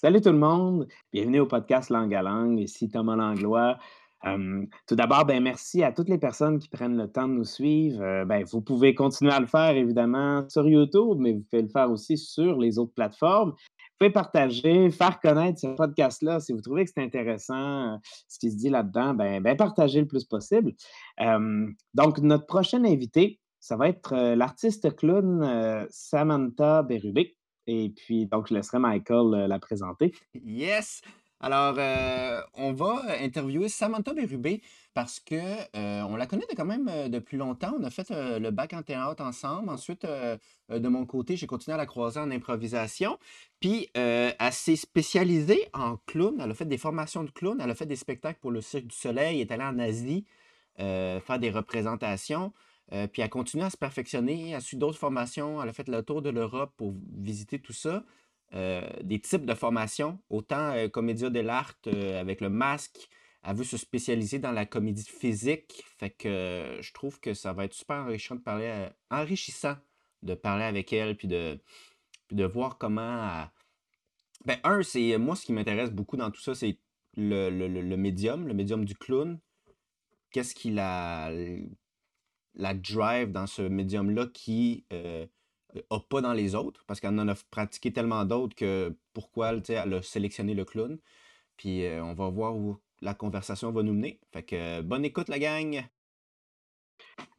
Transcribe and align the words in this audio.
Salut 0.00 0.20
tout 0.20 0.30
le 0.30 0.38
monde, 0.38 0.86
bienvenue 1.12 1.40
au 1.40 1.46
podcast 1.46 1.90
Langue 1.90 2.14
à 2.14 2.22
Langue. 2.22 2.60
Ici 2.60 2.88
Thomas 2.88 3.16
Langlois. 3.16 3.76
Euh, 4.26 4.64
tout 4.86 4.94
d'abord, 4.94 5.24
ben, 5.24 5.42
merci 5.42 5.82
à 5.82 5.90
toutes 5.90 6.08
les 6.08 6.18
personnes 6.18 6.60
qui 6.60 6.68
prennent 6.68 6.96
le 6.96 7.10
temps 7.10 7.26
de 7.26 7.32
nous 7.32 7.42
suivre. 7.42 8.00
Euh, 8.00 8.24
ben, 8.24 8.44
vous 8.44 8.60
pouvez 8.60 8.94
continuer 8.94 9.32
à 9.32 9.40
le 9.40 9.48
faire 9.48 9.76
évidemment 9.76 10.48
sur 10.48 10.68
YouTube, 10.68 11.16
mais 11.18 11.32
vous 11.32 11.44
pouvez 11.50 11.62
le 11.62 11.68
faire 11.68 11.90
aussi 11.90 12.16
sur 12.16 12.58
les 12.58 12.78
autres 12.78 12.94
plateformes. 12.94 13.50
Vous 13.50 13.96
pouvez 13.98 14.12
partager, 14.12 14.88
faire 14.92 15.18
connaître 15.18 15.58
ce 15.58 15.66
podcast-là. 15.66 16.38
Si 16.38 16.52
vous 16.52 16.60
trouvez 16.60 16.84
que 16.84 16.92
c'est 16.94 17.02
intéressant, 17.02 17.94
euh, 17.94 17.96
ce 18.28 18.38
qui 18.38 18.52
se 18.52 18.56
dit 18.56 18.70
là-dedans, 18.70 19.14
ben, 19.14 19.42
ben, 19.42 19.56
partagez 19.56 20.00
le 20.00 20.06
plus 20.06 20.22
possible. 20.22 20.74
donc, 21.94 22.20
notre 22.20 22.46
prochaine 22.46 22.86
invité, 22.86 23.40
ça 23.58 23.76
va 23.76 23.88
être 23.88 24.14
l'artiste 24.36 24.94
clown 24.94 25.88
Samantha 25.90 26.84
Berubé. 26.84 27.37
Et 27.68 27.90
puis, 27.90 28.24
donc, 28.24 28.48
je 28.48 28.54
laisserai 28.54 28.78
Michael 28.78 29.34
euh, 29.34 29.46
la 29.46 29.58
présenter. 29.58 30.14
Yes! 30.34 31.02
Alors, 31.38 31.74
euh, 31.78 32.40
on 32.54 32.72
va 32.72 33.02
interviewer 33.20 33.68
Samantha 33.68 34.14
Bérubé 34.14 34.62
parce 34.94 35.20
que 35.20 35.36
euh, 35.36 36.02
on 36.08 36.16
la 36.16 36.26
connaît 36.26 36.46
quand 36.56 36.64
même 36.64 36.90
depuis 37.10 37.36
longtemps. 37.36 37.74
On 37.78 37.84
a 37.84 37.90
fait 37.90 38.10
le 38.10 38.50
bac 38.50 38.72
en 38.72 38.82
théâtre 38.82 39.22
ensemble. 39.22 39.68
Ensuite, 39.68 40.04
de 40.04 40.88
mon 40.88 41.06
côté, 41.06 41.36
j'ai 41.36 41.46
continué 41.46 41.74
à 41.74 41.78
la 41.78 41.86
croiser 41.86 42.18
en 42.18 42.32
improvisation. 42.32 43.18
Puis, 43.60 43.88
elle 43.94 44.34
s'est 44.50 44.74
spécialisée 44.74 45.68
en 45.74 45.96
clown. 46.06 46.40
Elle 46.40 46.50
a 46.50 46.54
fait 46.54 46.64
des 46.64 46.78
formations 46.78 47.22
de 47.22 47.30
clown. 47.30 47.60
Elle 47.62 47.70
a 47.70 47.76
fait 47.76 47.86
des 47.86 47.94
spectacles 47.94 48.40
pour 48.40 48.50
le 48.50 48.60
Cirque 48.60 48.88
du 48.88 48.96
Soleil. 48.96 49.36
Elle 49.36 49.42
est 49.42 49.52
allée 49.52 49.62
en 49.62 49.78
Asie 49.78 50.24
faire 50.76 51.38
des 51.38 51.50
représentations. 51.50 52.52
Euh, 52.92 53.06
puis 53.06 53.22
elle 53.22 53.28
continue 53.28 53.62
à 53.62 53.70
se 53.70 53.76
perfectionner, 53.76 54.50
elle 54.50 54.56
a 54.56 54.60
suivi 54.60 54.80
d'autres 54.80 54.98
formations, 54.98 55.62
elle 55.62 55.68
a 55.68 55.72
fait 55.72 55.88
le 55.88 56.02
tour 56.02 56.22
de 56.22 56.30
l'Europe 56.30 56.72
pour 56.76 56.94
visiter 57.12 57.58
tout 57.58 57.72
ça. 57.72 58.04
Euh, 58.54 58.88
des 59.02 59.20
types 59.20 59.44
de 59.44 59.54
formations, 59.54 60.18
autant 60.30 60.72
euh, 60.72 60.88
comédia 60.88 61.28
de 61.28 61.40
l'art 61.40 61.74
avec 61.86 62.40
le 62.40 62.48
masque, 62.48 63.08
elle 63.44 63.56
veut 63.56 63.64
se 63.64 63.76
spécialiser 63.76 64.38
dans 64.38 64.52
la 64.52 64.64
comédie 64.64 65.04
physique. 65.04 65.84
Fait 65.98 66.10
que 66.10 66.78
je 66.80 66.92
trouve 66.92 67.20
que 67.20 67.34
ça 67.34 67.52
va 67.52 67.66
être 67.66 67.74
super 67.74 67.96
enrichissant 67.96 68.36
de 68.36 68.40
parler, 68.40 68.88
enrichissant 69.10 69.76
de 70.22 70.34
parler 70.34 70.64
avec 70.64 70.92
elle, 70.92 71.16
puis 71.16 71.28
de, 71.28 71.58
de 72.32 72.44
voir 72.44 72.78
comment. 72.78 73.46
Ben, 74.44 74.58
un, 74.64 74.82
c'est 74.82 75.18
moi 75.18 75.36
ce 75.36 75.44
qui 75.44 75.52
m'intéresse 75.52 75.90
beaucoup 75.90 76.16
dans 76.16 76.30
tout 76.30 76.40
ça, 76.40 76.54
c'est 76.54 76.78
le, 77.16 77.50
le, 77.50 77.96
médium, 77.96 78.48
le 78.48 78.54
médium 78.54 78.84
du 78.84 78.94
clown. 78.94 79.38
Qu'est-ce 80.30 80.54
qu'il 80.54 80.78
a 80.78 81.30
la 82.54 82.74
drive 82.74 83.32
dans 83.32 83.46
ce 83.46 83.62
médium-là 83.62 84.26
qui 84.32 84.84
euh, 84.92 85.26
a 85.90 86.00
pas 86.00 86.20
dans 86.20 86.32
les 86.32 86.54
autres, 86.54 86.84
parce 86.86 87.00
qu'elle 87.00 87.18
en 87.18 87.28
a 87.28 87.34
pratiqué 87.50 87.92
tellement 87.92 88.24
d'autres 88.24 88.56
que 88.56 88.96
pourquoi 89.12 89.52
elle 89.68 89.94
a 89.94 90.02
sélectionné 90.02 90.54
le 90.54 90.64
clown. 90.64 90.98
Puis 91.56 91.84
euh, 91.84 92.02
on 92.02 92.14
va 92.14 92.28
voir 92.28 92.56
où 92.56 92.78
la 93.00 93.14
conversation 93.14 93.70
va 93.72 93.82
nous 93.82 93.92
mener. 93.92 94.20
Fait 94.32 94.42
que 94.42 94.80
bonne 94.80 95.04
écoute, 95.04 95.28
la 95.28 95.38
gang! 95.38 95.84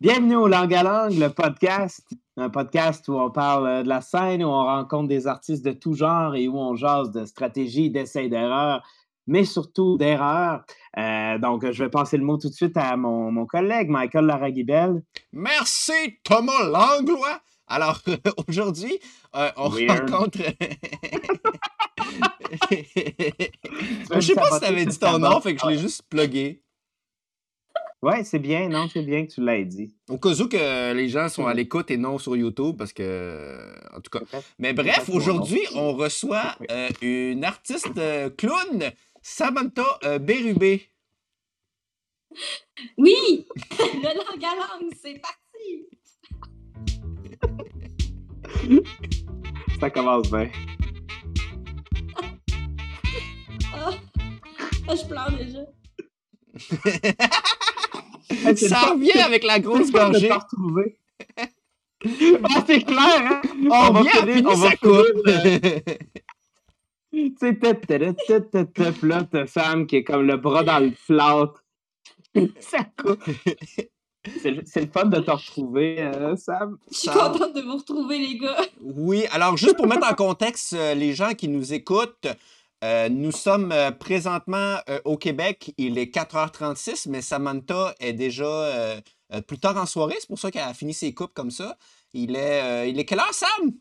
Bienvenue 0.01 0.35
au 0.35 0.47
Langue 0.47 0.73
à 0.73 0.83
Langue, 0.83 1.17
le 1.17 1.29
podcast. 1.29 2.07
Un 2.37 2.49
podcast 2.49 3.07
où 3.09 3.19
on 3.19 3.31
parle 3.31 3.67
euh, 3.67 3.83
de 3.83 3.89
la 3.89 4.01
scène, 4.01 4.43
où 4.43 4.47
on 4.47 4.63
rencontre 4.63 5.09
des 5.09 5.27
artistes 5.27 5.65
de 5.65 5.71
tout 5.71 5.93
genre 5.93 6.35
et 6.35 6.47
où 6.47 6.57
on 6.57 6.75
jase 6.75 7.11
de 7.11 7.25
stratégie, 7.25 7.89
d'essais, 7.89 8.29
d'erreurs, 8.29 8.81
mais 9.29 9.45
surtout 9.45 9.97
d'erreurs. 9.97 10.63
Euh, 10.97 11.37
donc, 11.37 11.71
je 11.71 11.83
vais 11.83 11.89
passer 11.89 12.17
le 12.17 12.25
mot 12.25 12.37
tout 12.37 12.49
de 12.49 12.53
suite 12.53 12.75
à 12.75 12.97
mon, 12.97 13.45
collègue, 13.45 13.89
Michael 13.89 14.25
Laraguibel. 14.25 15.03
Merci, 15.31 16.17
Thomas 16.23 16.63
Langlois. 16.63 17.39
Alors, 17.67 18.01
aujourd'hui, 18.47 18.99
euh, 19.35 19.51
on 19.55 19.69
rencontre. 19.69 20.39
je 22.71 24.19
sais 24.19 24.33
pas 24.33 24.49
si 24.51 24.59
tu 24.59 24.65
avais 24.65 24.85
dit 24.87 24.97
ton 24.97 25.19
nom, 25.19 25.39
fait 25.39 25.53
que 25.53 25.61
je 25.61 25.67
l'ai 25.67 25.77
juste 25.77 26.01
plugué. 26.09 26.63
Ouais, 28.01 28.23
c'est 28.23 28.39
bien, 28.39 28.69
non, 28.69 28.87
c'est 28.91 29.03
bien 29.03 29.25
que 29.25 29.31
tu 29.33 29.45
l'aies 29.45 29.65
dit. 29.65 29.93
Au 30.07 30.17
cas 30.17 30.29
où 30.29 30.47
que 30.47 30.93
les 30.93 31.09
gens 31.09 31.27
sont 31.27 31.45
à 31.45 31.53
l'écoute 31.53 31.91
et 31.91 31.97
non 31.97 32.17
sur 32.17 32.35
YouTube, 32.35 32.77
parce 32.77 32.93
que, 32.93 33.59
en 33.93 33.99
tout 33.99 34.09
cas. 34.09 34.25
Mais 34.57 34.71
bref, 34.73 35.09
aujourd'hui, 35.09 35.61
on 35.75 35.93
reçoit 35.93 36.55
euh, 36.71 36.89
une 37.01 37.43
artiste 37.43 37.99
clown 38.37 38.91
Samantha 39.31 39.85
euh, 40.03 40.17
Bérubé. 40.17 40.89
Oui! 42.97 43.45
Le 43.79 44.17
langue 44.17 44.43
à 44.43 44.55
langue, 44.55 44.91
c'est 45.01 45.21
parti! 45.21 45.87
Ça 49.79 49.91
commence 49.91 50.31
bien. 50.31 50.49
oh, 53.75 53.91
je 54.89 55.05
pleure 55.07 55.31
déjà. 55.31 55.63
Ça 58.55 58.81
revient 58.91 59.21
avec 59.21 59.43
la 59.43 59.59
grosse 59.59 59.91
gorgée. 59.91 60.31
ah, 60.31 60.39
c'est 62.65 62.81
clair, 62.81 63.21
hein? 63.21 63.41
On, 63.63 63.69
on 63.69 63.91
va 63.91 64.03
finir, 64.03 64.49
on 64.49 64.55
va 64.55 64.71
tu 67.11 67.35
sais, 67.39 67.57
là, 69.01 69.23
t'as 69.23 69.47
Sam 69.47 69.87
qui 69.87 69.97
est 69.97 70.03
comme 70.03 70.27
le 70.27 70.37
bras 70.37 70.63
dans 70.63 70.79
le 70.79 70.91
plâtre. 71.07 71.63
Ça 72.59 72.85
coupe. 72.97 73.23
C'est 74.41 74.51
le 74.51 74.91
fun 74.91 75.05
de 75.05 75.19
te 75.19 75.31
retrouver, 75.31 76.01
euh, 76.01 76.35
Sam. 76.35 76.77
Je 76.91 76.97
suis 76.97 77.09
contente 77.09 77.55
de 77.55 77.61
vous 77.61 77.77
retrouver, 77.77 78.17
les 78.19 78.37
gars. 78.37 78.57
Oui, 78.81 79.25
alors 79.31 79.55
juste 79.55 79.77
pour 79.77 79.87
mettre 79.87 80.07
en 80.07 80.13
contexte 80.13 80.73
euh, 80.73 80.93
les 80.93 81.13
gens 81.13 81.33
qui 81.33 81.47
nous 81.47 81.73
écoutent, 81.73 82.27
euh, 82.83 83.09
nous 83.09 83.31
sommes 83.31 83.73
présentement 83.99 84.77
au 85.03 85.17
Québec. 85.17 85.73
Il 85.77 85.97
est 85.97 86.13
4h36, 86.13 87.09
mais 87.09 87.21
Samantha 87.21 87.93
est 87.99 88.13
déjà 88.13 89.01
plus 89.47 89.59
tard 89.59 89.77
en 89.77 89.85
soirée. 89.85 90.15
C'est 90.19 90.27
pour 90.27 90.39
ça 90.39 90.49
qu'elle 90.49 90.63
a 90.63 90.73
fini 90.73 90.93
ses 90.93 91.13
coupes 91.13 91.33
comme 91.33 91.51
ça. 91.51 91.77
Il 92.13 92.37
est, 92.37 92.89
il 92.89 92.97
est 92.97 93.03
quelle 93.03 93.19
heure, 93.19 93.33
Sam? 93.33 93.73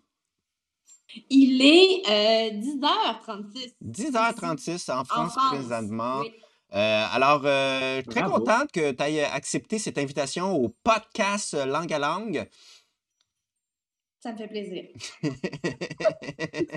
Il 1.31 1.63
est 1.63 2.53
10h36. 2.53 3.57
Euh, 3.57 3.85
10h36 3.85 4.93
en 4.93 5.05
France, 5.05 5.37
présentement. 5.51 6.23
Euh, 6.75 7.07
alors, 7.13 7.43
euh, 7.45 8.03
très 8.03 8.23
contente 8.23 8.71
que 8.73 8.91
tu 8.93 9.03
aies 9.03 9.25
accepté 9.25 9.79
cette 9.79 9.99
invitation 9.99 10.55
au 10.55 10.69
podcast 10.69 11.55
Langue 11.55 11.93
à 11.93 11.99
Langue. 11.99 12.49
Ça 14.21 14.33
me 14.33 14.39
fait 14.39 14.49
plaisir. 14.49 14.85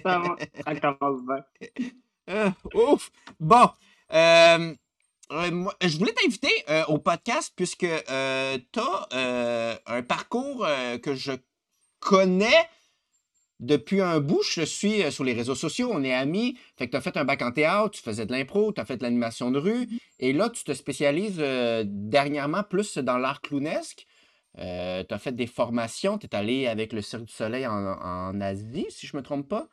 ça, 0.03 0.22
ça 0.66 0.75
commence 0.75 1.22
bien. 2.28 2.53
ouf! 2.74 3.12
Bon. 3.40 3.70
je 4.12 5.97
voulais 5.97 6.14
t'inviter 6.14 6.53
au 6.88 7.00
podcast 7.00 7.52
puisque 7.56 7.80
tu 7.80 8.80
as 8.80 9.80
un 9.88 10.03
parcours 10.03 10.66
que 11.02 11.16
je 11.16 11.34
connais 12.00 12.70
depuis 13.62 14.02
un 14.02 14.20
bout, 14.20 14.42
je 14.42 14.64
suis 14.64 15.04
euh, 15.04 15.12
sur 15.12 15.24
les 15.24 15.34
réseaux 15.34 15.54
sociaux, 15.54 15.92
on 15.94 16.04
est 16.04 16.14
amis. 16.14 16.58
Fait 16.78 16.88
que 16.88 16.92
tu 16.92 16.98
as 16.98 17.02
fait 17.02 17.16
un 17.16 17.26
bac 17.26 17.44
en 17.44 17.52
théâtre, 17.52 17.92
tu 17.92 18.02
faisais 18.02 18.26
de 18.26 18.32
l'impro, 18.32 18.74
tu 18.74 18.82
as 18.82 18.86
fait 18.86 18.98
de 18.98 19.04
l'animation 19.04 19.52
de 19.52 19.60
rue. 19.60 19.86
Mm-hmm. 19.86 20.00
Et 20.20 20.34
là, 20.34 20.50
tu 20.50 20.64
te 20.64 20.74
spécialises 20.74 21.40
euh, 21.40 21.84
dernièrement 21.86 22.64
plus 22.64 22.98
dans 22.98 23.20
l'art 23.20 23.40
clownesque. 23.40 24.08
Euh, 24.58 25.04
tu 25.08 25.14
as 25.14 25.20
fait 25.20 25.32
des 25.32 25.46
formations, 25.46 26.18
tu 26.18 26.26
es 26.26 26.36
allé 26.36 26.66
avec 26.66 26.92
le 26.92 27.02
Cirque 27.02 27.26
du 27.26 27.32
Soleil 27.32 27.68
en, 27.68 28.42
Asie, 28.42 28.88
si 28.90 29.06
je 29.06 29.16
ne 29.16 29.22
me 29.22 29.24
trompe 29.24 29.48
pas. 29.48 29.68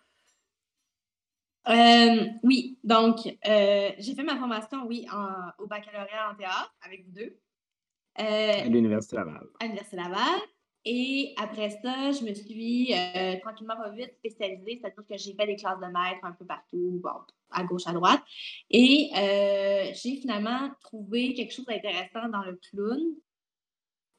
oui, 2.44 2.78
donc 2.84 3.21
j'ai 3.25 4.15
fait 4.15 4.22
ma 4.22 4.37
formation, 4.37 4.87
oui, 4.87 5.06
au 5.59 5.66
baccalauréat 5.66 6.31
en 6.31 6.34
théâtre 6.37 6.75
avec 6.82 7.06
vous 7.06 7.12
deux. 7.12 7.41
à 8.16 8.69
l'Université 8.69 9.16
Laval. 9.16 9.47
À 9.60 9.65
l'Université 9.65 9.97
Laval. 9.97 10.41
Et 10.91 11.34
après 11.37 11.69
ça, 11.69 12.12
je 12.12 12.25
me 12.25 12.32
suis 12.32 12.94
euh, 12.94 13.38
tranquillement 13.43 13.76
pas 13.76 13.91
vite 13.91 14.15
spécialisée, 14.21 14.81
c'est-à-dire 14.81 15.04
que 15.06 15.19
j'ai 15.19 15.34
fait 15.34 15.47
des 15.47 15.56
classes 15.56 15.78
de 15.78 15.84
maître 15.84 16.22
un 16.22 16.32
peu 16.32 16.47
partout, 16.47 16.98
bon, 17.03 17.10
à 17.51 17.62
gauche, 17.62 17.86
à 17.86 17.92
droite. 17.92 18.22
Et 18.71 19.10
euh, 19.15 19.92
j'ai 19.92 20.16
finalement 20.16 20.71
trouvé 20.80 21.34
quelque 21.34 21.53
chose 21.53 21.66
d'intéressant 21.66 22.30
dans 22.30 22.42
le 22.42 22.59
clown. 22.71 23.03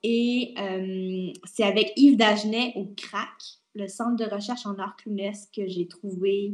Et 0.04 0.54
euh, 0.60 1.34
c'est 1.44 1.64
avec 1.64 1.92
Yves 1.96 2.18
Dagenet 2.18 2.74
au 2.76 2.86
CRAC, 2.96 3.34
le 3.74 3.88
centre 3.88 4.24
de 4.24 4.30
recherche 4.30 4.68
en 4.68 4.78
art 4.78 4.96
clownesque, 4.96 5.50
que 5.56 5.68
j'ai 5.68 5.88
trouvé 5.88 6.54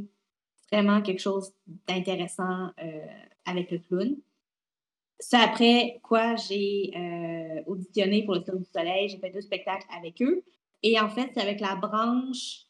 vraiment 0.72 1.02
quelque 1.02 1.22
chose 1.22 1.52
d'intéressant 1.90 2.70
avec 3.46 3.70
le 3.70 3.80
clown. 3.80 4.16
Ça, 5.20 5.40
après 5.40 6.00
quoi, 6.04 6.36
j'ai 6.36 6.92
euh, 6.96 7.64
auditionné 7.68 8.26
pour 8.26 8.36
le 8.36 8.44
Cirque 8.44 8.58
du 8.58 8.66
Soleil. 8.66 9.10
J'ai 9.10 9.18
fait 9.18 9.30
deux 9.30 9.42
spectacles 9.42 9.88
avec 9.96 10.22
eux. 10.22 10.44
Et 10.84 11.00
en 11.00 11.10
fait, 11.10 11.32
c'est 11.34 11.42
avec 11.42 11.62
la 11.62 11.76
branche 11.76 12.66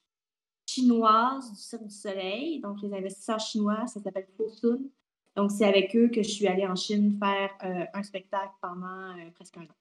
chinoise 0.67 1.51
du 1.51 1.59
Cirque 1.59 1.85
du 1.85 1.93
Soleil, 1.93 2.59
donc 2.59 2.81
les 2.81 2.93
investisseurs 2.93 3.39
chinois, 3.39 3.87
ça 3.87 3.99
s'appelle 3.99 4.27
Fosun. 4.37 4.89
Donc, 5.35 5.51
c'est 5.51 5.65
avec 5.65 5.95
eux 5.95 6.07
que 6.07 6.23
je 6.23 6.29
suis 6.29 6.47
allée 6.47 6.65
en 6.65 6.75
Chine 6.75 7.17
faire 7.19 7.51
euh, 7.63 7.85
un 7.93 8.03
spectacle 8.03 8.53
pendant 8.61 9.17
euh, 9.17 9.29
presque 9.33 9.57
un 9.57 9.63
an. 9.63 9.75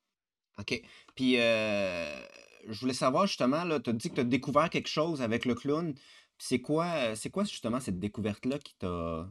OK. 0.58 0.82
Puis, 1.14 1.34
je 1.37 2.81
voulais 2.81 2.94
savoir 2.94 3.26
justement, 3.26 3.62
tu 3.78 3.90
as 3.90 3.93
dit 3.93 4.08
que 4.11 4.14
tu 4.14 4.20
as 4.20 4.25
découvert 4.25 4.70
quelque 4.70 4.88
chose 4.88 5.22
avec 5.22 5.44
le 5.44 5.55
clown. 5.55 5.94
C'est 6.38 6.61
quoi, 6.61 7.14
c'est 7.14 7.31
quoi 7.31 7.44
justement 7.44 7.78
cette 7.78 7.99
découverte-là 7.99 8.58
qui 8.58 8.75
t'a 8.78 9.28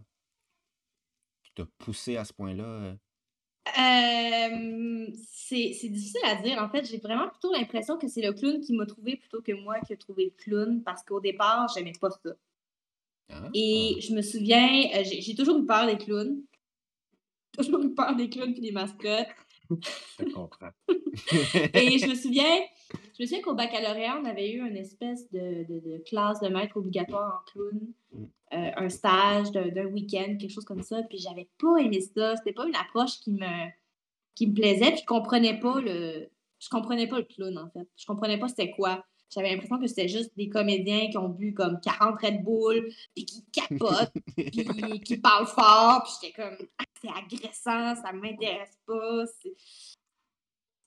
poussé 1.80 2.15
à 2.15 2.25
ce 2.25 2.33
point-là? 2.33 2.95
Euh? 3.68 5.07
c'est 5.54 5.89
difficile 5.89 6.21
à 6.25 6.36
dire. 6.36 6.62
En 6.62 6.69
fait, 6.69 6.86
j'ai 6.86 6.98
vraiment 6.98 7.30
plutôt 7.30 7.51
l'impression 7.51 7.98
que 7.98 8.07
c'est 8.07 8.21
le 8.21 8.33
clown 8.33 8.62
qui 8.62 8.74
m'a 8.74 8.86
trouvé 8.86 9.18
plutôt 9.18 9.42
que 9.42 9.51
moi 9.51 9.80
qui 9.81 9.94
ai 9.94 9.98
trouvé 9.98 10.25
le 10.25 10.44
clown 10.44 10.83
parce 10.83 11.04
qu'au 11.04 11.19
départ, 11.19 11.68
j'aimais 11.74 11.94
pas 12.00 12.10
ça. 12.10 12.31
Ah, 13.30 13.50
Et 13.54 13.98
je 14.01 14.13
me 14.13 14.21
souviens, 14.21 14.68
euh, 14.95 15.04
j'ai 15.04 15.36
toujours 15.36 15.60
eu 15.60 15.65
peur 15.65 15.86
des 15.86 15.98
clowns. 15.98 16.42
Toujours 17.57 17.83
eu 17.83 17.94
peur 17.94 18.15
des 18.15 18.30
clowns 18.30 18.56
et 18.57 18.62
des 18.62 18.71
mascottes. 18.71 19.27
Je 19.69 20.25
comprends. 20.33 20.71
Et 21.74 22.00
je 22.00 22.07
me 22.07 22.16
souviens, 22.16 22.62
je 23.18 23.24
me 23.24 23.27
souviens 23.27 23.42
qu'au 23.42 23.54
baccalauréat, 23.54 24.19
on 24.21 24.25
avait 24.25 24.51
eu 24.51 24.68
une 24.68 24.77
espèce 24.77 25.30
de, 25.31 25.65
de, 25.68 26.04
classe 26.06 26.39
de 26.39 26.48
maître 26.48 26.77
obligatoire 26.77 27.42
en 27.42 27.51
clown, 27.51 27.80
mm. 28.12 28.24
euh, 28.54 28.71
un 28.75 28.89
stage 28.89 29.51
d'un 29.51 29.86
week-end, 29.86 30.38
quelque 30.39 30.51
chose 30.51 30.65
comme 30.65 30.83
ça. 30.83 31.04
Puis 31.04 31.19
j'avais 31.19 31.48
pas 31.62 31.77
aimé 31.77 32.01
ça. 32.01 32.36
C'était 32.38 32.54
pas 32.54 32.65
une 32.65 32.75
approche 32.75 33.19
qui 33.19 33.31
me, 33.31 33.69
qui 34.36 34.48
me 34.48 34.54
plaisait. 34.54 34.92
Puis 34.92 35.01
je 35.01 35.06
comprenais 35.06 35.60
pas 35.60 35.80
le, 35.80 36.30
je 36.60 36.69
comprenais 36.69 37.07
pas 37.07 37.19
le 37.19 37.25
clown 37.25 37.57
en 37.57 37.69
fait. 37.69 37.88
Je 37.98 38.06
comprenais 38.06 38.39
pas 38.39 38.48
c'était 38.48 38.71
quoi. 38.71 39.04
J'avais 39.30 39.50
l'impression 39.50 39.80
que 39.80 39.88
c'était 39.88 40.07
juste 40.07 40.31
des 40.38 40.48
comédiens 40.48 41.09
qui 41.09 41.18
ont 41.18 41.30
bu 41.30 41.54
comme 41.54 41.80
40 41.81 42.19
Red 42.21 42.44
Bull, 42.44 42.88
puis 43.16 43.25
qui 43.25 43.44
capotent, 43.51 44.13
puis 44.36 45.01
qui 45.04 45.18
parlent 45.18 45.48
fort, 45.48 46.04
puis 46.04 46.13
j'étais 46.21 46.42
comme, 46.42 46.68
ah, 46.77 46.83
c'est 47.01 47.09
agressant, 47.09 47.95
ça 48.01 48.13
m'intéresse 48.13 48.77
pas. 48.86 49.25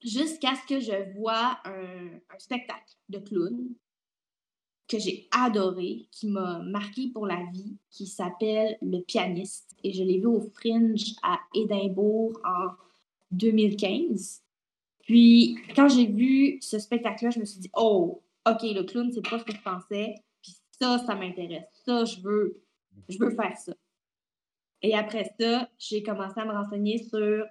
Jusqu'à 0.04 0.54
ce 0.54 0.66
que 0.66 0.80
je 0.80 1.18
vois 1.18 1.58
un, 1.64 2.20
spectacle 2.38 2.94
de 3.08 3.18
clown 3.18 3.74
que 4.88 4.98
j'ai 4.98 5.28
adoré, 5.32 6.06
qui 6.12 6.28
m'a 6.28 6.60
marqué 6.60 7.10
pour 7.12 7.26
la 7.26 7.42
vie, 7.52 7.76
qui 7.90 8.06
s'appelle 8.06 8.76
Le 8.82 9.00
pianiste. 9.00 9.74
Et 9.82 9.92
je 9.92 10.04
l'ai 10.04 10.18
vu 10.18 10.26
au 10.26 10.40
Fringe 10.40 11.14
à 11.22 11.40
Édimbourg 11.54 12.38
en 12.44 12.68
2015. 13.32 14.42
Puis, 15.00 15.56
quand 15.74 15.88
j'ai 15.88 16.06
vu 16.06 16.58
ce 16.60 16.78
spectacle-là, 16.78 17.30
je 17.30 17.40
me 17.40 17.44
suis 17.44 17.60
dit, 17.60 17.70
oh, 17.74 18.22
OK, 18.48 18.62
le 18.62 18.82
clown, 18.82 19.10
c'est 19.12 19.28
pas 19.28 19.38
ce 19.38 19.44
que 19.44 19.52
je 19.52 19.62
pensais. 19.62 20.14
Puis 20.42 20.56
ça, 20.80 20.98
ça 20.98 21.14
m'intéresse. 21.16 21.66
Ça, 21.84 22.04
je 22.04 22.20
veux, 22.20 22.62
je 23.08 23.18
veux 23.18 23.30
faire 23.30 23.56
ça. 23.56 23.72
Et 24.82 24.94
après 24.94 25.24
ça, 25.38 25.68
j'ai 25.78 26.02
commencé 26.02 26.38
à 26.38 26.44
me 26.44 26.52
renseigner 26.52 26.98
sur 26.98 27.44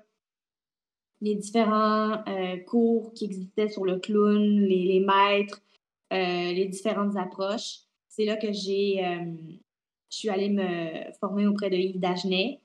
les 1.25 1.35
différents 1.35 2.23
euh, 2.27 2.57
cours 2.67 3.11
qui 3.15 3.25
existaient 3.25 3.67
sur 3.67 3.83
le 3.83 3.97
clown, 3.97 4.61
les, 4.61 4.99
maîtres, 4.99 5.59
euh, 6.13 6.53
les 6.53 6.65
différentes 6.65 7.17
approches. 7.17 7.79
C'est 8.07 8.25
là 8.25 8.37
que 8.37 8.51
j'ai, 8.51 9.03
euh, 9.03 9.33
je 10.11 10.17
suis 10.17 10.29
allée 10.29 10.51
me 10.51 11.11
former 11.19 11.47
auprès 11.47 11.71
de 11.71 11.77
Yves 11.77 11.99
Dagenet. 11.99 12.61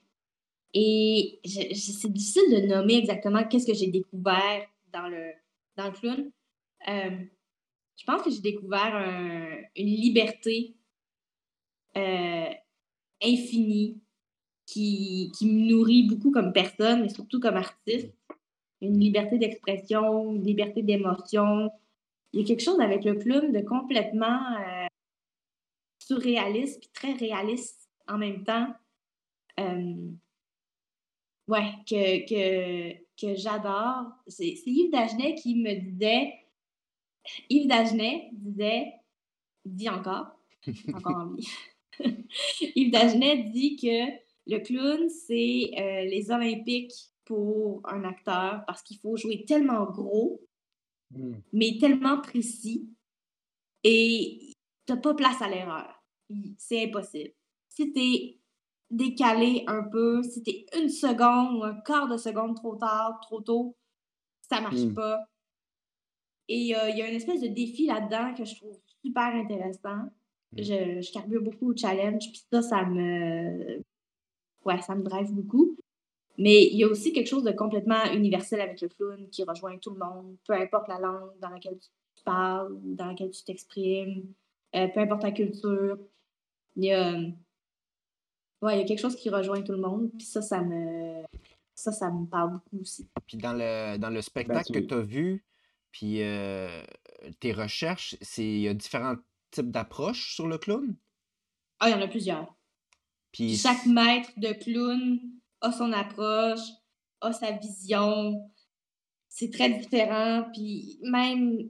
Et 0.75 1.39
c'est 1.43 2.13
difficile 2.13 2.61
de 2.61 2.67
nommer 2.67 2.97
exactement 2.97 3.43
qu'est-ce 3.45 3.65
que 3.65 3.73
j'ai 3.73 3.87
découvert 3.87 4.67
dans 4.93 5.07
le, 5.09 5.31
dans 5.75 5.87
le 5.87 5.91
clown 5.91 6.31
je 6.87 8.05
pense 8.07 8.23
que 8.23 8.31
j'ai 8.31 8.41
découvert 8.41 8.95
une 9.75 9.85
liberté 9.85 10.75
infinie 13.21 14.01
qui, 14.65 15.31
me 15.41 15.69
nourrit 15.69 16.03
beaucoup 16.03 16.31
comme 16.31 16.53
personne, 16.53 17.01
mais 17.01 17.09
surtout 17.09 17.39
comme 17.39 17.57
artiste. 17.57 18.11
Une 18.81 18.99
liberté 18.99 19.37
d'expression, 19.37 20.33
une 20.33 20.43
liberté 20.43 20.81
d'émotion. 20.81 21.69
Il 22.33 22.41
y 22.41 22.43
a 22.43 22.47
quelque 22.47 22.63
chose 22.63 22.79
avec 22.79 23.03
le 23.03 23.17
plume 23.17 23.51
de 23.51 23.61
complètement 23.61 24.39
euh, 24.57 24.87
surréaliste 25.99 26.79
puis 26.79 26.89
très 26.93 27.13
réaliste 27.13 27.89
en 28.07 28.17
même 28.17 28.43
temps. 28.43 28.73
Euh, 29.59 30.11
ouais, 31.47 31.71
que, 31.87 32.25
que, 32.27 32.93
que 33.19 33.35
j'adore. 33.35 34.07
C'est 34.27 34.55
Yves 34.65 34.91
Dagenet 34.91 35.35
qui 35.35 35.55
me 35.55 35.75
disait 35.75 36.33
Yves 37.49 37.67
Dagenet 37.67 38.29
disait, 38.33 38.93
dit 39.65 39.89
encore, 39.89 40.27
encore 40.93 41.15
en 41.15 41.33
vie. 41.33 41.47
Yves 42.75 42.91
Dagenet 42.91 43.37
dit 43.51 43.75
que 43.75 44.11
le 44.47 44.59
clown, 44.59 45.09
c'est 45.09 45.71
euh, 45.77 46.05
les 46.05 46.31
Olympiques 46.31 47.10
pour 47.25 47.81
un 47.85 48.03
acteur 48.03 48.63
parce 48.67 48.81
qu'il 48.81 48.97
faut 48.99 49.17
jouer 49.17 49.45
tellement 49.45 49.85
gros, 49.85 50.41
hmm. 51.11 51.35
mais 51.53 51.77
tellement 51.79 52.19
précis, 52.19 52.89
et 53.83 54.53
t'as 54.85 54.97
pas 54.97 55.13
place 55.13 55.41
à 55.41 55.49
l'erreur. 55.49 56.03
C'est 56.57 56.85
impossible. 56.85 57.33
Si 57.69 57.91
t'es 57.91 58.39
décalé 58.89 59.63
un 59.67 59.83
peu, 59.83 60.23
si 60.23 60.43
t'es 60.43 60.65
une 60.77 60.89
seconde 60.89 61.57
ou 61.57 61.63
un 61.63 61.79
quart 61.81 62.07
de 62.07 62.17
seconde 62.17 62.55
trop 62.55 62.75
tard, 62.75 63.19
trop 63.21 63.41
tôt, 63.41 63.75
ça 64.49 64.61
marche 64.61 64.81
hmm. 64.81 64.93
pas. 64.93 65.25
Et 66.47 66.75
euh, 66.75 66.89
il 66.89 66.97
y 66.97 67.01
a 67.01 67.09
une 67.09 67.15
espèce 67.15 67.41
de 67.41 67.47
défi 67.47 67.85
là-dedans 67.85 68.33
que 68.33 68.43
je 68.43 68.55
trouve 68.55 68.77
super 69.03 69.33
intéressant. 69.35 70.03
Mm. 70.51 70.57
Je, 70.57 71.01
je 71.01 71.13
carbure 71.13 71.41
beaucoup 71.41 71.71
au 71.71 71.77
challenge, 71.77 72.29
puis 72.29 72.43
ça, 72.51 72.61
ça 72.61 72.85
me. 72.85 73.81
Ouais, 74.65 74.81
ça 74.81 74.95
me 74.95 75.01
drive 75.01 75.31
beaucoup. 75.31 75.77
Mais 76.37 76.63
il 76.63 76.77
y 76.77 76.83
a 76.83 76.87
aussi 76.87 77.13
quelque 77.13 77.27
chose 77.27 77.43
de 77.43 77.51
complètement 77.51 78.05
universel 78.13 78.61
avec 78.61 78.81
le 78.81 78.87
clown 78.89 79.29
qui 79.29 79.43
rejoint 79.43 79.77
tout 79.77 79.91
le 79.91 79.99
monde, 79.99 80.37
peu 80.45 80.53
importe 80.53 80.87
la 80.87 80.99
langue 80.99 81.31
dans 81.39 81.49
laquelle 81.49 81.77
tu 81.77 82.23
parles, 82.23 82.77
dans 82.83 83.07
laquelle 83.07 83.31
tu 83.31 83.43
t'exprimes, 83.43 84.33
euh, 84.75 84.87
peu 84.87 85.01
importe 85.01 85.21
ta 85.21 85.31
culture. 85.31 85.97
Il 86.75 86.85
y 86.85 86.93
a. 86.93 87.11
Ouais, 88.61 88.75
il 88.75 88.81
y 88.81 88.83
a 88.83 88.85
quelque 88.85 89.01
chose 89.01 89.15
qui 89.15 89.29
rejoint 89.29 89.61
tout 89.61 89.71
le 89.71 89.79
monde, 89.79 90.11
puis 90.17 90.25
ça, 90.25 90.41
ça 90.41 90.61
me. 90.61 91.23
Ça, 91.73 91.91
ça 91.91 92.11
me 92.11 92.25
parle 92.27 92.53
beaucoup 92.53 92.79
aussi. 92.81 93.09
Puis 93.25 93.37
dans 93.37 93.53
le, 93.53 93.97
dans 93.97 94.09
le 94.09 94.15
ben, 94.15 94.21
spectacle 94.21 94.71
que 94.71 94.79
tu 94.79 94.93
as 94.93 95.01
vu, 95.01 95.43
puis 95.91 96.21
tes 97.39 97.53
recherches, 97.53 98.15
c'est 98.21 98.45
il 98.45 98.61
y 98.61 98.67
a 98.67 98.73
différents 98.73 99.15
types 99.51 99.69
d'approches 99.69 100.33
sur 100.33 100.47
le 100.47 100.57
clown? 100.57 100.95
Ah, 101.79 101.89
il 101.89 101.91
y 101.91 101.95
en 101.95 102.01
a 102.01 102.07
plusieurs. 102.07 102.55
Puis 103.31 103.57
chaque 103.57 103.85
maître 103.85 104.29
de 104.37 104.53
clown 104.53 105.19
a 105.61 105.71
son 105.71 105.91
approche, 105.93 106.67
a 107.21 107.31
sa 107.33 107.51
vision. 107.51 108.49
C'est 109.29 109.51
très 109.51 109.69
différent. 109.69 110.45
Puis 110.53 110.99
même 111.03 111.69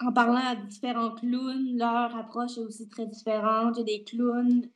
en 0.00 0.12
parlant 0.12 0.40
à 0.44 0.56
différents 0.56 1.14
clowns, 1.14 1.76
leur 1.76 2.14
approche 2.16 2.58
est 2.58 2.60
aussi 2.60 2.88
très 2.88 3.06
différente. 3.06 3.76
Il 3.76 3.80
y 3.80 3.82
a 3.82 3.98
des 3.98 4.04
clowns 4.04 4.68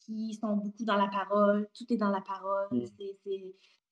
qui 0.00 0.34
sont 0.34 0.56
beaucoup 0.56 0.84
dans 0.84 0.96
la 0.96 1.08
parole. 1.08 1.68
Tout 1.74 1.92
est 1.92 1.96
dans 1.96 2.10
la 2.10 2.20
parole. 2.20 2.68
Mmh. 2.70 2.84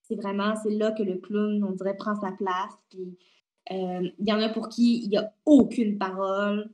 C'est 0.03 0.17
vraiment, 0.17 0.55
c'est 0.57 0.71
là 0.71 0.93
que 0.93 1.03
le 1.03 1.19
clown, 1.19 1.63
on 1.63 1.73
dirait, 1.73 1.97
prend 1.97 2.15
sa 2.15 2.33
place. 2.33 2.73
Puis 2.89 3.19
euh, 3.71 4.09
il 4.19 4.27
y 4.27 4.33
en 4.33 4.41
a 4.41 4.49
pour 4.49 4.69
qui 4.69 5.05
il 5.05 5.11
n'y 5.11 5.19
a 5.19 5.35
aucune 5.45 5.99
parole, 5.99 6.71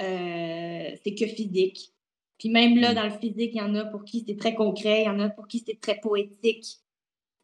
euh, 0.00 0.90
c'est 1.02 1.14
que 1.14 1.26
physique. 1.26 1.93
Puis 2.38 2.50
même 2.50 2.76
là, 2.76 2.92
mm. 2.92 2.94
dans 2.94 3.04
le 3.04 3.18
physique, 3.18 3.52
il 3.54 3.58
y 3.58 3.60
en 3.60 3.74
a 3.74 3.84
pour 3.84 4.04
qui 4.04 4.24
c'est 4.26 4.36
très 4.36 4.54
concret, 4.54 5.02
il 5.02 5.06
y 5.06 5.10
en 5.10 5.20
a 5.20 5.28
pour 5.28 5.46
qui 5.46 5.62
c'est 5.66 5.80
très 5.80 5.98
poétique. 6.00 6.78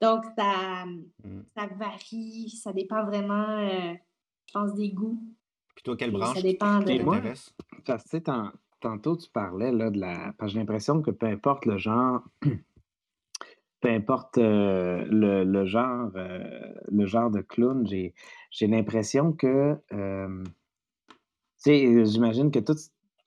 Donc, 0.00 0.24
ça, 0.36 0.84
mm. 1.24 1.42
ça 1.56 1.66
varie, 1.78 2.50
ça 2.50 2.72
dépend 2.72 3.04
vraiment, 3.04 3.58
euh, 3.58 3.94
je 4.46 4.52
pense, 4.52 4.74
des 4.74 4.90
goûts. 4.90 5.22
Puis 5.74 5.82
toi, 5.84 5.96
quelle 5.96 6.10
branche 6.10 6.34
ça 6.34 6.42
dépend 6.42 6.80
de... 6.80 7.02
moi, 7.02 7.20
parce 7.86 8.04
que 8.10 8.18
tantôt, 8.80 9.16
tu 9.16 9.30
parlais 9.30 9.72
là, 9.72 9.90
de 9.90 9.98
la... 9.98 10.34
Parce 10.38 10.50
que 10.50 10.54
j'ai 10.54 10.58
l'impression 10.58 11.02
que 11.02 11.10
peu 11.10 11.26
importe 11.26 11.66
le 11.66 11.78
genre, 11.78 12.22
peu 13.80 13.88
importe 13.88 14.36
le, 14.36 15.44
le, 15.44 15.64
genre, 15.66 16.10
le 16.14 17.06
genre 17.06 17.30
de 17.30 17.40
clown, 17.40 17.86
j'ai 17.86 18.14
j'ai 18.50 18.66
l'impression 18.66 19.32
que, 19.32 19.76
j'imagine 21.64 22.50
que 22.50 22.58
tout, 22.58 22.76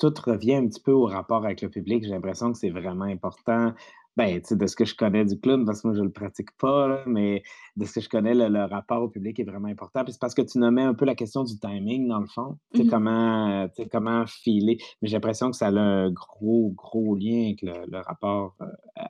tout 0.10 0.22
revient 0.26 0.56
un 0.56 0.68
petit 0.68 0.82
peu 0.82 0.92
au 0.92 1.06
rapport 1.06 1.46
avec 1.46 1.62
le 1.62 1.70
public. 1.70 2.04
J'ai 2.04 2.10
l'impression 2.10 2.52
que 2.52 2.58
c'est 2.58 2.70
vraiment 2.70 3.06
important. 3.06 3.74
Ben, 4.16 4.40
de 4.40 4.68
ce 4.68 4.76
que 4.76 4.86
je 4.86 4.94
connais 4.94 5.26
du 5.26 5.40
clown, 5.40 5.66
parce 5.66 5.82
que 5.82 5.88
moi, 5.88 5.96
je 5.96 6.02
ne 6.02 6.06
le 6.06 6.12
pratique 6.12 6.56
pas, 6.60 7.04
mais 7.08 7.42
de 7.78 7.86
ce 7.86 7.94
que 7.94 8.02
je 8.02 8.10
connais, 8.10 8.36
le, 8.36 8.66
rapport 8.66 9.02
au 9.02 9.10
public 9.10 9.40
est 9.40 9.44
vraiment 9.44 9.70
important. 9.70 10.04
Puis 10.04 10.14
c'est 10.14 10.22
parce 10.22 10.36
que 10.36 10.44
tu 10.44 10.60
nommais 10.60 10.84
un 10.84 10.94
peu 10.94 11.06
la 11.06 11.16
question 11.16 11.44
du 11.44 11.58
timing, 11.58 12.08
dans 12.08 12.20
le 12.20 12.28
fond. 12.28 12.60
Tu 12.74 12.82
sais, 12.82 12.84
mmh 12.84 12.90
comment, 12.92 13.68
comment 13.92 14.26
filer. 14.28 14.78
Mais 15.02 15.08
j'ai 15.08 15.16
l'impression 15.16 15.50
que 15.50 15.58
ça 15.58 15.70
a 15.70 15.72
un 15.72 16.12
gros, 16.12 16.72
gros 16.76 17.16
lien 17.16 17.46
avec 17.46 17.64
le, 17.64 18.02
rapport 18.02 18.56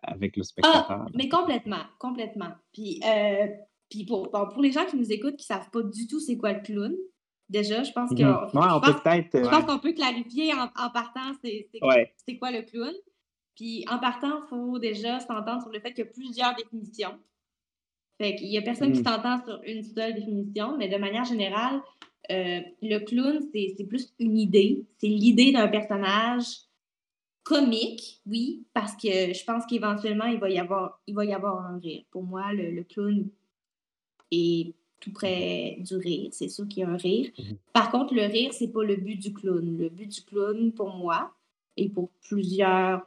avec 0.03 0.37
le 0.37 0.41
ah, 0.41 0.45
spectateur. 0.45 1.05
mais 1.15 1.27
complètement, 1.27 1.83
complètement. 1.99 2.51
Puis, 2.71 3.01
euh, 3.05 3.47
puis 3.89 4.05
pour, 4.05 4.31
pour 4.31 4.61
les 4.61 4.71
gens 4.71 4.85
qui 4.85 4.95
nous 4.95 5.11
écoutent, 5.11 5.35
qui 5.35 5.51
ne 5.51 5.55
savent 5.57 5.69
pas 5.69 5.83
du 5.83 6.07
tout 6.07 6.21
c'est 6.21 6.37
quoi 6.37 6.53
le 6.53 6.61
clown, 6.61 6.95
déjà, 7.53 7.83
je 7.83 7.91
pense 7.91 8.11
mmh 8.11 8.15
qu'on 9.65 9.79
peut, 9.79 9.93
clarifier 9.93 10.53
en, 10.53 10.89
partant 10.89 11.31
c'est 11.41 12.37
quoi 12.37 12.51
le 12.51 12.63
clown. 12.63 12.93
Puis 13.55 13.85
en 13.89 13.99
partant, 13.99 14.41
il 14.43 14.47
faut 14.49 14.79
déjà 14.79 15.19
s'entendre 15.19 15.61
sur 15.61 15.71
le 15.71 15.79
fait 15.79 15.93
qu'il 15.93 16.03
y 16.03 16.07
a 16.07 16.11
plusieurs 16.11 16.55
définitions. 16.55 17.17
Fait 18.19 18.35
qu'il 18.35 18.49
n'y 18.49 18.57
a 18.57 18.61
personne 18.61 18.91
qui 18.91 19.01
mmh. 19.01 19.05
s'entend 19.05 19.43
sur 19.45 19.61
une 19.65 19.83
seule 19.83 20.15
définition, 20.15 20.77
mais 20.77 20.89
de 20.89 20.97
manière 20.97 21.25
générale, 21.25 21.81
Euh, 22.31 22.61
le 22.81 22.99
clown, 22.99 23.39
c'est 23.51 23.85
plus 23.85 24.13
une 24.17 24.37
idée. 24.37 24.85
C'est 24.97 25.09
l'idée 25.09 25.51
d'un 25.51 25.67
personnage 25.67 26.45
comique, 27.43 28.21
oui, 28.25 28.65
parce 28.73 28.95
que 28.95 29.33
je 29.33 29.43
pense 29.43 29.65
qu'éventuellement, 29.65 30.27
il, 30.27 30.39
va 30.39 30.49
y 30.49 30.57
avoir, 30.57 31.01
il 31.05 31.15
va 31.15 31.25
y 31.25 31.33
avoir 31.33 31.65
un 31.65 31.79
rire. 31.79 32.03
Pour 32.11 32.23
moi, 32.23 32.53
le, 32.53 32.83
clown 32.83 33.29
est 34.31 34.73
tout 35.03 35.11
près 35.11 35.77
du 35.79 35.95
rire. 35.95 36.29
C'est 36.31 36.47
sûr 36.47 36.67
qu'il 36.67 36.81
y 36.81 36.83
a 36.83 36.89
un 36.89 36.97
rire. 36.97 37.29
Mhm. 37.37 37.57
Par 37.73 37.91
contre, 37.91 38.13
le 38.13 38.23
rire, 38.23 38.53
c'est 38.53 38.69
pas 38.69 38.83
le 38.83 38.95
but 38.95 39.17
du 39.17 39.33
clown. 39.33 39.77
Le 39.77 39.89
but 39.89 40.07
du 40.07 40.21
clown, 40.21 40.71
pour 40.71 40.93
moi, 40.95 41.33
et 41.75 41.89
pour 41.89 42.09
plusieurs 42.21 43.05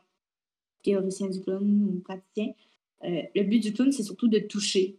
théoriciens 0.82 1.30
du 1.30 1.40
clown 1.40 1.88
ou 1.88 2.00
praticiens, 2.00 2.52
euh, 3.04 3.22
le 3.34 3.42
but 3.44 3.60
du 3.60 3.72
clown, 3.72 3.90
c'est 3.92 4.02
surtout 4.02 4.28
de 4.28 4.38
toucher. 4.40 4.98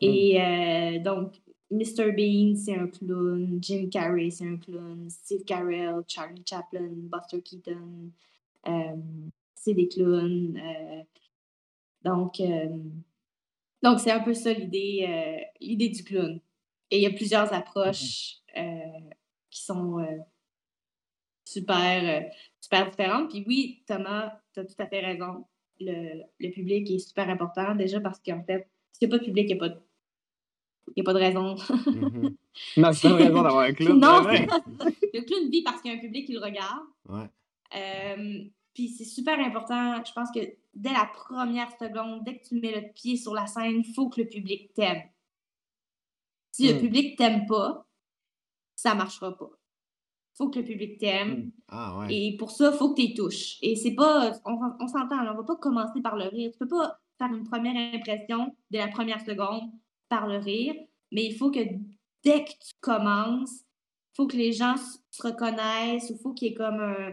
Et 0.00 0.40
euh, 0.40 0.98
donc, 1.00 1.34
Mr. 1.70 2.12
Bean, 2.12 2.54
c'est 2.56 2.76
un 2.76 2.86
clown. 2.86 3.58
Jim 3.60 3.88
Carrey, 3.90 4.30
c'est 4.30 4.46
un 4.46 4.56
clown. 4.56 5.08
Steve 5.10 5.44
Carell, 5.44 6.02
Charlie 6.08 6.44
Chaplin, 6.48 6.88
Buster 6.90 7.42
Keaton, 7.42 8.10
euh, 8.66 8.96
c'est 9.54 9.74
des 9.74 9.88
clowns. 9.88 10.58
Donc, 12.02 12.40
donc 13.82 14.00
c'est 14.00 14.10
un 14.10 14.20
peu 14.20 14.34
ça 14.34 14.52
l'idée, 14.52 15.46
l'idée 15.60 15.88
du 15.88 16.04
clown. 16.04 16.40
Et 16.90 16.98
il 16.98 17.02
y 17.02 17.06
a 17.06 17.10
plusieurs 17.10 17.52
approches 17.52 18.36
qui 19.50 19.62
sont 19.62 20.04
super, 21.44 22.30
super 22.60 22.90
différentes. 22.90 23.30
Puis 23.30 23.44
oui, 23.46 23.82
Thomas, 23.86 24.32
tu 24.54 24.60
as 24.60 24.64
tout 24.64 24.74
à 24.78 24.86
fait 24.86 25.00
raison. 25.00 25.44
Le, 25.80 26.22
le, 26.40 26.50
public 26.50 26.90
est 26.90 26.98
super 26.98 27.28
important, 27.28 27.74
déjà 27.74 28.00
parce 28.00 28.18
qu'en 28.20 28.42
fait, 28.44 28.66
s'il 28.92 29.08
n'y 29.08 29.14
a 29.14 29.18
pas 29.18 29.22
de 29.22 29.26
public, 29.26 29.44
il 29.50 29.54
n'y 29.54 29.60
a 29.60 29.68
pas 29.68 29.68
de 29.68 29.80
il 30.94 31.02
n'y 31.02 31.02
a 31.02 31.04
pas 31.04 31.12
de 31.12 31.18
raison. 31.18 31.56
mm 31.86 32.28
Non, 32.76 32.92
c'est 32.92 33.08
pas 33.08 33.16
de 33.16 33.22
raison 33.22 33.42
d'avoir 33.42 33.64
un 33.64 33.72
clown. 33.72 33.98
non, 33.98 34.22
le 34.22 35.22
clown 35.22 35.50
vit 35.50 35.62
parce 35.62 35.80
qu'il 35.82 35.90
y 35.90 35.94
a 35.94 35.98
un 35.98 36.00
public 36.00 36.26
qui 36.26 36.32
le 36.32 36.40
regarde. 36.40 36.84
Ouais. 37.08 37.26
Euh, 37.76 38.44
puis 38.72 38.88
c'est 38.88 39.04
super 39.04 39.38
important. 39.38 40.02
Je 40.04 40.12
pense 40.12 40.30
que 40.30 40.40
dès 40.76 40.92
la 40.92 41.06
première 41.06 41.70
seconde, 41.78 42.22
dès 42.24 42.38
que 42.38 42.46
tu 42.46 42.60
mets 42.60 42.80
le 42.80 42.92
pied 42.92 43.16
sur 43.16 43.34
la 43.34 43.46
scène, 43.46 43.82
il 43.84 43.94
faut 43.94 44.08
que 44.08 44.20
le 44.20 44.28
public 44.28 44.72
t'aime. 44.74 45.02
Si 46.52 46.68
le 46.68 46.74
mm. 46.74 46.80
public 46.80 47.18
t'aime 47.18 47.46
pas, 47.46 47.86
ça 48.76 48.94
marchera 48.94 49.36
pas. 49.36 49.50
Il 49.50 50.36
faut 50.36 50.50
que 50.50 50.58
le 50.58 50.64
public 50.64 50.98
t'aime. 50.98 51.36
Mm. 51.36 51.52
Ah, 51.68 51.98
ouais. 51.98 52.14
Et 52.14 52.36
pour 52.36 52.50
ça, 52.50 52.70
il 52.72 52.76
faut 52.76 52.94
que 52.94 53.02
tu 53.02 53.14
touches. 53.14 53.56
Et 53.62 53.74
c'est 53.74 53.94
pas. 53.94 54.32
On, 54.44 54.58
on 54.78 54.86
s'entend, 54.86 55.18
on 55.26 55.34
va 55.34 55.44
pas 55.44 55.56
commencer 55.56 56.00
par 56.00 56.16
le 56.16 56.28
rire. 56.28 56.50
Tu 56.52 56.58
peux 56.58 56.68
pas 56.68 57.00
faire 57.18 57.32
une 57.32 57.44
première 57.44 57.94
impression 57.94 58.54
dès 58.70 58.78
la 58.78 58.88
première 58.88 59.24
seconde 59.24 59.70
par 60.08 60.26
le 60.26 60.38
rire, 60.38 60.74
mais 61.12 61.24
il 61.24 61.36
faut 61.36 61.50
que 61.50 61.60
dès 62.22 62.44
que 62.44 62.50
tu 62.50 62.74
commences, 62.80 63.60
il 63.60 64.16
faut 64.16 64.26
que 64.26 64.36
les 64.36 64.52
gens 64.52 64.76
se 64.76 65.22
reconnaissent, 65.22 66.10
il 66.10 66.18
faut 66.22 66.32
qu'il 66.32 66.48
y 66.48 66.50
ait 66.52 66.54
comme 66.54 66.80
un... 66.80 67.12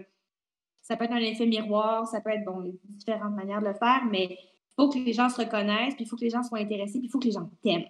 Ça 0.84 0.96
peut 0.98 1.06
être 1.06 1.14
un 1.14 1.18
effet 1.18 1.46
miroir, 1.46 2.06
ça 2.08 2.22
peut 2.22 2.30
être, 2.30 2.46
bon, 2.46 2.72
différentes 2.84 3.34
manières 3.34 3.62
de 3.62 3.68
le 3.68 3.74
faire, 3.74 4.06
mais 4.12 4.38
il 4.38 4.74
faut 4.76 4.90
que 4.90 5.00
les 5.00 5.14
gens 5.14 5.30
se 5.30 5.42
reconnaissent, 5.42 5.96
puis 5.96 6.04
il 6.04 6.08
faut 6.08 6.18
que 6.18 6.26
les 6.26 6.30
gens 6.30 6.44
soient 6.44 6.60
intéressés, 6.60 7.00
puis 7.00 7.08
il 7.08 7.10
faut 7.10 7.20
que 7.20 7.26
les 7.26 7.32
gens 7.32 7.50
t'aiment. 7.62 7.88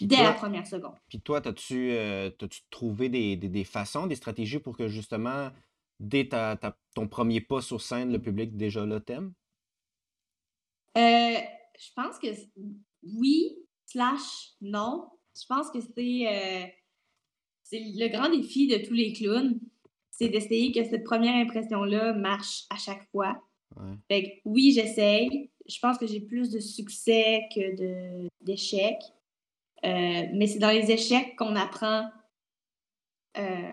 Dès 0.00 0.22
la 0.22 0.32
première 0.32 0.66
seconde. 0.66 0.94
Puis 1.08 1.20
toi, 1.20 1.40
as-tu 1.46 1.92
euh, 1.92 2.30
trouvé 2.70 3.08
des, 3.08 3.36
des, 3.36 3.64
façons, 3.64 4.06
des 4.06 4.16
stratégies 4.16 4.58
pour 4.58 4.76
que 4.76 4.88
justement, 4.88 5.50
dès 6.00 6.28
ta, 6.28 6.58
ton 6.94 7.06
premier 7.06 7.40
pas 7.40 7.60
sur 7.60 7.80
scène, 7.80 8.12
le 8.12 8.20
public 8.20 8.56
déjà 8.56 8.84
là 8.84 9.00
t'aime? 9.00 9.32
Euh, 10.96 11.38
je 11.78 11.92
pense 11.94 12.18
que 12.18 12.26
oui, 13.02 13.56
slash 13.86 14.54
non. 14.60 15.08
Je 15.40 15.46
pense 15.48 15.70
que 15.70 15.80
c'est 15.80 16.26
euh, 16.28 16.66
c'est 17.62 17.80
le 17.80 18.08
grand 18.08 18.30
défi 18.30 18.66
de 18.68 18.84
tous 18.84 18.94
les 18.94 19.12
clowns, 19.12 19.58
c'est 20.16 20.28
d'essayer 20.28 20.72
que 20.72 20.84
cette 20.84 21.04
première 21.04 21.34
impression-là 21.34 22.12
marche 22.12 22.64
à 22.70 22.76
chaque 22.76 23.04
fois. 23.10 23.42
Fait 24.08 24.40
oui, 24.44 24.72
j'essaye. 24.72 25.50
Je 25.66 25.78
pense 25.80 25.98
que 25.98 26.06
j'ai 26.06 26.20
plus 26.20 26.50
de 26.50 26.60
succès 26.60 27.42
que 27.54 28.28
d'échecs. 28.40 29.02
Euh, 29.84 30.26
mais 30.32 30.46
c'est 30.46 30.60
dans 30.60 30.70
les 30.70 30.90
échecs 30.90 31.34
qu'on 31.36 31.56
apprend 31.56 32.08
euh, 33.36 33.72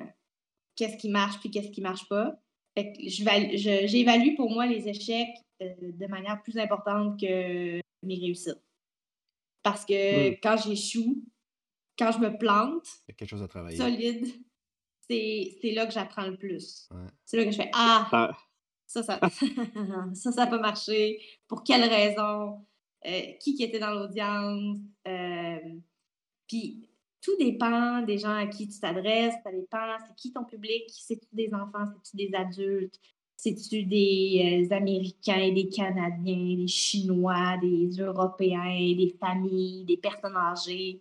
qu'est-ce 0.76 0.98
qui 0.98 1.10
marche 1.10 1.40
puis 1.40 1.52
qu'est-ce 1.52 1.70
qui 1.70 1.82
marche 1.82 2.08
pas. 2.10 2.42
Fait 2.76 2.94
j'évalue 3.00 4.36
pour 4.36 4.50
moi 4.50 4.66
les 4.66 4.90
échecs 4.90 5.38
de 5.60 6.08
manière 6.08 6.42
plus 6.42 6.58
importante 6.58 7.20
que 7.20 7.80
mes 8.04 8.16
réussites. 8.16 8.64
Parce 9.62 9.86
que 9.86 10.32
hmm. 10.32 10.38
quand 10.42 10.58
j'échoue, 10.58 11.24
quand 11.98 12.12
je 12.12 12.18
me 12.18 12.36
plante, 12.36 12.88
quelque 13.08 13.30
chose 13.30 13.44
à 13.44 13.48
travailler. 13.48 13.78
solide, 13.78 14.28
c'est 15.62 15.72
là 15.72 15.86
que 15.86 15.94
j'apprends 15.94 16.28
le 16.28 16.38
plus. 16.38 16.90
C'est 17.26 17.38
là 17.38 17.46
que 17.46 17.52
je 17.52 17.58
fais 17.58 17.72
Ah, 17.74 18.08
ah. 18.12 18.38
ça, 18.88 19.04
ça, 19.04 19.20
ça, 20.14 20.32
ça 20.32 20.48
peut 20.48 20.60
marcher. 20.60 21.20
Pour 21.48 21.64
quelle 21.64 21.84
raison? 21.84 22.66
Euh, 23.06 23.22
qui 23.40 23.56
qui 23.56 23.64
était 23.64 23.80
dans 23.80 23.94
l'audience? 23.94 24.78
Euh, 25.08 25.60
puis 26.48 26.88
tout 27.22 27.36
dépend 27.38 28.02
des 28.02 28.18
gens 28.18 28.36
à 28.36 28.48
qui 28.48 28.68
tu 28.68 28.80
t'adresses, 28.80 29.36
ça 29.44 29.52
dépend, 29.52 29.98
c'est 30.08 30.16
qui 30.16 30.34
ton 30.34 30.44
public, 30.44 30.84
c'est-tu 30.88 31.28
des 31.34 31.54
enfants, 31.54 31.86
c'est-tu 32.04 32.28
des 32.28 32.36
adultes, 32.36 33.00
c'est-tu 33.38 33.84
des 33.84 34.68
euh, 34.72 34.76
Américains, 34.76 35.52
des 35.52 35.70
Canadiens, 35.70 36.58
des 36.58 36.68
Chinois, 36.68 37.58
des 37.62 37.90
Européens, 38.00 38.96
des 38.96 39.16
familles, 39.20 39.86
des 39.86 39.98
personnes 39.98 40.36
âgées? 40.36 41.00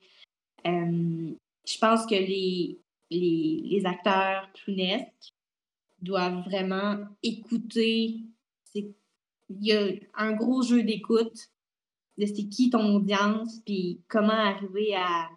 Euh, 0.66 1.32
je 1.66 1.78
pense 1.78 2.06
que 2.06 2.14
les, 2.14 2.78
les, 3.10 3.82
acteurs 3.84 4.50
clownesques 4.52 5.34
doivent 6.00 6.44
vraiment 6.44 6.98
écouter. 7.22 8.20
Il 8.74 8.94
y 9.48 9.72
a 9.72 9.90
un 10.14 10.32
gros 10.32 10.62
jeu 10.62 10.82
d'écoute 10.82 11.48
de 12.18 12.26
c'est 12.26 12.48
qui 12.48 12.70
ton 12.70 12.94
audience, 12.94 13.60
puis 13.64 14.00
comment 14.08 14.32
arriver 14.32 14.94
à, 14.94 15.28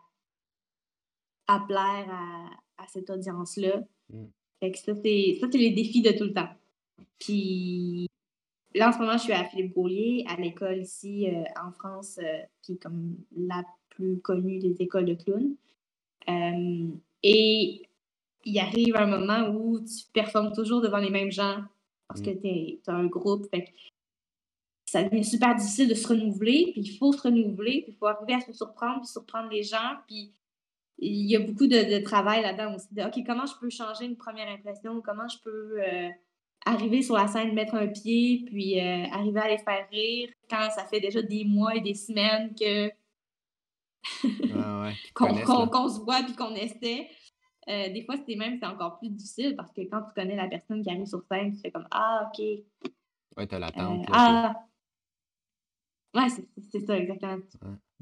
à 1.48 1.60
plaire 1.68 2.10
à, 2.77 2.88
cette 2.88 3.10
audience-là. 3.10 3.82
Mm. 4.10 4.25
ça, 4.75 4.94
c'est 5.01 5.39
les 5.53 5.72
défis 5.72 6.01
de 6.01 6.12
tout 6.12 6.25
le 6.25 6.34
temps. 6.34 6.50
Puis 7.18 8.08
là, 8.75 8.89
en 8.89 8.92
ce 8.92 9.00
moment, 9.00 9.13
je 9.13 9.24
suis 9.24 9.34
à 9.34 9.46
Philippe 9.46 9.74
Gaulier, 9.74 10.25
à 10.27 10.36
l'école 10.36 10.80
ici 10.80 11.30
euh, 11.30 11.44
en 11.62 11.72
France, 11.72 12.20
euh, 12.22 12.39
qui 12.62 12.74
est 12.74 12.84
comme 12.84 13.15
la 13.36 13.63
plus 13.89 14.20
connue 14.20 14.60
des 14.60 14.82
écoles 14.82 15.06
de 15.06 15.13
clowns. 15.13 15.56
Euh, 16.27 16.88
et 17.24 17.88
il 18.46 18.60
arrive 18.60 18.96
un 18.98 19.06
moment 19.06 19.50
où 19.50 19.80
tu 19.80 20.06
performes 20.13 20.53
toujours 20.53 20.82
devant 20.82 20.98
les 20.98 21.10
mêmes 21.10 21.32
gens 21.32 21.63
parce 22.08 22.22
que 22.22 22.32
mm. 22.32 22.42
tu 22.84 22.89
as 22.89 22.94
un 22.94 23.06
groupe. 23.06 23.48
ça 24.86 25.03
devient 25.03 25.24
super 25.24 25.56
difficile 25.56 25.88
de 25.88 25.94
se 25.94 26.08
renouveler, 26.08 26.70
puis 26.74 26.82
il 26.82 26.98
faut 26.98 27.13
se 27.13 27.22
renouveler, 27.22 27.82
puis 27.84 27.94
il 27.94 27.98
faut 27.98 28.08
arriver 28.08 28.34
à 28.34 28.42
se 28.42 28.53
surprendre, 28.53 29.01
puis 29.01 29.10
surprendre 29.10 29.50
les 29.50 29.63
gens. 29.63 29.96
Puis 30.08 30.32
il 31.00 31.30
y 31.30 31.36
a 31.36 31.39
beaucoup 31.39 31.68
de, 31.68 32.03
travail 32.03 32.44
là-dedans 32.44 32.75
aussi. 32.75 32.88
OK, 32.98 33.24
comment 33.25 33.46
je 33.46 33.53
peux 33.60 33.70
changer 33.70 34.06
une 34.06 34.18
première 34.18 34.50
impression? 34.50 35.01
Comment 35.01 35.27
je 35.27 35.38
peux 35.44 35.82
arriver 36.65 37.01
sur 37.01 37.15
la 37.15 37.27
scène, 37.27 37.53
mettre 37.53 37.75
un 37.75 37.88
pied, 37.88 38.44
puis 38.46 38.80
euh, 38.80 39.06
arriver 39.12 39.39
à 39.39 39.50
les 39.50 39.58
faire 39.58 39.88
rire 39.92 40.30
quand 40.50 40.70
ça 40.75 40.86
fait 40.86 41.00
déjà 41.00 41.22
des 41.22 41.46
mois 41.46 41.75
et 41.75 41.82
des 41.82 41.94
semaines 41.94 42.53
que 42.56 42.89
ah 44.55 44.91
qu'on 45.13 45.89
se 45.89 46.00
voit 46.01 46.24
puis 46.24 46.36
qu'on 46.36 46.53
essaie. 46.55 47.10
Euh, 47.69 47.89
des 47.93 48.03
fois, 48.03 48.15
c'est 48.27 48.36
même 48.36 48.57
c'est 48.60 48.65
encore 48.65 49.00
plus 49.00 49.10
difficile 49.10 49.55
parce 49.55 49.72
que 49.72 49.81
quand 49.81 50.01
tu 50.01 50.13
connais 50.15 50.36
la 50.36 50.48
personne 50.48 50.81
qui 50.81 50.89
arrive 50.89 51.05
sur 51.05 51.24
scène, 51.24 51.53
tu 51.53 51.62
fais 51.62 51.72
comme 51.72 51.88
Ah, 51.91 52.29
OK. 52.29 52.43
Ouais, 53.38 53.48
t'as 53.48 53.60
l'attente. 53.60 54.01
Euh, 54.10 54.13
ah. 54.13 54.53
Ouais, 56.13 56.27
c'est 56.72 56.79
ça, 56.81 56.98
exactement. 56.98 57.41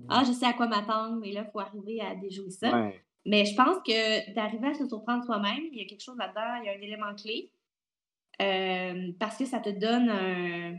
Ah, 0.09 0.23
je 0.25 0.31
sais 0.31 0.45
à 0.45 0.53
quoi 0.53 0.67
m'attendre, 0.67 1.17
mais 1.17 1.31
là, 1.31 1.45
il 1.47 1.51
faut 1.51 1.59
arriver 1.59 2.01
à 2.01 2.15
déjouer 2.15 2.49
ça. 2.49 2.91
Mais 3.25 3.45
je 3.45 3.55
pense 3.55 3.77
que 3.85 4.33
d'arriver 4.33 4.69
à 4.69 4.73
se 4.73 4.87
surprendre 4.87 5.23
soi-même, 5.23 5.61
il 5.71 5.77
y 5.77 5.81
a 5.81 5.85
quelque 5.85 6.01
chose 6.01 6.17
là-dedans, 6.17 6.61
il 6.61 6.65
y 6.65 6.69
a 6.69 6.71
un 6.71 6.81
élément 6.81 7.15
clé. 7.15 7.51
Euh, 8.41 9.11
parce 9.19 9.37
que 9.37 9.45
ça 9.45 9.59
te 9.59 9.69
donne 9.69 10.09
un, 10.09 10.73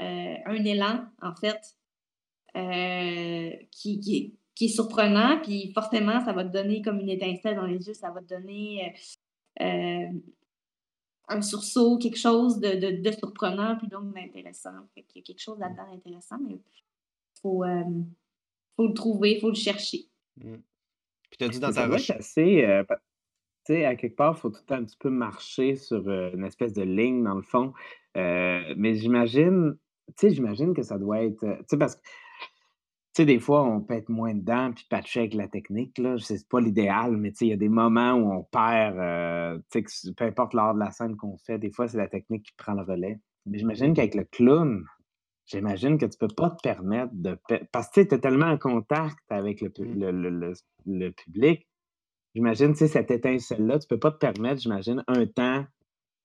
euh, 0.00 0.36
un 0.46 0.64
élan, 0.64 1.04
en 1.20 1.34
fait, 1.34 1.76
euh, 2.56 3.50
qui, 3.70 4.00
qui, 4.00 4.34
qui, 4.54 4.64
est 4.66 4.68
surprenant. 4.68 5.40
Puis 5.42 5.72
forcément, 5.72 6.24
ça 6.24 6.32
va 6.32 6.44
te 6.44 6.52
donner 6.52 6.82
comme 6.82 7.00
une 7.00 7.10
étincelle 7.10 7.56
dans 7.56 7.66
les 7.66 7.86
yeux, 7.86 7.94
ça 7.94 8.10
va 8.10 8.20
te 8.20 8.34
donner 8.34 8.94
un 11.28 11.40
sursaut, 11.40 11.98
quelque 11.98 12.18
chose 12.18 12.58
de, 12.58 13.00
de, 13.00 13.12
surprenant, 13.12 13.76
puis 13.76 13.88
donc 13.88 14.12
d'intéressant. 14.12 14.70
Il 14.96 15.04
y 15.16 15.18
a 15.20 15.22
quelque 15.22 15.40
chose 15.40 15.58
là-dedans 15.58 15.90
d'intéressant, 15.90 16.36
mais 16.46 16.54
il 16.54 17.40
faut, 17.40 17.64
faut 18.76 18.88
le 18.88 18.94
trouver, 18.94 19.36
il 19.36 19.40
faut 19.40 19.48
le 19.48 19.54
chercher. 19.54 20.08
Mmh. 20.36 20.56
Puis 21.30 21.38
tu 21.38 21.44
as 21.44 21.48
dit 21.48 21.60
dans 21.60 21.72
ta 21.72 21.86
recherche. 21.86 22.18
assez 22.18 22.84
tu 23.64 23.74
sais, 23.74 23.84
à 23.84 23.94
quelque 23.94 24.16
part, 24.16 24.34
il 24.36 24.40
faut 24.40 24.50
tout 24.50 24.74
un 24.74 24.84
petit 24.84 24.96
peu 24.96 25.10
marcher 25.10 25.76
sur 25.76 26.08
euh, 26.08 26.32
une 26.34 26.44
espèce 26.44 26.72
de 26.72 26.82
ligne, 26.82 27.22
dans 27.22 27.34
le 27.34 27.42
fond. 27.42 27.72
Euh, 28.16 28.74
mais 28.76 28.94
j'imagine, 28.94 29.76
tu 30.08 30.14
sais, 30.16 30.30
j'imagine 30.34 30.74
que 30.74 30.82
ça 30.82 30.98
doit 30.98 31.22
être, 31.22 31.44
euh, 31.44 31.56
tu 31.58 31.64
sais, 31.68 31.76
parce 31.78 31.94
que 31.94 32.00
sais, 33.14 33.24
des 33.26 33.40
fois, 33.40 33.62
on 33.64 33.80
peut 33.80 33.94
être 33.94 34.08
moins 34.08 34.34
dedans 34.34 34.72
puis 34.74 34.86
patcher 34.88 35.20
avec 35.20 35.34
la 35.34 35.48
technique, 35.48 35.98
là. 35.98 36.16
C'est 36.18 36.48
pas 36.48 36.60
l'idéal, 36.60 37.16
mais 37.16 37.30
tu 37.32 37.38
sais, 37.38 37.46
il 37.46 37.50
y 37.50 37.52
a 37.52 37.56
des 37.56 37.68
moments 37.68 38.12
où 38.14 38.32
on 38.32 38.42
perd, 38.44 38.96
euh, 38.98 39.58
tu 39.70 39.84
sais, 39.86 40.12
peu 40.14 40.24
importe 40.24 40.54
l'art 40.54 40.74
de 40.74 40.78
la 40.80 40.90
scène 40.90 41.16
qu'on 41.16 41.36
fait, 41.36 41.58
des 41.58 41.70
fois, 41.70 41.88
c'est 41.88 41.98
la 41.98 42.08
technique 42.08 42.44
qui 42.44 42.52
prend 42.56 42.74
le 42.74 42.82
relais. 42.82 43.20
Mais 43.46 43.58
j'imagine 43.58 43.92
qu'avec 43.94 44.14
le 44.14 44.24
clown, 44.24 44.84
j'imagine 45.46 45.98
que 45.98 46.06
tu 46.06 46.16
peux 46.16 46.28
pas 46.28 46.50
te 46.50 46.60
permettre 46.62 47.12
de 47.14 47.36
parce 47.72 47.88
que 47.90 48.00
tu 48.02 48.14
es 48.14 48.18
tellement 48.20 48.46
en 48.46 48.58
contact 48.58 49.18
avec 49.30 49.60
le 49.60 49.68
Mmh. 49.68 49.98
le 50.00 50.10
le 50.12 50.30
le 50.30 50.52
le 50.86 51.10
public. 51.10 51.66
J'imagine, 52.34 52.72
tu 52.72 52.78
sais, 52.78 52.88
cette 52.88 53.10
étincelle-là, 53.10 53.78
tu 53.78 53.86
peux 53.88 53.98
pas 53.98 54.10
te 54.10 54.16
permettre, 54.18 54.60
j'imagine, 54.62 55.04
un 55.06 55.26
temps, 55.26 55.64
tu 55.64 55.68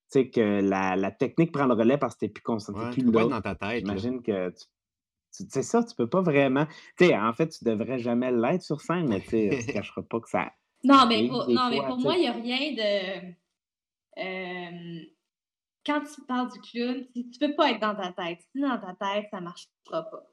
sais, 0.10 0.30
que 0.30 0.62
la 0.62 0.96
la 0.96 1.12
technique 1.12 1.52
prend 1.52 1.66
le 1.66 1.74
relais 1.74 1.98
parce 1.98 2.14
que 2.16 2.20
tu 2.20 2.26
es 2.26 2.30
plus 2.30 2.44
concentré, 2.44 2.82
tu 2.82 2.88
Ouais, 2.88 2.94
tu 2.96 3.02
plus 3.02 3.12
là. 3.12 3.26
dans 3.28 3.42
ta 3.42 3.56
tête. 3.56 3.80
J'imagine 3.80 4.22
que 4.22 4.50
tu 4.52 4.56
tu 4.58 4.66
c'est 5.50 5.64
ça, 5.64 5.84
tu 5.84 5.96
peux 5.96 6.10
pas 6.10 6.22
vraiment 6.22 6.66
tu 6.98 7.06
sais, 7.08 7.18
en 7.18 7.34
fait, 7.34 7.50
tu 7.50 7.64
devrais 7.66 8.00
jamais 8.00 8.32
l'être 8.32 8.62
sur 8.64 8.82
scène, 8.82 9.08
mais 9.08 9.22
tu 9.22 9.30
sais, 9.30 9.52
on 9.52 9.60
se 9.62 9.68
cachera 9.72 10.02
pas 10.04 10.20
que 10.20 10.30
ça 10.30 10.52
Non, 10.84 11.06
mais 11.08 11.28
pour, 11.28 11.50
non, 11.50 11.70
mais 11.70 11.84
pour 11.86 11.98
moi, 11.98 12.16
il 12.16 12.22
n'y 12.22 12.28
a 12.28 12.34
rien 12.34 12.74
de. 12.74 13.34
euh, 14.20 15.06
quand 15.86 16.02
tu 16.04 16.22
parles 16.26 16.52
du 16.52 16.60
clown, 16.62 17.08
tu, 17.14 17.30
tu 17.30 17.40
peux 17.40 17.56
pas 17.56 17.72
être 17.72 17.80
dans 17.82 17.96
ta 17.96 18.12
tête. 18.12 18.42
Si 18.42 18.48
tu 18.52 18.60
es 18.60 18.62
dans 18.68 18.80
ta 18.80 18.94
tête, 18.96 19.28
ça 19.32 19.40
marchera 19.42 19.70
pas. 19.92 20.24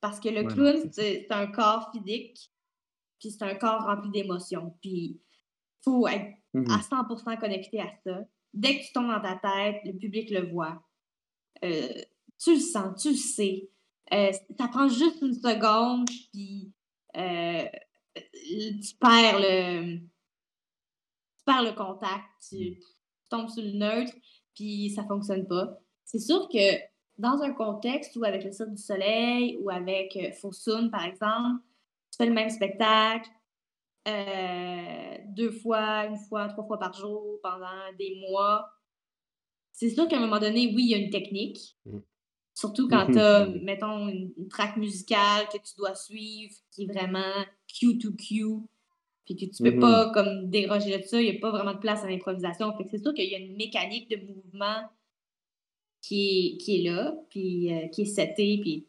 Parce 0.00 0.20
que 0.20 0.28
le 0.28 0.44
Ouais, 0.44 0.46
clown, 0.46 0.90
c'est 0.92 1.26
un 1.30 1.46
corps 1.48 1.90
physique, 1.92 2.50
puis 3.20 3.30
c'est 3.30 3.44
un 3.44 3.54
corps 3.56 3.84
rempli 3.84 4.10
d'émotions. 4.10 4.76
Puis 4.82 4.90
il 5.20 5.20
faut 5.84 6.06
être 6.08 6.34
à 6.68 6.78
Mmh 6.78 6.80
100% 6.82 7.38
connecté 7.38 7.80
à 7.80 7.88
ça. 8.04 8.20
Dès 8.54 8.78
que 8.80 8.86
tu 8.86 8.92
tombes 8.92 9.08
dans 9.08 9.20
ta 9.22 9.36
tête, 9.36 9.82
le 9.84 9.92
public 9.98 10.30
le 10.30 10.50
voit. 10.50 10.82
Euh, 11.64 11.88
tu 12.38 12.54
le 12.54 12.60
sens, 12.60 13.02
tu 13.02 13.10
le 13.10 13.16
sais. 13.16 13.70
Euh, 14.12 14.32
ça 14.58 14.68
prend 14.68 14.88
juste 14.88 15.20
une 15.22 15.34
seconde, 15.34 16.08
puis 16.32 16.72
euh, 17.16 17.64
tu 18.14 18.94
perds 19.00 19.40
le, 19.40 19.98
tu 19.98 21.44
perds 21.44 21.64
le 21.64 21.72
contact, 21.72 22.24
tu, 22.48 22.56
Mmh. 22.56 22.74
tu 22.74 23.28
tombes 23.30 23.48
sur 23.48 23.62
le 23.62 23.72
neutre, 23.72 24.12
puis 24.54 24.90
ça 24.90 25.04
fonctionne 25.04 25.46
pas. 25.46 25.80
C'est 26.04 26.20
sûr 26.20 26.48
que 26.48 26.78
dans 27.18 27.42
un 27.42 27.52
contexte 27.52 28.14
où 28.16 28.24
avec 28.24 28.44
le 28.44 28.52
Cirque 28.52 28.70
du 28.70 28.82
Soleil 28.82 29.58
ou 29.62 29.70
avec 29.70 30.16
euh, 30.16 30.30
Fosun, 30.32 30.90
par 30.90 31.04
exemple, 31.04 31.62
tu 32.12 32.16
fais 32.18 32.26
le 32.26 32.32
même 32.34 32.50
spectacle 32.50 33.28
euh, 34.06 35.16
deux 35.28 35.50
fois, 35.50 36.06
une 36.06 36.16
fois, 36.16 36.48
trois 36.48 36.64
fois 36.64 36.78
par 36.78 36.92
jour 36.92 37.40
pendant 37.42 37.92
des 37.98 38.22
mois. 38.28 38.70
C'est 39.72 39.90
sûr 39.90 40.06
qu'à 40.08 40.16
un 40.16 40.20
moment 40.20 40.38
donné, 40.38 40.72
oui, 40.74 40.84
il 40.84 40.90
y 40.90 40.94
a 40.94 40.98
une 40.98 41.10
technique. 41.10 41.76
Surtout 42.56 42.88
quand 42.88 43.06
Mmh 43.08 43.12
tu 43.12 43.18
as, 43.18 43.46
mettons, 43.62 44.08
une, 44.08 44.32
une 44.38 44.48
track 44.48 44.78
musicale 44.78 45.46
que 45.52 45.58
tu 45.58 45.76
dois 45.76 45.94
suivre, 45.94 46.54
qui 46.72 46.84
est 46.84 46.86
vraiment 46.86 47.44
cue 47.78 47.98
to 47.98 48.12
cue, 48.12 48.64
puis 49.26 49.36
que 49.36 49.44
tu 49.44 49.62
peux 49.62 49.72
Mmh 49.76 49.80
pas 49.80 50.10
comme 50.14 50.48
déroger 50.48 50.96
de 50.98 51.02
ça, 51.04 51.20
il 51.20 51.30
n'y 51.30 51.36
a 51.36 51.40
pas 51.40 51.50
vraiment 51.50 51.74
de 51.74 51.78
place 51.80 52.02
à 52.02 52.08
l'improvisation. 52.08 52.74
Fait 52.78 52.84
que 52.84 52.90
c'est 52.90 53.02
sûr 53.02 53.12
qu'il 53.12 53.28
y 53.30 53.34
a 53.34 53.38
une 53.38 53.56
mécanique 53.56 54.08
de 54.10 54.16
mouvement 54.16 54.88
qui 56.00 56.54
est, 56.54 56.56
qui 56.56 56.78
est 56.80 56.90
là, 56.90 57.14
puis 57.28 57.74
euh, 57.74 57.88
qui 57.88 58.02
est 58.02 58.06
setée, 58.06 58.58
puis 58.62 58.86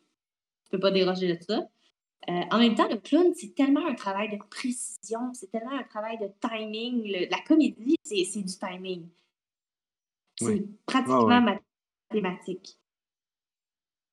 tu 0.63 0.69
peux 0.71 0.79
pas 0.79 0.91
déroger 0.91 1.35
de 1.35 1.43
ça. 1.43 1.67
Euh, 2.29 2.41
en 2.51 2.59
même 2.59 2.75
temps, 2.75 2.87
le 2.89 2.97
clown, 2.97 3.33
c'est 3.35 3.53
tellement 3.53 3.85
un 3.85 3.95
travail 3.95 4.29
de 4.29 4.37
précision, 4.49 5.33
c'est 5.33 5.51
tellement 5.51 5.77
un 5.77 5.83
travail 5.83 6.17
de 6.19 6.29
timing. 6.41 7.03
Le- 7.03 7.29
la 7.29 7.39
comédie, 7.45 7.97
c'est 8.03 8.23
c'est 8.23 8.43
du 8.43 8.53
timing. 8.57 9.07
C'est 10.39 10.63
pratiquement 10.85 11.43
ouais. 11.43 11.59
mathématique. 12.11 12.77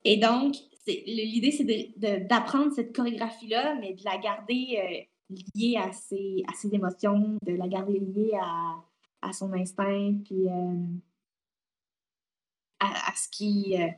Et 0.05 0.17
donc, 0.19 0.55
l'idée, 0.87 1.51
c'est 1.51 1.95
d'apprendre 2.27 2.73
cette 2.73 2.95
chorégraphie-là, 2.95 3.75
mais 3.77 3.95
de 3.95 4.05
la 4.05 4.19
garder 4.19 5.09
euh, 5.31 5.35
liée 5.55 5.77
à 5.77 5.93
ses, 5.93 6.45
à 6.47 6.55
ses 6.55 6.75
émotions, 6.75 7.39
de 7.43 7.53
la 7.55 7.67
garder 7.69 7.99
liée 7.99 8.33
à, 8.41 8.77
à 9.23 9.33
son 9.33 9.53
instinct, 9.55 10.15
puis 10.25 10.47
euh, 10.49 10.85
à, 12.81 13.11
à 13.11 13.15
ce 13.15 13.29
qui. 13.31 13.77
euh, 13.81 13.89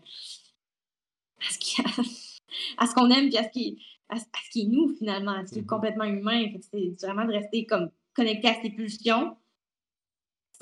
à 1.40 1.50
ce 1.50 1.58
qui- 1.58 1.82
à 2.78 2.86
ce 2.86 2.94
qu'on 2.94 3.10
aime, 3.10 3.28
puis 3.28 3.36
à 3.38 3.44
ce 3.44 3.50
qui, 3.50 3.82
à, 4.08 4.16
ce- 4.18 4.24
à 4.24 4.38
ce 4.44 4.50
qui 4.50 4.62
est 4.62 4.66
nous, 4.66 4.94
finalement, 4.96 5.32
à 5.32 5.46
ce 5.46 5.52
qui 5.52 5.58
est 5.58 5.62
Mhm. 5.62 5.66
complètement 5.68 6.04
humain. 6.04 6.46
C'est 6.70 6.94
vraiment 7.06 7.24
de 7.24 7.32
rester 7.32 7.66
comme 7.66 7.90
connecté 8.14 8.48
à 8.48 8.62
ses 8.62 8.70
pulsions 8.70 9.36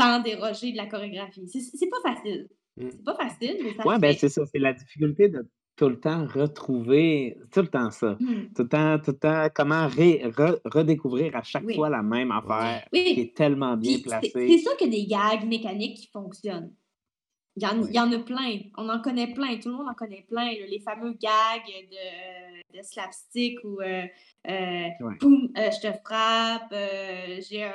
sans 0.01 0.21
déroger 0.21 0.73
de 0.73 0.77
la 0.77 0.87
chorégraphie. 0.87 1.47
C'est 1.49 1.89
pas 1.91 2.01
facile. 2.15 2.49
Mmh. 2.77 2.89
C'est 2.91 3.05
pas 3.05 3.17
facile, 3.17 3.57
mais 3.63 3.75
ça 3.75 3.83
se 3.83 4.01
ben, 4.01 4.13
fait. 4.13 4.19
c'est 4.19 4.29
ça, 4.29 4.43
c'est 4.47 4.59
la 4.59 4.73
difficulté 4.73 5.29
de 5.29 5.49
tout 5.77 5.89
le 5.89 5.99
temps 5.99 6.25
retrouver 6.27 7.37
tout 7.53 7.61
le 7.63 7.69
temps 7.69 7.91
ça. 7.91 8.17
Hmm. 8.21 8.47
Tout 8.55 8.63
le 8.63 8.69
temps 8.69 8.99
tout 8.99 9.11
le 9.13 9.19
temps 9.19 9.47
comment 9.55 9.87
ré 9.89 10.23
re 10.25 10.59
redécouvrir 10.65 11.35
à 11.37 11.43
chaque 11.43 11.65
Oui. 11.65 11.75
fois 11.75 11.89
la 11.91 12.03
même 12.03 12.31
affaire 12.31 12.87
Oui. 12.93 13.15
qui 13.15 13.21
est 13.23 13.37
tellement 13.37 13.77
bien 13.77 13.99
Puis 13.99 14.05
c'est 14.09 14.21
c'est 14.23 14.31
placée. 14.33 14.59
sûr 14.59 14.77
qu'il 14.77 14.93
y 14.95 14.97
a 14.97 15.03
des 15.03 15.07
gags 15.39 15.49
mécaniques 15.49 15.97
qui 15.99 16.09
fonctionnent. 16.13 16.73
Il 17.57 17.63
y, 17.63 17.67
en, 17.67 17.77
il 17.79 17.85
Oui. 17.85 17.93
y 17.93 18.01
en 18.01 18.11
a 18.13 18.19
plein. 18.19 18.59
On 18.77 18.89
en 18.89 19.01
connaît 19.01 19.33
plein. 19.33 19.57
Tout 19.59 19.69
le 19.71 19.77
monde 19.77 19.89
en 19.89 19.95
connaît 19.95 20.25
plein. 20.29 20.47
là. 20.47 20.67
Les 20.69 20.81
fameux 20.81 21.13
gags 21.13 21.89
de, 21.91 22.77
de 22.79 22.83
slapstick 22.83 23.59
ou 23.65 23.81
euh, 23.81 24.03
euh, 24.49 24.89
Ouais. 25.01 25.15
boum, 25.21 25.49
euh, 25.57 25.71
je 25.71 25.89
te 25.89 25.93
frappe, 26.05 26.73
euh, 26.73 27.41
j'ai 27.49 27.63
un- 27.65 27.71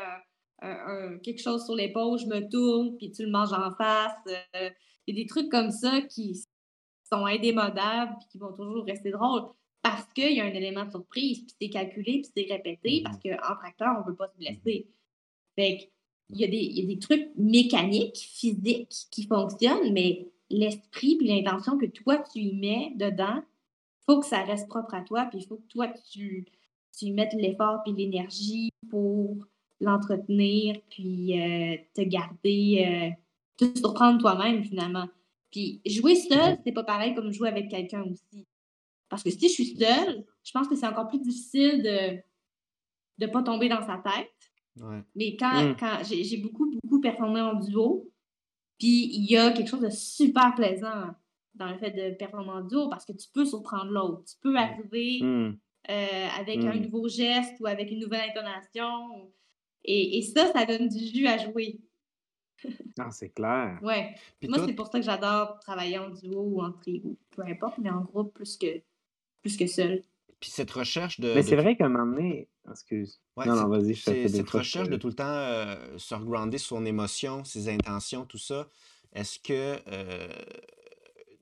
un- 0.62 1.14
un- 1.14 1.18
quelque 1.20 1.42
chose 1.42 1.66
sur 1.66 1.76
l'épaule, 1.76 2.20
je 2.20 2.26
me 2.28 2.50
tourne, 2.50 2.96
puis 2.98 3.12
tu 3.12 3.24
le 3.24 3.32
manges 3.32 3.54
en 3.54 3.72
face. 3.76 4.14
euh, 4.28 4.70
Il 5.08 5.16
y 5.16 5.20
a 5.20 5.24
des 5.24 5.28
trucs 5.28 5.50
comme 5.50 5.72
ça 5.72 6.02
qui 6.02 6.44
sont 7.12 7.26
indémodables 7.26 8.16
puis 8.20 8.28
qui 8.32 8.38
vont 8.38 8.54
toujours 8.54 8.86
rester 8.86 9.10
drôles 9.12 9.44
parce 9.82 10.06
qu'il 10.14 10.34
y 10.34 10.40
a 10.42 10.44
un 10.46 10.54
élément 10.54 10.86
de 10.86 10.92
surprise, 10.92 11.40
puis 11.46 11.56
c'est 11.60 11.70
calculé, 11.70 12.22
puis 12.22 12.32
c'est 12.36 12.54
répété, 12.54 12.98
Mhm. 13.00 13.04
parce 13.04 13.18
qu'entre 13.18 13.66
acteurs, 13.66 13.96
on 13.98 14.02
ne 14.06 14.12
veut 14.12 14.16
pas 14.16 14.28
se 14.28 14.38
blesser. 14.38 14.88
Fait 15.56 15.78
que, 15.78 15.84
il 16.32 16.42
y, 16.42 16.44
a 16.44 16.48
des, 16.48 16.58
il 16.58 16.80
y 16.80 16.84
a 16.84 16.88
des 16.94 17.00
trucs 17.00 17.30
mécaniques, 17.38 18.18
physiques 18.18 19.08
qui 19.10 19.26
fonctionnent, 19.26 19.92
mais 19.94 20.28
l'esprit 20.52 21.16
puis 21.18 21.28
l'intention 21.28 21.78
que 21.78 21.88
toi, 21.88 22.20
tu 22.32 22.40
y 22.40 22.54
mets 22.56 22.92
dedans, 22.98 23.42
il 23.42 24.04
faut 24.06 24.20
que 24.20 24.28
ça 24.28 24.44
reste 24.44 24.68
propre 24.68 24.94
à 24.94 25.02
toi, 25.02 25.26
puis 25.26 25.40
il 25.40 25.48
faut 25.48 25.56
que 25.58 25.68
toi, 25.70 25.88
tu, 26.12 26.46
tu 26.96 27.06
y 27.06 27.12
mettes 27.12 27.34
l'effort 27.34 27.82
puis 27.84 27.94
l'énergie 27.94 28.70
pour 28.92 29.38
l'entretenir, 29.82 30.76
puis 30.90 31.40
euh, 31.40 31.78
te 31.94 32.02
garder, 32.02 32.86
euh, 32.86 33.10
te 33.72 33.78
surprendre 33.80 34.20
toi-même, 34.20 34.64
finalement. 34.64 35.08
Puis 35.52 35.82
jouer 35.86 36.16
seul, 36.16 36.58
c'est 36.66 36.72
pas 36.74 36.84
pareil 36.84 37.16
comme 37.16 37.32
jouer 37.32 37.50
avec 37.50 37.70
quelqu'un 37.70 38.04
aussi. 38.04 38.46
Parce 39.10 39.24
que 39.24 39.30
si 39.32 39.48
je 39.48 39.54
suis 39.54 39.76
seule, 39.76 40.24
je 40.44 40.52
pense 40.52 40.68
que 40.68 40.76
c'est 40.76 40.86
encore 40.88 41.08
plus 41.08 41.20
difficile 41.22 41.82
de 41.82 43.26
ne 43.26 43.32
pas 43.32 43.42
tomber 43.42 43.68
dans 43.70 43.82
sa 43.86 43.98
tête. 43.98 44.30
Ouais. 44.80 45.02
Mais 45.16 45.36
quand, 45.36 45.64
Mm. 45.72 45.76
quand 45.80 45.98
j'ai 46.04 46.38
beaucoup, 46.38 46.70
beaucoup 46.84 47.02
performé 47.02 47.42
en 47.42 47.56
duo, 47.56 48.10
puis 48.78 49.10
il 49.14 49.26
y 49.30 49.36
a 49.38 49.52
quelque 49.52 49.68
chose 49.70 49.82
de 49.82 49.90
super 49.90 50.54
plaisant 50.56 51.08
dans 51.56 51.70
le 51.72 51.78
fait 51.80 51.92
de 51.92 52.16
performer 52.16 52.52
en 52.52 52.62
duo 52.62 52.88
parce 52.90 53.06
que 53.06 53.12
tu 53.14 53.28
peux 53.34 53.46
surprendre 53.46 53.92
l'autre. 53.92 54.24
Tu 54.26 54.36
peux 54.42 54.56
arriver 54.56 55.20
Mmh. 55.22 55.58
euh, 55.90 56.28
avec 56.40 56.64
un 56.64 56.76
Mm. 56.76 56.82
nouveau 56.84 57.08
geste 57.10 57.56
ou 57.60 57.66
avec 57.66 57.90
une 57.92 58.00
nouvelle 58.00 58.30
intonation. 58.30 59.32
Et, 59.92 60.20
et 60.20 60.22
ça, 60.22 60.52
ça 60.54 60.66
donne 60.66 60.88
du 60.88 61.00
jus 61.00 61.26
à 61.26 61.38
jouer. 61.40 61.80
Ah, 63.00 63.10
c'est 63.12 63.30
clair. 63.30 63.80
Ouais. 63.82 64.16
Puis 64.40 64.50
Moi, 64.50 64.58
toi, 64.60 64.68
c'est 64.68 64.74
pour 64.74 64.88
ça 64.88 65.00
que 65.00 65.06
j'adore 65.06 65.60
travailler 65.62 65.98
en 65.98 66.10
duo 66.10 66.42
ou 66.42 66.62
en 66.62 66.72
trio. 66.72 67.18
Peu 67.32 67.42
importe, 67.44 67.80
mais 67.80 67.90
en 67.90 68.02
groupe 68.02 68.34
plus 68.34 68.56
que, 68.56 68.82
plus 69.42 69.58
que 69.58 69.66
seul. 69.66 70.04
puis 70.40 70.52
cette 70.52 70.70
recherche 70.72 71.20
de, 71.20 71.34
Mais 71.34 71.42
c'est 71.42 71.56
vrai 71.56 71.76
qu'à 71.76 71.86
un 71.86 71.90
moment 71.90 72.06
donné 72.06 72.48
excuse. 72.70 73.20
ouais, 73.36 73.46
Non, 73.48 73.56
c'est- 73.56 73.62
non, 73.62 73.68
vas-y, 73.70 73.94
je 73.96 74.02
fais 74.04 74.28
cette 74.28 74.50
recherche 74.50 74.90
de 74.90 74.98
tout 74.98 75.08
le 75.08 75.16
temps 75.16 75.26
euh, 75.28 75.98
se 75.98 76.14
regrander 76.14 76.60
sur 76.60 76.78
son 76.78 76.86
émotion, 76.86 77.44
ses 77.44 77.68
intentions, 77.70 78.26
tout 78.26 78.38
ça, 78.38 78.68
est-ce 79.14 79.40
que 79.40 79.80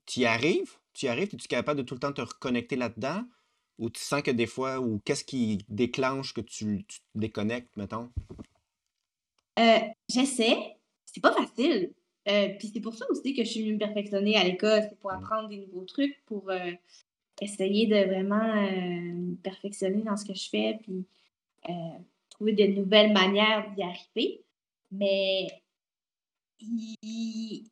tu 0.06 0.22
y 0.22 0.26
arrives? 0.26 0.72
Tu 0.94 1.06
y 1.06 1.10
arrives? 1.10 1.30
Es-tu 1.34 1.48
capable 1.48 1.80
de 1.80 1.84
tout 1.84 1.96
le 1.96 2.00
temps 2.00 2.14
te 2.14 2.22
reconnecter 2.22 2.76
là-dedans? 2.76 3.24
Ou 3.80 3.90
tu 3.90 4.02
sens 4.02 4.22
que 4.24 4.32
des 4.32 4.48
fois, 4.48 4.80
ou 4.80 5.00
qu'est-ce 5.06 5.24
qui 5.24 5.60
déclenche 5.70 6.34
que 6.34 6.42
tu, 6.42 6.84
tu 6.88 7.00
te 7.00 7.06
déconnectes, 7.16 7.76
mettons? 7.78 8.10
Euh, 9.60 9.80
J'essaie. 10.10 10.78
C'est 11.06 11.22
pas 11.22 11.34
facile. 11.34 11.94
Euh, 12.28 12.50
Puis 12.60 12.72
c'est 12.74 12.82
pour 12.82 12.96
ça 12.96 13.06
aussi 13.10 13.34
que 13.34 13.44
je 13.44 13.50
suis 13.50 13.62
venue 13.62 13.74
me 13.74 13.80
perfectionner 13.80 14.36
à 14.36 14.44
l'école. 14.44 14.82
C'est 14.90 15.00
pour 15.00 15.12
Mm. 15.12 15.16
apprendre 15.16 15.50
des 15.50 15.58
nouveaux 15.58 15.86
trucs, 15.86 16.20
pour 16.26 16.50
euh, 16.50 16.72
essayer 17.42 17.86
de 17.88 17.96
vraiment 18.08 18.36
euh, 18.42 19.14
me 19.14 19.36
perfectionner 19.36 20.02
dans 20.02 20.18
ce 20.18 20.26
que 20.26 20.34
je 20.34 20.50
fais, 20.50 20.80
puis 20.82 21.06
trouver 22.30 22.54
de 22.54 22.66
nouvelles 22.68 23.12
manières 23.14 23.72
d'y 23.74 23.84
arriver. 23.84 24.42
Mais 24.92 25.48
il- 26.60 27.68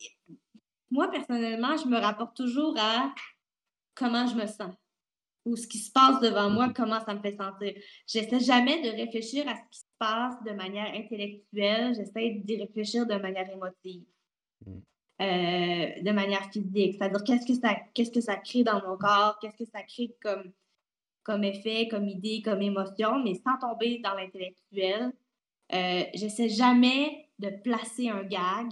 moi, 0.92 1.10
personnellement, 1.10 1.78
je 1.78 1.88
me 1.88 1.98
rapporte 1.98 2.36
toujours 2.36 2.76
à 2.78 3.14
comment 3.96 4.28
je 4.28 4.36
me 4.36 4.48
sens 4.48 4.74
ou 5.46 5.56
ce 5.56 5.68
qui 5.68 5.78
se 5.78 5.92
passe 5.92 6.20
devant 6.22 6.50
moi, 6.50 6.74
comment 6.76 7.00
ça 7.06 7.14
me 7.14 7.22
fait 7.22 7.38
sentir. 7.38 7.74
J'essaie 8.08 8.40
jamais 8.40 8.82
de 8.82 8.96
réfléchir 8.96 9.48
à 9.48 9.56
ce 9.56 9.62
qui 9.72 9.80
se 9.80 9.86
passe 10.00 10.36
de 10.44 10.52
manière 10.52 10.94
intellectuelle, 10.94 11.96
j'essaie 11.96 12.42
d'y 12.44 12.58
réfléchir 12.58 13.06
de 13.06 13.16
manière 13.16 13.50
émotive, 13.50 14.04
Mm. 14.66 14.72
euh, 15.22 16.02
de 16.02 16.12
manière 16.12 16.44
physique. 16.52 16.96
C'est-à-dire 16.98 17.24
qu'est-ce 17.24 17.46
que 17.46 17.54
ça, 17.54 17.76
qu'est-ce 17.94 18.12
que 18.12 18.22
ça 18.22 18.36
crée 18.38 18.64
dans 18.64 18.82
mon 18.88 18.98
corps, 18.98 19.38
qu'est-ce 19.40 19.58
que 19.58 19.70
ça 19.70 19.84
crée 19.84 20.16
comme 20.22 20.52
comme 21.24 21.44
effet, 21.44 21.88
comme 21.88 22.08
idée, 22.08 22.44
comme 22.44 22.62
émotion, 22.62 23.18
mais 23.24 23.34
sans 23.34 23.58
tomber 23.58 23.98
dans 23.98 24.14
l'intellectuel. 24.14 25.12
Euh, 25.74 26.04
j'essaie 26.14 26.50
jamais 26.50 27.30
de 27.40 27.50
placer 27.64 28.10
un 28.10 28.22
gag. 28.22 28.72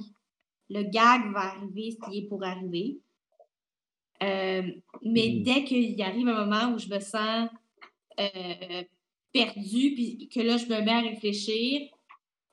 Le 0.70 0.84
gag 0.84 1.32
va 1.34 1.46
arriver 1.56 1.92
s'il 1.92 2.24
est 2.24 2.28
pour 2.28 2.44
arriver. 2.44 3.02
Euh, 4.24 4.62
mais 5.04 5.30
Mhm. 5.30 5.44
dès 5.44 5.64
qu'il 5.64 6.02
arrive 6.02 6.28
un 6.28 6.46
moment 6.46 6.74
où 6.74 6.80
je 6.80 6.88
me 6.88 7.00
sens 7.00 7.50
euh, 8.20 8.84
perdue, 9.34 9.94
puis 9.96 10.30
que 10.34 10.40
là, 10.40 10.58
je 10.58 10.66
me 10.66 10.82
mets 10.82 10.92
à 10.92 11.02
réfléchir, 11.02 11.82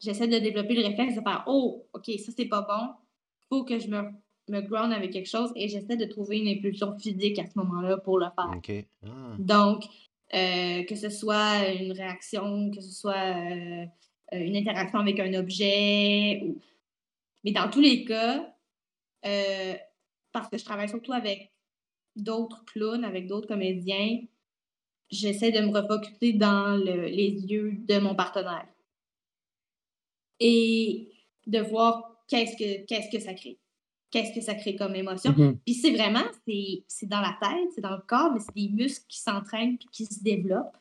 j'essaie 0.03 0.27
de 0.27 0.39
développer 0.39 0.75
le 0.75 0.83
réflexe 0.87 1.15
de 1.15 1.21
faire 1.21 1.45
Oh, 1.47 1.87
OK, 1.93 2.11
ça 2.19 2.33
c'est 2.37 2.47
pas 2.47 2.63
bon. 2.63 2.95
faut 3.49 3.65
que 3.65 3.79
je 3.79 3.89
me, 3.89 4.03
me 4.49 4.61
ground 4.63 4.93
avec 4.93 5.13
quelque 5.13 5.29
chose 5.29 5.53
et 5.57 5.69
j'essaie 5.69 5.97
de 5.97 6.07
trouver 6.07 6.39
une 6.39 6.49
impulsion 6.49 6.97
physique 6.99 7.39
à 7.39 7.47
ce 7.47 7.59
moment-là 7.59 7.99
pour 7.99 8.19
le 8.19 8.27
faire. 8.35 8.81
Ah. 9.05 9.37
Donc, 9.39 9.85
euh, 10.35 10.83
que 10.85 10.95
ce 10.95 11.11
soit 11.11 11.69
une 11.71 11.93
réaction, 11.93 12.71
que 12.71 12.81
ce 12.81 12.91
soit 12.93 13.35
une 14.33 14.57
interaction 14.57 14.99
avec 15.01 15.19
un 15.21 15.35
objet. 15.35 16.41
Ou... 16.45 16.59
Mais 17.45 17.53
dans 17.53 17.69
tous 17.69 17.81
les 17.81 18.05
cas, 18.05 18.55
euh, 19.27 19.75
parce 20.33 20.49
que 20.49 20.57
je 20.57 20.65
travaille 20.65 20.89
surtout 20.89 21.13
avec 21.13 21.50
d'autres 22.17 22.65
clowns, 22.67 23.05
avec 23.05 23.27
d'autres 23.27 23.49
comédiens, 23.49 24.21
j'essaie 25.11 25.53
de 25.53 25.61
me 25.61 25.71
refocuser 25.77 26.33
dans 26.35 26.77
le- 26.77 27.07
les 27.07 27.31
yeux 27.47 27.73
de 27.89 27.99
mon 27.99 28.15
partenaire. 28.15 28.67
Et 30.39 31.13
de 31.47 31.59
voir 31.59 32.23
qu'est-ce 32.29 32.57
que, 32.57 32.85
qu'est-ce 32.87 33.11
que 33.11 33.23
ça 33.23 33.35
crée. 33.35 33.59
Qu'est-ce 34.11 34.35
que 34.35 34.41
ça 34.41 34.55
crée 34.55 34.75
comme 34.77 34.95
émotion. 34.97 35.33
Mhm. 35.33 35.59
Puis 35.65 35.75
c'est 35.75 35.93
vraiment, 35.93 36.25
c'est 36.47 36.85
c'est 36.89 37.07
dans 37.09 37.21
la 37.21 37.37
tête, 37.41 37.71
c'est 37.75 37.81
dans 37.81 37.95
le 37.97 38.03
corps, 38.07 38.33
mais 38.33 38.41
c'est 38.41 38.55
des 38.55 38.69
muscles 38.69 39.05
qui 39.09 39.19
s'entraînent 39.21 39.79
puis 39.79 39.89
qui 39.93 40.07
se 40.07 40.23
développent. 40.23 40.77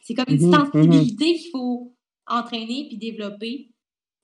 C'est 0.00 0.14
comme 0.14 0.24
une 0.28 0.40
Mhm, 0.44 0.50
sensibilité 0.52 1.34
qu'il 1.36 1.50
faut 1.50 1.94
entraîner 2.26 2.86
puis 2.88 2.96
développer, 2.96 3.70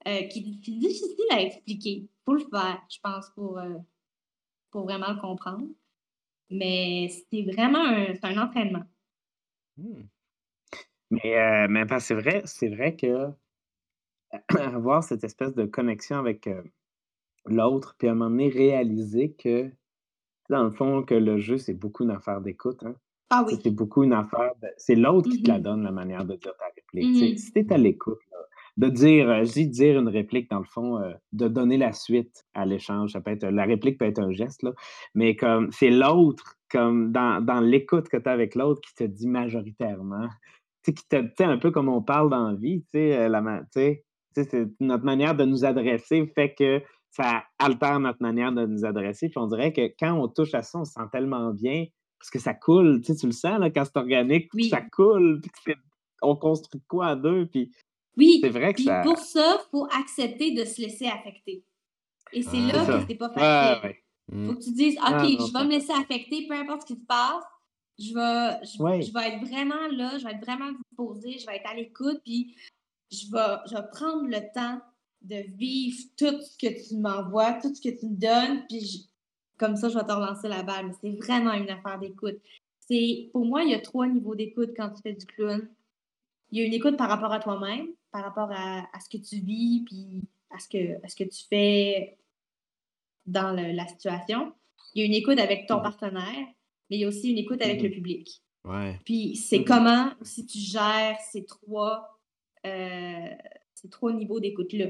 euh, 0.09 0.23
qui, 0.25 0.61
qui 0.61 0.73
est 0.75 0.79
difficile 0.79 1.25
à 1.31 1.43
expliquer. 1.43 1.91
Il 1.91 2.09
faut 2.25 2.35
le 2.35 2.41
faire, 2.51 2.83
je 2.91 2.99
pense, 3.03 3.29
pour, 3.35 3.59
euh, 3.59 3.77
pour 4.71 4.83
vraiment 4.85 5.13
le 5.13 5.21
comprendre. 5.21 5.67
Mais 6.51 7.09
c'est 7.31 7.43
vraiment 7.43 7.85
un, 7.85 8.15
un 8.23 8.39
entraînement. 8.43 8.85
Hmm. 9.77 10.03
Mais, 11.11 11.39
euh, 11.39 11.67
mais 11.71 11.85
c'est 12.01 12.15
vrai, 12.15 12.43
c'est 12.45 12.69
vrai 12.69 12.97
que 12.97 13.29
avoir 14.59 15.03
cette 15.03 15.25
espèce 15.25 15.55
de 15.55 15.65
connexion 15.65 16.17
avec 16.19 16.47
euh, 16.47 16.63
l'autre, 17.47 17.95
puis 17.99 18.09
à 18.09 18.13
un 18.13 18.15
moment 18.15 18.31
donné 18.31 18.49
réaliser 18.49 19.33
que, 19.33 19.71
dans 20.51 20.65
le 20.65 20.71
fond, 20.71 21.03
que 21.03 21.15
le 21.15 21.39
jeu, 21.39 21.59
c'est 21.59 21.75
beaucoup 21.75 22.05
une 22.05 22.11
affaire 22.11 22.41
d'écoute. 22.41 22.83
Hein. 22.85 22.95
Ah 23.31 23.45
oui. 23.47 23.59
C'est 23.63 23.71
beaucoup 23.71 24.05
une 24.05 24.13
affaire. 24.15 24.53
de- 24.63 24.69
C'est 24.79 24.95
l'autre 24.95 25.31
qui 25.31 25.43
te 25.43 25.49
la 25.49 25.59
Mhm. 25.59 25.63
donne, 25.63 25.83
la 25.85 25.93
manière 25.93 26.25
de 26.25 26.35
dire 26.37 26.55
ta 26.59 26.65
réplique. 26.75 27.23
Mhm. 27.33 27.37
Si 27.37 27.53
tu 27.53 27.59
es 27.61 27.73
à 27.73 27.79
l'écoute, 27.79 28.21
là, 28.31 28.39
de 28.79 28.89
dire, 28.89 29.29
euh, 29.29 29.45
je 29.45 29.53
dis 29.53 29.67
dire 29.69 29.99
une 29.99 30.09
réplique, 30.09 30.49
dans 30.51 30.61
le 30.61 30.65
fond, 30.65 30.99
euh, 30.99 31.13
de 31.33 31.49
donner 31.49 31.77
la 31.77 31.93
suite 31.93 32.45
à 32.55 32.65
l'échange. 32.65 33.11
Ça 33.13 33.21
peut 33.21 33.33
être, 33.33 33.45
la 33.45 33.65
réplique 33.65 33.99
peut 33.99 34.05
être 34.07 34.21
un 34.21 34.33
geste, 34.33 34.63
là, 34.63 34.73
mais 35.15 35.35
comme 35.35 35.71
c'est 35.73 35.91
l'autre, 35.91 36.55
comme 36.71 37.11
dans, 37.11 37.45
dans 37.45 37.61
l'écoute 37.61 38.09
que 38.09 38.17
tu 38.17 38.29
as 38.29 38.33
avec 38.33 38.55
l'autre, 38.55 38.81
qui 38.81 38.95
te 38.95 39.05
dit 39.05 39.27
majoritairement. 39.27 40.29
Tu 40.85 40.93
sais, 40.93 40.95
qui 40.95 41.09
te, 41.09 41.43
un 41.43 41.59
peu 41.59 41.73
comme 41.73 41.89
on 41.89 42.03
parle 42.03 42.31
dans 42.31 42.51
la 42.51 42.55
vie, 42.55 42.83
tu 42.83 42.91
sais, 42.93 43.17
euh, 43.17 43.29
la 43.29 43.43
notre 44.79 45.05
manière 45.05 45.35
de 45.35 45.45
nous 45.45 45.65
adresser 45.65 46.25
fait 46.33 46.55
que 46.55 46.81
ça 47.11 47.43
altère 47.59 47.99
notre 47.99 48.23
manière 48.23 48.53
de 48.53 48.65
nous 48.65 48.85
adresser. 48.85 49.29
Puis 49.29 49.39
on 49.39 49.49
dirait 49.49 49.73
que 49.73 49.93
quand 49.99 50.13
on 50.13 50.29
touche 50.29 50.55
à 50.55 50.63
ça, 50.63 50.79
on 50.79 50.85
se 50.85 50.93
sent 50.93 51.01
tellement 51.11 51.53
bien 51.53 51.87
parce 52.21 52.31
que 52.31 52.39
ça 52.39 52.55
coule. 52.55 53.01
Tu 53.01 53.13
sais, 53.13 53.19
tu 53.19 53.27
le 53.27 53.33
sens 53.33 53.59
là, 53.59 53.71
quand 53.71 53.85
c'est 53.85 53.97
organique, 53.97 54.49
Oui. 54.55 54.69
ça 54.69 54.81
coule, 54.83 55.41
puis 55.65 55.75
on 56.23 56.37
construit 56.37 56.83
quoi 56.87 57.09
à 57.09 57.17
deux. 57.17 57.47
Puis 57.47 57.73
Oui. 58.19 58.39
c'est 58.43 58.51
vrai 58.51 58.73
que 58.73 58.77
Puis 58.77 58.85
ça. 58.85 59.03
pour 59.03 59.19
ça, 59.19 59.59
il 59.61 59.71
faut 59.71 59.87
accepter 59.93 60.51
de 60.53 60.65
se 60.65 60.81
laisser 60.83 61.07
affecter. 61.07 61.63
Et 62.33 62.43
c'est 62.43 62.59
Ah. 62.73 62.85
là 62.85 62.87
que 63.01 63.07
c'est 63.09 63.15
pas 63.15 63.31
facile. 63.33 63.89
ouais. 63.89 64.03
Hmm. 64.31 64.47
faut 64.47 64.55
que 64.57 64.63
tu 64.65 64.73
dises, 64.73 64.97
OK, 64.99 65.03
Ah, 65.07 65.23
non, 65.23 65.47
je 65.47 65.53
vais 65.55 65.65
me 65.65 65.71
laisser 65.71 65.93
affecter, 65.93 66.47
peu 66.47 66.55
importe 66.55 66.83
ce 66.83 66.87
qui 66.95 67.01
se 67.01 67.07
passe. 67.07 67.45
Je 67.99 68.13
vais, 68.15 68.67
je, 68.67 68.83
Ouais. 68.83 69.01
je 69.03 69.13
vais 69.13 69.29
être 69.29 69.41
vraiment 69.49 69.89
là, 69.91 70.19
je 70.19 70.25
vais 70.25 70.33
être 70.33 70.45
vraiment 70.45 70.71
disposée, 70.73 71.39
je 71.39 71.47
vais 71.47 71.57
être 71.57 71.69
à 71.71 71.75
l'écoute, 71.75 72.21
puis 72.25 72.55
je 73.11 73.25
vais, 73.33 73.57
je 73.71 73.75
vais 73.75 73.83
prendre 73.91 74.27
le 74.29 74.41
temps 74.55 74.81
de 75.23 75.37
vivre 75.57 75.97
tout 76.17 76.41
ce 76.43 76.57
que 76.59 76.89
tu 76.89 76.97
m'envoies, 76.97 77.55
tout 77.55 77.75
ce 77.75 77.81
que 77.81 77.99
tu 77.99 78.07
me 78.07 78.17
donnes, 78.17 78.65
puis 78.69 78.81
je- 78.87 78.99
comme 79.59 79.75
ça, 79.77 79.89
je 79.89 79.99
vais 79.99 80.05
te 80.05 80.13
relancer 80.13 80.47
la 80.47 80.63
balle. 80.63 80.87
Mais 80.89 80.93
c'est 81.01 81.17
vraiment 81.27 81.53
une 81.55 81.71
affaire 81.71 81.99
d'écoute. 81.99 82.37
C'est, 82.81 83.31
pour 83.33 83.45
moi, 83.47 83.65
il 83.65 83.71
y 83.71 83.75
a 83.75 83.81
trois 83.81 84.07
niveaux 84.07 84.35
d'écoute 84.37 84.71
quand 84.77 84.91
tu 84.91 85.01
fais 85.03 85.15
du 85.15 85.27
clown. 85.27 85.69
Il 86.53 86.59
y 86.59 86.63
a 86.63 86.67
une 86.67 86.75
écoute 86.75 86.97
par 86.97 87.09
rapport 87.09 87.33
à 87.33 87.41
toi-même, 87.41 87.89
par 88.19 88.25
rapport 88.35 88.51
à, 88.51 88.81
à 88.93 89.01
ce 89.01 89.09
que 89.09 89.23
tu 89.23 89.37
vis, 89.37 89.85
puis 89.87 90.23
à 90.51 90.59
ce 90.59 90.69
que, 90.69 91.05
à 91.05 91.09
ce 91.09 91.15
que 91.15 91.25
tu 91.25 91.45
fais 91.49 92.19
dans 93.27 93.53
le- 93.55 93.73
la 93.73 93.87
situation. 93.87 94.53
Il 94.95 95.01
y 95.01 95.03
a 95.03 95.07
une 95.07 95.15
écoute 95.15 95.39
avec 95.39 95.67
ton 95.69 95.77
Mhm. 95.77 95.83
partenaire, 95.83 96.47
mais 96.91 96.97
il 96.97 97.01
y 97.01 97.05
a 97.05 97.09
aussi 97.09 97.31
une 97.31 97.39
écoute 97.39 97.63
avec 97.63 97.79
Mhm. 97.79 97.85
le 97.85 97.91
public. 97.93 98.43
Ouais. 98.65 98.99
Puis 99.05 99.37
c'est 99.37 99.61
Mhm. 99.61 99.65
comment 99.67 100.11
si 100.23 100.47
tu 100.47 100.59
gères 100.59 101.17
ces 101.31 101.45
trois, 101.45 102.19
euh, 102.67 103.29
ces 103.75 103.89
trois 103.89 104.13
niveaux 104.13 104.41
d'écoute-là. 104.41 104.89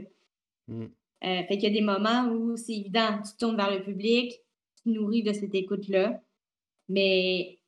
Hmm. 0.69 0.85
Euh, 1.25 1.43
fait 1.45 1.59
qu'il 1.59 1.64
y 1.64 1.67
a 1.67 1.71
des 1.71 1.81
moments 1.83 2.29
où 2.31 2.57
c'est 2.57 2.75
évident, 2.77 3.21
tu 3.23 3.37
tournes 3.37 3.57
vers 3.57 3.71
le 3.71 3.83
public, 3.83 4.33
tu 4.77 4.83
te 4.85 4.88
nourris 4.88 5.23
de 5.23 5.33
cette 5.35 5.55
écoute-là, 5.55 6.23
mais 6.88 7.59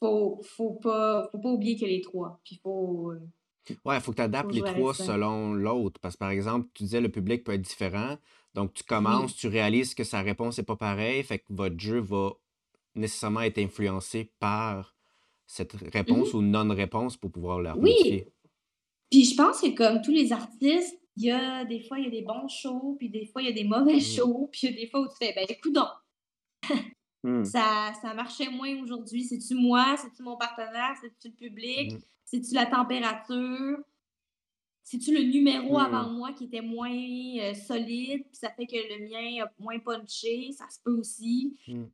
faut, 0.00 0.40
faut 0.42 0.72
pas, 0.74 1.28
faut 1.30 1.38
pas 1.38 1.50
oublier 1.50 1.76
que 1.78 1.84
les 1.84 2.00
trois. 2.00 2.40
Puis 2.44 2.56
faut. 2.62 3.12
Ouais, 3.84 3.96
il 3.96 4.00
faut 4.00 4.12
que 4.12 4.16
tu 4.16 4.22
adaptes 4.22 4.52
les 4.52 4.62
trois 4.62 4.94
ça. 4.94 5.04
selon 5.04 5.52
l'autre. 5.54 6.00
Parce 6.00 6.14
que, 6.14 6.18
par 6.18 6.30
exemple, 6.30 6.68
tu 6.74 6.84
disais 6.84 7.00
le 7.00 7.10
public 7.10 7.44
peut 7.44 7.52
être 7.52 7.62
différent. 7.62 8.16
Donc, 8.54 8.74
tu 8.74 8.82
commences, 8.84 9.36
tu 9.36 9.46
réalises 9.48 9.94
que 9.94 10.04
sa 10.04 10.20
réponse 10.22 10.58
n'est 10.58 10.64
pas 10.64 10.76
pareille. 10.76 11.22
Fait 11.22 11.38
que 11.38 11.44
votre 11.50 11.78
jeu 11.78 11.98
va 12.00 12.32
nécessairement 12.94 13.42
être 13.42 13.58
influencé 13.58 14.32
par 14.40 14.94
cette 15.46 15.72
réponse 15.92 16.34
ou 16.34 16.42
non-réponse 16.42 17.16
pour 17.16 17.30
pouvoir 17.30 17.60
la. 17.60 17.76
Oui. 17.76 17.90
modifier. 17.92 18.28
Puis 19.10 19.24
je 19.24 19.34
pense 19.36 19.60
que 19.60 19.74
comme 19.74 20.02
tous 20.02 20.10
les 20.12 20.32
artistes, 20.32 20.98
il 21.16 21.24
y 21.24 21.30
a 21.30 21.64
des 21.64 21.80
fois 21.80 21.98
il 21.98 22.04
y 22.04 22.08
a 22.08 22.10
des 22.10 22.22
bons 22.22 22.48
shows, 22.48 22.96
puis 22.98 23.08
des 23.08 23.24
fois 23.26 23.40
il 23.42 23.46
y 23.46 23.50
a 23.50 23.54
des 23.54 23.64
mauvais 23.64 23.96
Mm. 23.96 24.00
shows, 24.00 24.48
puis 24.52 24.60
il 24.64 24.70
y 24.70 24.72
a 24.74 24.80
des 24.82 24.86
fois 24.90 25.00
où 25.00 25.06
tu 25.08 25.14
fais 25.18 25.32
ben 25.34 25.46
écoute 25.48 25.72
donc, 25.72 25.88
Hmm. 27.24 27.42
ça, 27.44 27.92
ça 28.00 28.14
marchait 28.14 28.48
moins 28.48 28.80
aujourd'hui. 28.80 29.24
C'est-tu 29.24 29.54
moi? 29.56 29.96
C'est-tu 29.96 30.22
mon 30.22 30.36
partenaire? 30.36 30.94
C'est-tu 31.00 31.28
le 31.28 31.34
public? 31.48 31.94
C'est-tu 32.30 32.54
la 32.54 32.66
température? 32.66 33.78
C'est-tu 34.82 35.12
le 35.14 35.22
numéro 35.22 35.74
Hmm. 35.78 35.80
avant 35.94 36.10
moi 36.10 36.32
qui 36.32 36.44
était 36.44 36.60
moins 36.62 36.90
euh, 36.90 37.54
solide? 37.54 38.22
Puis 38.24 38.34
ça 38.36 38.50
fait 38.50 38.66
que 38.66 38.76
le 38.76 39.08
mien 39.08 39.44
a 39.44 39.50
moins 39.58 39.78
punché? 39.78 40.50
Ça 40.52 40.64
se 40.68 40.78
peut 40.82 40.92
aussi. 40.98 41.58
Mm. 41.68 41.84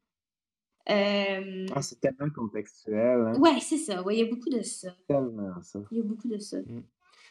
Euh, 0.90 1.66
Ah, 1.74 1.82
c'est 1.82 2.00
tellement 2.00 2.30
contextuel. 2.34 3.20
Hein? 3.28 3.38
ouais, 3.38 3.58
c'est 3.60 3.78
ça. 3.78 4.02
Ouais, 4.02 4.16
il 4.16 4.20
y 4.20 4.22
a 4.22 4.26
beaucoup 4.30 4.50
de 4.50 4.62
ça. 4.62 4.88
Tellement 5.08 5.60
ça. 5.62 5.80
Il 5.90 5.98
y 5.98 6.00
a 6.00 6.04
beaucoup 6.04 6.28
de 6.28 6.38
ça. 6.38 6.58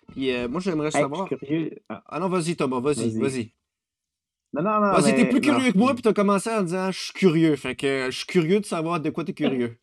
Puis, 0.09 0.31
euh, 0.31 0.47
moi, 0.49 0.59
j'aimerais 0.59 0.91
savoir. 0.91 1.27
suis 1.27 1.37
curieux. 1.37 1.79
Ah, 1.87 2.03
Ah 2.07 2.19
non, 2.19 2.29
vas-y, 2.29 2.55
Thomas, 2.55 2.79
vas-y, 2.79 3.17
Vas-y. 3.19 3.53
non, 4.53 4.63
non, 4.63 4.79
non. 4.81 4.91
Vas-y, 4.93 5.15
t'es 5.15 5.23
mais- 5.23 5.29
plus 5.29 5.41
curieux 5.41 5.67
non. 5.67 5.71
que 5.71 5.77
moi, 5.77 5.93
puis 5.93 6.01
t'as 6.01 6.13
commencé 6.13 6.49
en 6.49 6.63
disant 6.63 6.91
je 6.91 6.99
suis 6.99 7.13
curieux. 7.13 7.55
Fait 7.55 7.75
que 7.75 8.07
je 8.11 8.17
suis 8.17 8.25
curieux 8.27 8.59
de 8.59 8.65
savoir 8.65 8.99
de 8.99 9.09
quoi 9.11 9.23
t'es 9.23 9.33
curieux. 9.33 9.77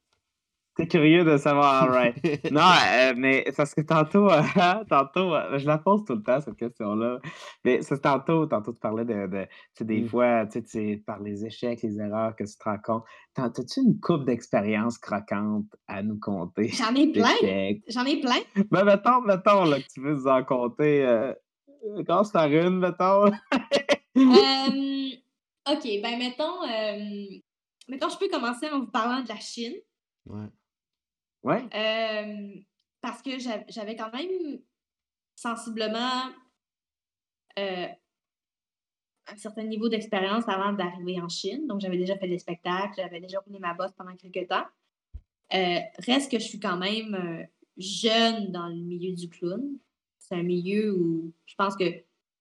T'es 0.80 0.86
curieux 0.88 1.24
de 1.24 1.36
savoir, 1.36 1.82
alright. 1.84 2.16
Non, 2.50 2.60
euh, 2.62 3.14
mais 3.16 3.42
c'est 3.46 3.56
parce 3.56 3.74
que 3.74 3.82
tantôt, 3.82 4.30
euh, 4.30 4.40
tantôt, 4.88 5.34
euh, 5.34 5.58
je 5.58 5.66
la 5.66 5.78
pose 5.78 6.04
tout 6.04 6.14
le 6.14 6.22
temps, 6.22 6.40
cette 6.40 6.56
question-là. 6.56 7.18
Mais 7.64 7.82
c'est 7.82 8.00
tantôt, 8.00 8.46
tantôt, 8.46 8.72
tu 8.72 8.80
parlais 8.80 9.04
de, 9.04 9.26
de 9.26 9.42
tu 9.44 9.48
sais, 9.78 9.84
des 9.84 10.00
Mm. 10.02 10.08
fois, 10.08 10.46
tu 10.46 10.62
sais, 10.66 11.02
par 11.06 11.20
les 11.20 11.44
échecs, 11.44 11.82
les 11.82 11.98
erreurs 12.00 12.34
que 12.34 12.44
tu 12.44 12.56
te 12.56 12.64
rends 12.64 12.78
compte. 12.82 13.04
T'as- 13.34 13.50
T'as-tu 13.50 13.80
une 13.80 14.00
coupe 14.00 14.24
d'expériences 14.24 14.96
croquantes 14.98 15.66
à 15.86 16.02
nous 16.02 16.18
compter? 16.18 16.68
J'en 16.72 16.94
ai 16.94 17.08
plein. 17.12 17.34
J'en 17.88 18.04
ai 18.06 18.20
plein. 18.20 18.40
Ben, 18.70 18.84
mettons, 18.84 19.20
mettons, 19.20 19.64
là, 19.64 19.80
que 19.80 19.86
tu 19.92 20.00
veux 20.00 20.14
nous 20.14 20.26
en 20.26 20.42
compter. 20.44 21.04
Euh, 21.04 21.32
commence 22.06 22.30
par 22.32 22.46
une, 22.46 22.78
mettons. 22.78 23.26
Euh, 24.16 25.10
OK, 25.70 25.84
ben 26.02 26.18
mettons, 26.18 26.62
euh, 26.64 27.38
mettons, 27.88 28.08
je 28.08 28.18
peux 28.18 28.28
commencer 28.28 28.68
en 28.70 28.80
vous 28.80 28.90
parlant 28.90 29.22
de 29.22 29.28
la 29.28 29.36
Chine. 29.36 29.74
Ouais. 30.26 30.46
Ouais. 31.42 31.62
Euh, 31.74 32.60
parce 33.00 33.22
que 33.22 33.38
j'av- 33.38 33.64
j'avais 33.68 33.96
quand 33.96 34.12
même 34.12 34.60
sensiblement 35.34 36.30
euh, 37.58 37.86
un 39.26 39.36
certain 39.36 39.64
niveau 39.64 39.88
d'expérience 39.88 40.48
avant 40.48 40.72
d'arriver 40.72 41.20
en 41.20 41.28
Chine. 41.28 41.66
Donc, 41.66 41.80
j'avais 41.80 41.96
déjà 41.96 42.16
fait 42.16 42.28
des 42.28 42.38
spectacles, 42.38 42.94
j'avais 42.96 43.20
déjà 43.20 43.40
roulé 43.40 43.58
ma 43.58 43.74
bosse 43.74 43.92
pendant 43.96 44.14
quelques 44.16 44.48
temps. 44.48 44.66
Euh, 45.54 45.78
reste 45.98 46.30
que 46.30 46.38
je 46.38 46.44
suis 46.44 46.60
quand 46.60 46.76
même 46.76 47.14
euh, 47.14 47.44
jeune 47.76 48.52
dans 48.52 48.68
le 48.68 48.76
milieu 48.76 49.14
du 49.14 49.28
clown. 49.28 49.78
C'est 50.18 50.34
un 50.34 50.42
milieu 50.42 50.94
où 50.94 51.32
je 51.46 51.54
pense 51.56 51.76
que 51.76 51.84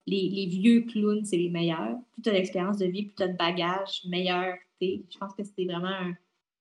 les, 0.06 0.46
vieux 0.46 0.82
clowns, 0.82 1.24
c'est 1.24 1.36
les 1.36 1.50
meilleurs. 1.50 1.96
Plus 2.12 2.22
tu 2.22 2.28
as 2.28 2.32
d'expérience 2.32 2.78
de 2.78 2.86
vie, 2.86 3.04
plus 3.04 3.14
tu 3.14 3.22
as 3.22 3.28
de 3.28 3.36
bagages, 3.36 4.02
meilleur. 4.06 4.56
Je 4.80 5.18
pense 5.18 5.34
que 5.34 5.44
c'était 5.44 5.64
vraiment 5.64 5.88
un, 5.88 6.14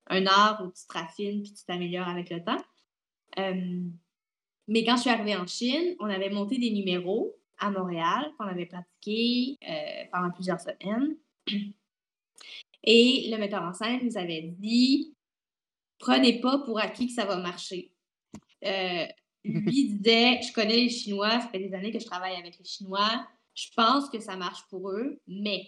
un 0.09 0.25
art 0.25 0.61
où 0.63 0.71
tu 0.71 0.85
te 0.87 0.93
raffines 0.93 1.41
puis 1.41 1.53
tu 1.53 1.63
t'améliores 1.65 2.07
avec 2.07 2.29
le 2.29 2.43
temps. 2.43 2.61
Euh, 3.37 3.81
mais 4.67 4.83
quand 4.83 4.97
je 4.97 5.01
suis 5.01 5.09
arrivée 5.09 5.35
en 5.35 5.47
Chine, 5.47 5.95
on 5.99 6.05
avait 6.05 6.29
monté 6.29 6.57
des 6.57 6.71
numéros 6.71 7.35
à 7.57 7.71
Montréal 7.71 8.31
qu'on 8.37 8.45
avait 8.45 8.65
pratiqué 8.65 9.57
euh, 9.67 10.05
pendant 10.11 10.31
plusieurs 10.31 10.59
semaines. 10.59 11.15
Et 12.83 13.29
le 13.29 13.37
metteur 13.37 13.63
en 13.63 13.73
scène 13.73 14.05
nous 14.05 14.17
avait 14.17 14.53
dit 14.57 15.15
prenez 15.97 16.39
pas 16.39 16.59
pour 16.59 16.79
acquis 16.79 17.07
que 17.07 17.13
ça 17.13 17.25
va 17.25 17.37
marcher. 17.37 17.91
Euh, 18.65 19.05
lui 19.43 19.89
disait 19.97 20.41
Je 20.41 20.53
connais 20.53 20.77
les 20.77 20.89
Chinois, 20.89 21.41
ça 21.41 21.49
fait 21.49 21.59
des 21.59 21.73
années 21.73 21.91
que 21.91 21.99
je 21.99 22.05
travaille 22.05 22.35
avec 22.35 22.57
les 22.57 22.65
Chinois, 22.65 23.27
je 23.53 23.67
pense 23.75 24.09
que 24.09 24.19
ça 24.19 24.35
marche 24.37 24.63
pour 24.69 24.89
eux, 24.89 25.19
mais 25.27 25.67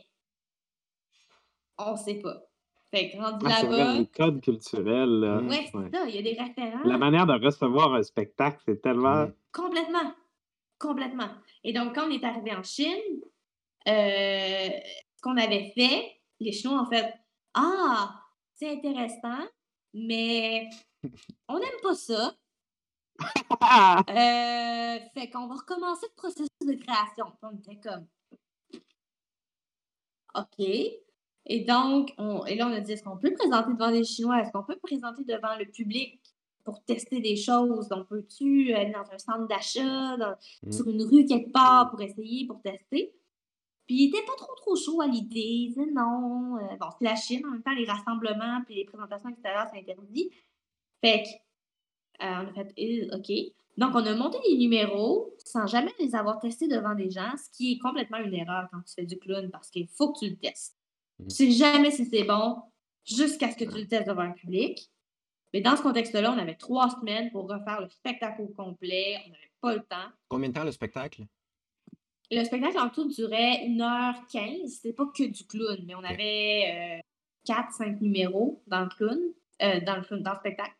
on 1.77 1.95
sait 1.95 2.19
pas. 2.19 2.50
Fait 2.93 3.09
que 3.11 3.17
rendu 3.17 3.45
Ah, 3.49 3.63
là-bas. 3.63 3.93
les 3.99 4.07
codes 4.07 4.41
culturels. 4.41 5.19
là. 5.21 5.37
Ouais, 5.41 5.65
c'est 5.71 5.77
Ouais. 5.77 5.89
ça, 5.93 6.05
il 6.07 6.15
y 6.15 6.19
a 6.19 6.21
des 6.21 6.37
référents. 6.39 6.83
La 6.83 6.97
manière 6.97 7.25
de 7.25 7.33
recevoir 7.43 7.93
un 7.93 8.03
spectacle, 8.03 8.61
c'est 8.65 8.81
tellement. 8.81 9.27
Complètement. 9.53 10.13
Complètement. 10.77 11.29
Et 11.63 11.71
donc, 11.73 11.95
quand 11.95 12.07
on 12.07 12.11
est 12.11 12.23
arrivé 12.23 12.53
en 12.53 12.63
Chine, 12.63 12.97
euh, 13.87 14.69
ce 15.15 15.21
qu'on 15.21 15.37
avait 15.37 15.71
fait, 15.75 16.19
les 16.39 16.51
Chinois 16.51 16.81
ont 16.81 16.89
fait 16.89 17.13
Ah, 17.53 18.19
c'est 18.55 18.71
intéressant, 18.71 19.45
mais 19.93 20.69
on 21.47 21.59
n'aime 21.59 21.79
pas 21.81 21.95
ça. 21.95 22.33
Euh, 23.21 24.99
fait 25.13 25.29
qu'on 25.29 25.47
va 25.47 25.55
recommencer 25.55 26.07
le 26.09 26.15
processus 26.15 26.47
de 26.61 26.73
création. 26.73 27.25
On 27.43 27.55
était 27.57 27.79
comme 27.79 28.07
OK. 30.35 30.65
Et 31.53 31.65
donc, 31.65 32.13
on, 32.17 32.45
et 32.45 32.55
là, 32.55 32.67
on 32.67 32.71
a 32.71 32.79
dit 32.79 32.93
est-ce 32.93 33.03
qu'on 33.03 33.17
peut 33.17 33.33
présenter 33.33 33.73
devant 33.73 33.91
des 33.91 34.05
Chinois? 34.05 34.39
Est-ce 34.41 34.51
qu'on 34.53 34.63
peut 34.63 34.77
présenter 34.81 35.23
devant 35.25 35.55
le 35.59 35.65
public 35.65 36.21
pour 36.63 36.81
tester 36.85 37.19
des 37.19 37.35
choses? 37.35 37.89
On 37.91 38.05
peut-tu 38.05 38.73
aller 38.73 38.91
dans 38.91 39.09
un 39.11 39.17
centre 39.17 39.47
d'achat, 39.47 40.15
Mm. 40.63 40.71
sur 40.71 40.87
une 40.87 41.03
rue 41.03 41.25
quelque 41.25 41.51
part 41.51 41.89
pour 41.89 41.99
essayer, 42.01 42.47
pour 42.47 42.61
tester? 42.61 43.13
Puis 43.85 43.95
il 44.03 44.07
était 44.07 44.25
pas 44.25 44.35
trop, 44.37 44.55
trop 44.55 44.75
chaud 44.77 45.01
à 45.01 45.07
l'idée. 45.07 45.39
Il 45.41 45.67
disait 45.69 45.91
non. 45.91 46.57
Euh, 46.57 46.75
bon, 46.79 46.87
c'est 46.97 47.05
la 47.05 47.15
Chine. 47.17 47.45
En 47.45 47.51
même 47.51 47.63
temps, 47.63 47.73
les 47.75 47.85
rassemblements 47.85 48.61
puis 48.65 48.75
les 48.75 48.85
présentations 48.85 49.29
extérieures, 49.29 49.67
c'est 49.73 49.79
interdit. 49.79 50.29
Fait 51.03 51.23
que, 51.23 52.23
euh, 52.25 52.45
on 52.45 52.47
a 52.47 52.53
fait 52.53 52.73
Euh, 52.79 53.17
OK. 53.17 53.29
Donc, 53.77 53.91
on 53.95 54.05
a 54.05 54.15
monté 54.15 54.37
des 54.47 54.55
numéros 54.57 55.33
sans 55.43 55.65
jamais 55.67 55.91
les 55.99 56.15
avoir 56.15 56.39
testés 56.39 56.67
devant 56.69 56.95
des 56.95 57.09
gens, 57.09 57.31
ce 57.35 57.49
qui 57.57 57.73
est 57.73 57.79
complètement 57.79 58.19
une 58.19 58.33
erreur 58.33 58.67
quand 58.71 58.79
tu 58.87 58.93
fais 58.93 59.05
du 59.05 59.17
clown 59.17 59.49
parce 59.49 59.69
qu'il 59.69 59.87
faut 59.87 60.13
que 60.13 60.19
tu 60.19 60.29
le 60.29 60.37
testes. 60.37 60.77
Mm. 61.21 61.27
Tu 61.27 61.35
sais 61.35 61.51
jamais 61.51 61.91
si 61.91 62.05
c'est 62.05 62.23
bon 62.23 62.61
jusqu'à 63.05 63.51
ce 63.51 63.55
que 63.57 63.65
tu 63.65 63.77
le 63.77 63.87
testes 63.87 64.07
devant 64.07 64.21
un 64.21 64.31
public. 64.31 64.89
Mais 65.53 65.61
dans 65.61 65.75
ce 65.75 65.81
contexte-là, 65.81 66.31
on 66.31 66.37
avait 66.37 66.55
trois 66.55 66.89
semaines 66.89 67.29
pour 67.31 67.49
refaire 67.49 67.81
le 67.81 67.89
spectacle 67.89 68.41
au 68.41 68.47
complet. 68.47 69.17
On 69.25 69.29
n'avait 69.29 69.51
pas 69.59 69.75
le 69.75 69.81
temps. 69.81 70.11
Combien 70.29 70.49
de 70.49 70.53
temps 70.53 70.63
le 70.63 70.71
spectacle? 70.71 71.25
Le 72.29 72.43
spectacle 72.45 72.79
en 72.79 72.89
tout 72.89 73.09
durait 73.09 73.65
1h15. 73.67 74.67
C'était 74.67 74.93
pas 74.93 75.05
que 75.05 75.23
du 75.23 75.45
clown, 75.45 75.83
mais 75.85 75.95
on 75.95 76.03
avait 76.03 77.01
4-5 77.45 77.99
numéros 77.99 78.61
dans 78.67 78.81
le 78.81 78.89
clown, 78.89 79.19
euh, 79.61 79.81
dans 79.81 79.97
le 79.97 80.03
clown, 80.03 80.23
dans 80.23 80.31
le 80.31 80.39
spectacle. 80.39 80.75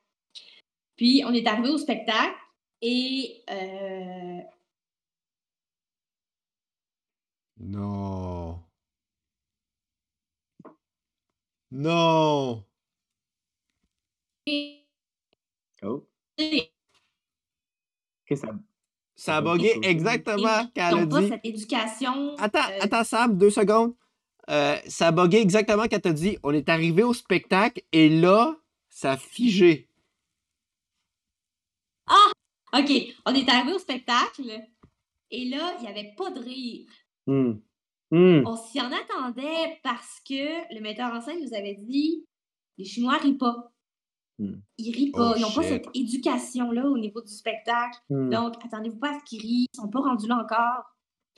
Puis 0.96 1.24
on 1.26 1.34
est 1.34 1.46
arrivé 1.48 1.70
au 1.70 1.78
spectacle 1.78 2.38
et 2.82 3.44
euh, 3.50 4.40
Non. 7.60 8.60
Non. 11.72 12.64
Oh. 15.84 16.06
et- 16.38 16.72
Ok, 18.30 18.38
ça... 18.38 18.48
Ça 19.16 19.38
a 19.38 19.42
bugué 19.42 19.78
exactement 19.84 20.68
quand 20.76 20.90
elle 20.90 21.00
a 21.00 21.06
dit. 21.06 21.28
cette 21.30 21.46
éducation. 21.46 22.36
Attends, 22.38 22.60
euh, 22.72 22.78
attends, 22.82 23.04
Sam, 23.04 23.38
deux 23.38 23.52
secondes. 23.52 23.94
Euh, 24.50 24.78
ça 24.88 25.08
a 25.10 25.12
bugué 25.12 25.38
exactement 25.38 25.84
quand 25.84 26.00
t'as 26.02 26.12
dit 26.14 26.40
on 26.42 26.52
est 26.54 26.68
arrivé 26.70 27.04
au 27.04 27.14
spectacle 27.14 27.84
et 27.92 28.10
là, 28.10 28.56
ça 28.90 29.12
a 29.12 29.18
figé. 29.18 29.88
OK, 32.74 32.90
on 33.26 33.34
est 33.36 33.48
arrivé 33.50 33.74
au 33.74 33.80
spectacle 33.80 34.50
et 35.30 35.46
là, 35.50 35.76
il 35.78 35.82
n'y 35.84 35.88
avait 35.88 36.14
pas 36.18 36.32
de 36.32 36.40
rire. 36.40 36.88
Hmm. 37.28 37.54
Hmm. 38.12 38.44
On 38.46 38.56
s'y 38.58 38.80
en 38.82 38.92
attendait 38.92 39.80
parce 39.84 40.20
que 40.28 40.74
le 40.76 40.82
metteur 40.82 41.14
en 41.14 41.22
scène 41.22 41.42
nous 41.42 41.54
avait 41.54 41.76
dit 41.76 42.26
les 42.78 42.86
Chinois 42.86 43.18
rient 43.18 43.38
pas. 43.38 43.72
Hmm. 44.40 44.56
Ils 44.78 44.94
rient 44.94 45.12
pas. 45.12 45.32
Oh, 45.32 45.34
Ils 45.38 45.42
n'ont 45.42 45.52
pas 45.52 45.64
cette 45.64 45.88
éducation-là 45.94 46.88
au 46.88 46.98
niveau 46.98 47.22
du 47.22 47.32
spectacle. 47.32 47.98
Hmm. 48.10 48.30
Donc, 48.30 48.56
attendez-vous 48.64 49.00
pas 49.00 49.16
à 49.16 49.20
ce 49.20 49.24
qu'ils 49.26 49.42
rient. 49.42 49.68
Ils 49.74 49.78
sont 49.78 49.90
pas 49.90 50.00
rendus 50.00 50.28
là 50.28 50.38
encore 50.44 50.84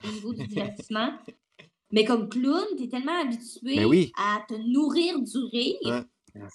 au 0.04 0.12
niveau 0.12 0.34
du 0.34 0.48
divertissement. 0.48 1.12
Mais 1.92 2.06
comme 2.06 2.28
clown, 2.28 2.66
tu 2.76 2.84
es 2.86 2.88
tellement 2.90 3.22
habitué 3.22 3.76
Ben 3.76 3.86
oui. 3.86 4.12
à 4.18 4.42
te 4.48 4.56
nourrir 4.56 5.22
du 5.22 5.38
rire 5.52 5.78
Ouais. 5.86 6.02
Ah, 6.36 6.48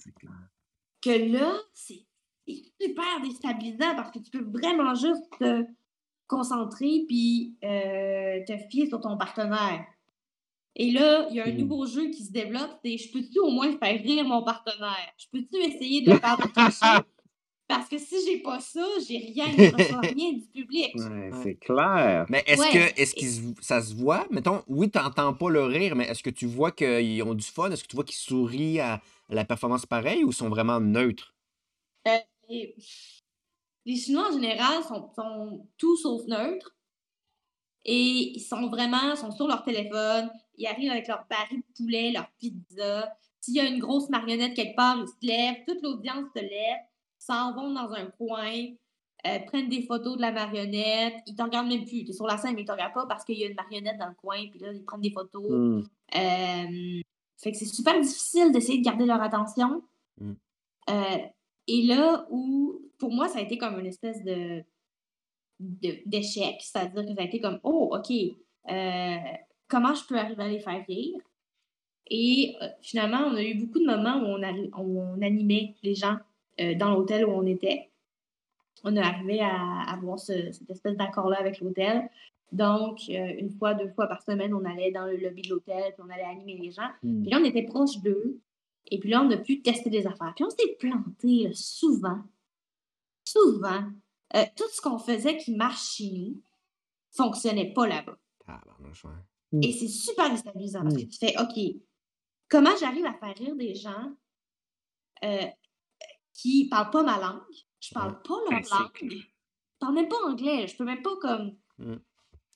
que 1.00 1.33
là, 1.33 1.52
c'est 1.72 2.04
c'est 2.48 2.62
super 2.81 3.20
déstabilisant 3.22 3.94
parce 3.94 4.11
que 4.11 4.18
tu 4.18 4.31
peux 4.31 4.42
vraiment 4.42 4.94
juste 4.94 5.22
te 5.38 5.64
concentrer 6.26 7.04
puis 7.07 7.57
euh, 7.62 8.42
te 8.46 8.57
fier 8.70 8.87
sur 8.88 9.00
ton 9.00 9.16
partenaire. 9.16 9.85
Et 10.79 10.93
là, 10.93 11.27
il 11.31 11.37
y 11.37 11.41
a 11.41 11.47
un 11.47 11.53
Mhm. 11.53 11.59
nouveau 11.59 11.87
jeu 11.87 12.11
qui 12.11 12.25
se 12.25 12.33
développe, 12.33 12.79
c'est 12.85 12.97
je 12.99 13.12
peux-tu 13.12 13.41
au 13.41 13.51
moins 13.51 13.77
faire 13.79 14.01
rire 14.03 14.25
mon 14.25 14.45
partenaire? 14.45 15.12
Je 15.19 15.27
peux-tu 15.33 15.57
essayer 15.62 16.03
de 16.03 16.12
le 16.12 16.17
faire 16.21 16.53
toucher? 16.55 17.05
Parce 17.69 17.88
que 17.88 17.99
si 17.99 18.17
j'ai 18.27 18.41
pas 18.41 18.61
ça, 18.61 18.87
j'ai 19.09 19.19
rien, 19.19 19.59
je 19.59 19.69
reçois 19.69 20.03
rien 20.09 20.33
du 20.35 20.47
public. 20.49 20.95
Ouais, 20.95 21.31
c'est 21.33 21.57
clair. 21.57 22.27
Mais 22.31 22.43
est-ce 22.47 22.62
Ouais. 22.62 22.73
que 22.73 22.79
est-ce 23.01 23.14
se- 23.27 23.55
ça 23.62 23.83
se 23.83 23.95
voit? 23.95 24.27
Mettons, 24.31 24.62
oui, 24.69 24.91
t'entends 24.91 25.35
pas 25.35 25.51
le 25.51 25.62
rire, 25.64 25.95
mais 25.95 26.07
est-ce 26.07 26.23
que 26.23 26.31
tu 26.31 26.47
vois 26.47 26.73
qu'ils 26.73 27.23
ont 27.23 27.35
du 27.35 27.45
fun? 27.45 27.71
Est-ce 27.71 27.83
que 27.85 27.88
tu 27.88 27.97
vois 27.97 28.05
qu'ils 28.05 28.17
sourient 28.17 28.81
à 28.81 29.03
la 29.29 29.45
performance 29.45 29.87
pareille 29.87 30.25
ou 30.25 30.33
sont 30.33 30.49
vraiment 30.49 30.81
neutres? 30.81 31.35
Et 32.49 32.75
les 33.85 33.97
Chinois, 33.97 34.29
en 34.29 34.33
général, 34.33 34.85
sont, 34.85 35.12
sont 35.14 35.69
tout 35.79 35.97
sauf 35.97 36.25
neutres. 36.27 36.77
Et 37.85 38.33
ils 38.37 38.41
sont 38.41 38.69
vraiment 38.69 39.17
sont 39.17 39.31
sur 39.31 39.47
leur 39.47 39.62
téléphone. 39.62 40.31
Ils 40.57 40.67
arrivent 40.67 40.91
avec 40.91 41.09
leur 41.09 41.25
baril 41.29 41.59
de 41.59 41.75
poulet, 41.77 42.11
leur 42.12 42.29
pizza. 42.38 43.12
S'il 43.41 43.55
y 43.55 43.61
a 43.61 43.64
une 43.64 43.79
grosse 43.79 44.11
marionnette 44.11 44.55
quelque 44.55 44.77
part, 44.77 44.99
ils 44.99 45.07
se 45.07 45.27
lèvent. 45.27 45.64
Toute 45.67 45.83
l'audience 45.83 46.27
se 46.37 46.41
lève, 46.41 46.79
s'en 47.19 47.55
vont 47.55 47.73
dans 47.73 47.93
un 47.93 48.07
coin, 48.07 48.53
euh, 49.27 49.38
prennent 49.47 49.69
des 49.69 49.83
photos 49.83 50.17
de 50.17 50.23
la 50.23 50.33
marionnette. 50.33 51.14
Ils 51.27 51.35
t'en 51.35 51.45
regardent 51.45 51.69
même 51.69 51.85
plus. 51.85 52.05
Tu 52.05 52.11
es 52.11 52.12
sur 52.12 52.27
la 52.27 52.37
scène, 52.37 52.55
mais 52.55 52.62
ils 52.62 52.64
ne 52.64 52.69
te 52.69 52.73
regardent 52.73 52.95
pas 52.95 53.07
parce 53.07 53.25
qu'il 53.25 53.38
y 53.38 53.45
a 53.45 53.49
une 53.49 53.55
marionnette 53.55 53.99
dans 53.99 54.09
le 54.09 54.14
coin. 54.14 54.38
Puis 54.51 54.59
là, 54.59 54.73
ils 54.73 54.85
prennent 54.85 55.01
des 55.01 55.12
photos. 55.12 55.49
Hmm. 55.49 55.83
Euh, 56.14 57.01
fait 57.38 57.53
que 57.53 57.59
c'est 57.59 57.67
super 57.67 57.99
difficile 58.01 58.53
d'essayer 58.53 58.79
de 58.79 58.85
garder 58.85 59.07
leur 59.07 59.23
attention. 59.23 59.83
Mm. 60.21 60.33
Euh, 60.91 61.19
et 61.69 61.83
là 61.83 62.27
où, 62.31 62.81
pour 62.99 63.12
moi, 63.12 63.29
ça 63.29 63.38
a 63.38 63.43
été 63.43 63.59
comme 63.59 63.79
une 63.79 63.87
espèce 63.87 64.23
de 64.25 64.62
de- 65.61 65.99
d'échec, 66.07 66.57
c'est-à-dire 66.61 67.05
que 67.07 67.14
ça 67.14 67.23
a 67.23 67.25
été 67.25 67.40
comme 67.40 67.59
oh 67.64 67.90
ok 67.97 68.11
euh, 68.71 69.16
comment 69.68 69.94
je 69.94 70.05
peux 70.07 70.16
arriver 70.18 70.42
à 70.42 70.49
les 70.49 70.61
faire 70.61 70.85
rire 70.87 71.18
et 72.11 72.57
euh, 72.62 72.68
finalement 72.83 73.18
on 73.27 73.35
a 73.35 73.42
eu 73.42 73.55
beaucoup 73.55 73.79
de 73.81 73.87
moments 73.87 74.16
où 74.16 74.27
on, 74.27 74.38
arri- 74.40 74.71
on 74.77 75.21
animait 75.23 75.75
les 75.83 75.94
gens 75.94 76.16
euh, 76.61 76.75
dans 76.75 76.90
l'hôtel 76.94 77.25
où 77.27 77.31
on 77.31 77.47
était 77.47 77.90
on 78.85 78.94
est 78.97 79.01
arrivé 79.01 79.40
à 79.40 79.83
avoir 79.90 80.18
ce- 80.18 80.53
cette 80.53 80.71
espèce 80.71 80.97
d'accord 80.97 81.29
là 81.29 81.38
avec 81.40 81.61
l'hôtel 81.61 82.09
donc 82.53 83.09
une 83.09 83.51
fois 83.51 83.75
deux 83.75 83.88
fois 83.90 84.07
par 84.07 84.23
semaine 84.23 84.55
on 84.55 84.64
allait 84.64 84.90
dans 84.92 85.05
le 85.07 85.16
lobby 85.16 85.42
de 85.42 85.51
l'hôtel 85.51 85.92
puis 85.94 86.03
on 86.07 86.11
allait 86.11 86.23
animer 86.25 86.57
les 86.57 86.71
gens 86.71 86.88
Hmm. 87.03 87.23
puis 87.23 87.31
là, 87.31 87.38
on 87.40 87.44
était 87.44 87.62
proche 87.64 87.99
d'eux. 87.99 88.38
Et 88.90 88.99
puis 88.99 89.11
là, 89.11 89.23
on 89.23 89.31
a 89.31 89.37
pu 89.37 89.61
tester 89.61 89.90
des 89.90 90.07
affaires. 90.07 90.33
Puis 90.35 90.44
on 90.47 90.49
s'est 90.49 90.77
planté 90.79 91.51
souvent. 91.53 92.21
Souvent. 93.23 93.83
Euh, 94.37 94.45
tout 94.57 94.69
ce 94.73 94.81
qu'on 94.81 94.99
faisait 94.99 95.37
qui 95.38 95.55
marche 95.55 95.95
chez 95.97 96.11
nous 96.11 96.43
fonctionnait 97.11 97.73
pas 97.73 97.87
là-bas. 97.87 98.19
Ouais. 98.49 99.11
Mm. 99.53 99.62
Et 99.62 99.73
c'est 99.73 99.88
super 99.88 100.31
déstabilisant 100.31 100.83
parce 100.83 100.95
que 100.97 101.03
Mm. 101.03 101.09
tu 101.09 101.19
fais 101.19 101.35
OK, 101.41 101.83
comment 102.49 102.77
j'arrive 102.79 103.07
à 103.07 103.14
faire 103.14 103.35
rire 103.37 103.57
des 103.57 103.75
gens 103.75 104.12
euh, 105.25 105.47
qui 106.35 106.69
parlent 106.69 106.91
pas 106.91 107.03
ma 107.03 107.19
langue? 107.19 107.43
Je 107.81 107.95
parle 107.95 108.21
pas 108.23 108.35
leur 108.51 108.61
langue. 108.61 109.11
Je 109.11 109.79
parle 109.81 109.95
même 109.95 110.09
pas 110.09 110.23
anglais. 110.27 110.67
Je 110.67 110.77
peux 110.77 110.85
même 110.85 111.03
pas 111.03 111.17
comme. 111.21 111.57
Mm. 111.79 111.97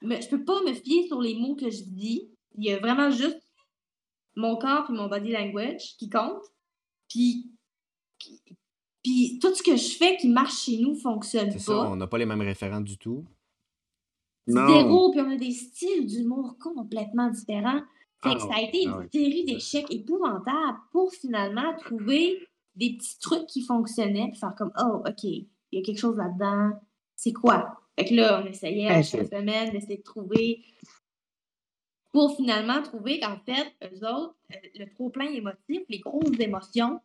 me- 0.02 0.20
je 0.20 0.28
peux 0.28 0.44
pas 0.44 0.60
me 0.62 0.74
fier 0.74 1.06
sur 1.06 1.20
les 1.20 1.34
mots 1.38 1.54
que 1.56 1.70
je 1.70 1.84
dis. 1.84 2.28
Il 2.58 2.64
y 2.64 2.72
a 2.72 2.78
vraiment 2.78 3.10
juste 3.10 3.40
mon 4.36 4.56
corps 4.58 4.90
et 4.90 4.92
mon 4.92 5.08
body 5.08 5.30
language 5.32 5.96
qui 5.96 6.10
comptent. 6.10 6.44
Puis, 7.08 7.50
puis, 9.02 9.38
tout 9.40 9.54
ce 9.54 9.62
que 9.62 9.76
je 9.76 9.96
fais 9.96 10.16
qui 10.16 10.28
marche 10.28 10.64
chez 10.64 10.78
nous 10.78 10.94
fonctionne 10.94 11.50
C'est 11.50 11.58
ça, 11.58 11.72
pas. 11.72 11.90
on 11.90 11.96
n'a 11.96 12.06
pas 12.06 12.18
les 12.18 12.26
mêmes 12.26 12.40
référents 12.40 12.80
du 12.80 12.96
tout. 12.98 13.24
Non. 14.46 14.66
Zéro, 14.68 15.10
puis 15.10 15.20
on 15.20 15.30
a 15.30 15.36
des 15.36 15.52
styles 15.52 16.06
d'humour 16.06 16.56
complètement 16.60 17.30
différents. 17.30 17.80
Fait 18.22 18.34
que 18.34 18.42
Ah 18.42 18.48
ça 18.48 18.54
a 18.56 18.60
été 18.62 18.84
une 18.84 18.90
ah 18.90 19.06
série 19.12 19.44
d'échecs 19.44 19.90
épouvantables 19.90 20.78
pour 20.92 21.12
finalement 21.12 21.74
trouver 21.78 22.46
des 22.76 22.96
petits 22.96 23.18
trucs 23.18 23.46
qui 23.46 23.62
fonctionnaient, 23.62 24.28
puis 24.30 24.38
faire 24.38 24.54
comme, 24.56 24.72
oh, 24.78 25.02
OK, 25.06 25.24
il 25.24 25.48
y 25.72 25.78
a 25.78 25.82
quelque 25.82 25.98
chose 25.98 26.16
là-dedans. 26.16 26.70
C'est 27.16 27.32
quoi? 27.32 27.78
Fait 27.98 28.06
que 28.06 28.14
là, 28.14 28.42
on 28.42 28.48
essayait 28.48 28.88
à 28.88 29.02
chaque 29.02 29.26
semaine 29.26 29.70
d'essayer 29.70 29.98
de 29.98 30.02
trouver 30.02 30.62
pour 32.12 32.36
finalement 32.36 32.82
trouver 32.82 33.20
qu'en 33.20 33.38
fait, 33.38 33.74
eux 33.84 34.06
autres, 34.06 34.36
euh, 34.52 34.56
le 34.78 34.86
trop-plein 34.94 35.30
émotif, 35.32 35.82
les 35.88 35.98
grosses 35.98 36.38
émotions, 36.38 37.00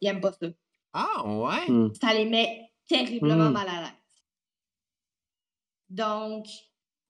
ils 0.00 0.06
n'aiment 0.08 0.20
pas 0.20 0.32
ça. 0.32 0.46
Ah, 0.92 1.22
ouais? 1.26 1.70
Hmm. 1.70 1.92
Ça 2.00 2.12
les 2.14 2.24
met 2.24 2.70
terriblement 2.88 3.50
Hmm. 3.50 3.52
mal 3.52 3.68
à 3.68 3.80
l'aise. 3.82 3.92
Donc, 5.90 6.46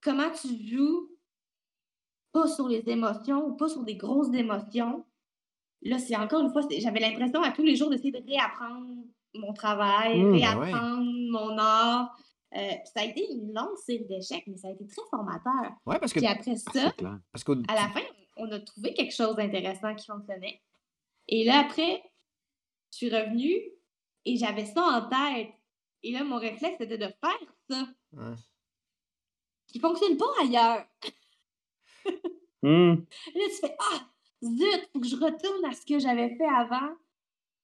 comment 0.01 0.29
tu 0.31 0.47
joues 0.67 1.09
pas 2.31 2.47
sur 2.47 2.67
les 2.67 2.87
émotions 2.89 3.45
ou 3.47 3.55
pas 3.55 3.67
sur 3.69 3.83
des 3.83 3.95
grosses 3.95 4.33
émotions? 4.33 5.05
Là, 5.81 5.97
c'est 5.99 6.15
encore 6.15 6.41
une 6.41 6.51
fois, 6.51 6.61
j'avais 6.77 6.99
l'impression 6.99 7.41
à 7.41 7.51
tous 7.51 7.63
les 7.63 7.75
jours 7.75 7.89
d'essayer 7.89 8.11
de 8.11 8.23
réapprendre 8.25 8.85
mon 9.35 9.53
travail, 9.53 10.19
Hmm, 10.21 10.31
ben 10.31 10.33
ouais. 10.33 10.39
réapprendre 10.39 11.11
mon 11.31 11.57
art. 11.57 12.17
Euh, 12.55 12.71
ça 12.93 13.01
a 13.01 13.05
été 13.05 13.31
une 13.31 13.53
longue 13.53 13.77
série 13.85 14.05
d'échecs, 14.05 14.43
mais 14.47 14.57
ça 14.57 14.69
a 14.69 14.71
été 14.71 14.85
très 14.87 15.01
formateur. 15.09 15.71
Ouais, 15.85 15.99
parce 15.99 16.11
que, 16.11 16.19
Puis 16.19 16.27
après 16.27 16.55
ça, 16.55 16.91
parce 17.31 17.43
qu'au- 17.43 17.61
à 17.67 17.75
la 17.75 17.89
fin, 17.89 18.01
on 18.37 18.51
a 18.51 18.59
trouvé 18.59 18.93
quelque 18.93 19.13
chose 19.13 19.35
d'intéressant 19.35 19.93
qui 19.95 20.05
fonctionnait. 20.07 20.61
Et 21.27 21.43
là, 21.45 21.59
après, 21.59 22.01
je 22.91 22.97
suis 22.97 23.09
revenue 23.09 23.61
et 24.25 24.37
j'avais 24.37 24.65
ça 24.65 24.81
en 24.83 25.09
tête. 25.09 25.51
Et 26.03 26.11
là, 26.11 26.23
mon 26.23 26.37
réflexe, 26.37 26.77
c'était 26.79 26.97
de 26.97 27.07
faire 27.07 27.55
ça, 27.69 27.87
Ouais. 28.13 28.33
qui 29.67 29.79
fonctionne 29.79 30.17
pas 30.17 30.25
ailleurs. 30.41 30.85
Hmm. 32.61 32.95
Là, 33.35 33.45
tu 33.49 33.55
fais 33.61 33.73
Ah, 33.79 34.05
zut, 34.43 34.89
faut 34.91 34.99
que 34.99 35.07
je 35.07 35.15
retourne 35.15 35.63
à 35.63 35.71
ce 35.71 35.85
que 35.85 35.97
j'avais 35.97 36.35
fait 36.35 36.45
avant, 36.45 36.93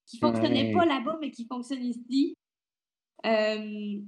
qui 0.06 0.18
fonctionnait 0.20 0.68
Ouais. 0.68 0.74
pas 0.74 0.86
là-bas, 0.86 1.18
mais 1.20 1.32
qui 1.32 1.46
fonctionne 1.46 1.84
ici. 1.84 2.34
Euh, 3.26 4.00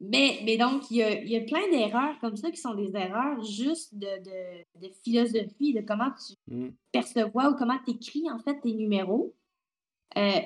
mais, 0.00 0.40
mais 0.44 0.56
donc, 0.56 0.90
il 0.90 0.96
y 0.98 1.02
a, 1.02 1.20
il 1.20 1.28
y 1.28 1.36
a 1.36 1.42
plein 1.42 1.68
d'erreurs 1.70 2.18
comme 2.20 2.36
ça 2.36 2.50
qui 2.50 2.56
sont 2.56 2.74
des 2.74 2.96
erreurs 2.96 3.42
juste 3.44 3.96
de, 3.96 4.06
de, 4.22 4.86
de 4.88 4.92
philosophie, 5.04 5.74
de 5.74 5.82
comment 5.82 6.10
tu 6.12 6.34
Hmm. 6.50 6.70
percevoir 6.90 7.52
ou 7.52 7.56
comment 7.56 7.78
tu 7.84 7.90
écris 7.90 8.30
en 8.30 8.38
fait 8.38 8.58
tes 8.62 8.72
numéros. 8.72 9.34
Euh, 10.16 10.40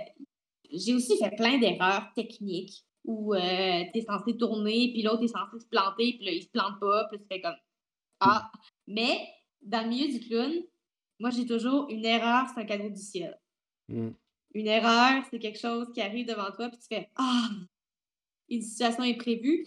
j'ai 0.70 0.94
aussi 0.94 1.16
fait 1.18 1.35
plein 1.37 1.59
d'erreurs 1.59 2.09
techniques 2.14 2.85
où 3.05 3.35
tu 3.35 3.40
es 3.40 4.05
censé 4.07 4.37
tourner, 4.37 4.90
puis 4.92 5.03
l'autre 5.03 5.22
est 5.22 5.29
censé 5.29 5.59
se 5.61 5.66
planter, 5.66 6.14
puis 6.16 6.25
là, 6.25 6.33
il 6.33 6.42
se 6.42 6.48
plante 6.48 6.79
pas, 6.81 7.07
puis 7.11 7.18
tu 7.18 7.27
fais 7.31 7.40
comme 7.40 7.55
Ah! 8.20 8.51
Mais 8.87 9.18
dans 9.61 9.83
le 9.83 9.88
milieu 9.88 10.09
du 10.18 10.20
clown, 10.27 10.53
moi, 11.18 11.31
j'ai 11.31 11.46
toujours 11.46 11.88
une 11.90 12.05
erreur, 12.05 12.46
c'est 12.53 12.61
un 12.61 12.64
cadeau 12.64 12.88
du 12.90 13.01
ciel. 13.01 13.38
Hmm. 13.88 14.11
Une 14.55 14.66
erreur, 14.66 15.25
c'est 15.31 15.38
quelque 15.38 15.59
chose 15.59 15.88
qui 15.92 16.01
arrive 16.01 16.27
devant 16.27 16.51
toi, 16.53 16.68
puis 16.68 16.79
tu 16.79 16.87
fais 16.94 17.09
Ah! 17.16 17.48
Une 18.48 18.62
situation 18.62 19.03
imprévue. 19.03 19.66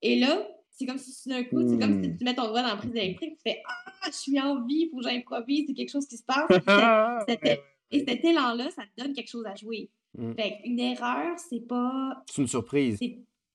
Et 0.00 0.18
là, 0.18 0.46
c'est 0.70 0.86
comme 0.86 0.98
si 0.98 1.28
d'un 1.28 1.44
coup, 1.44 1.60
c'est 1.68 1.78
comme 1.78 2.02
si 2.02 2.08
Hmm. 2.10 2.16
tu 2.18 2.24
mets 2.24 2.34
ton 2.34 2.48
doigt 2.48 2.62
dans 2.62 2.68
la 2.68 2.76
prise 2.76 2.94
électrique, 2.94 3.36
tu 3.36 3.42
fais 3.50 3.62
Ah! 3.66 3.92
Je 4.06 4.12
suis 4.16 4.40
en 4.40 4.64
vie, 4.64 4.86
il 4.86 4.90
faut 4.90 4.98
que 4.98 5.04
j'improvise, 5.08 5.66
c'est 5.68 5.74
quelque 5.74 5.90
chose 5.90 6.06
qui 6.06 6.16
se 6.16 6.24
passe. 6.24 6.48
C'était- 7.28 7.62
Et 7.92 8.04
cet 8.06 8.24
élan-là, 8.24 8.70
ça 8.70 8.82
te 8.82 9.02
donne 9.02 9.12
quelque 9.12 9.28
chose 9.30 9.46
à 9.46 9.54
jouer. 9.54 9.90
Hmm. 10.18 10.32
Fait 10.34 10.58
une 10.64 10.80
erreur, 10.80 11.38
c'est 11.38 11.66
pas. 11.66 12.22
C'est 12.30 12.42
une 12.42 12.48
surprise. 12.48 12.98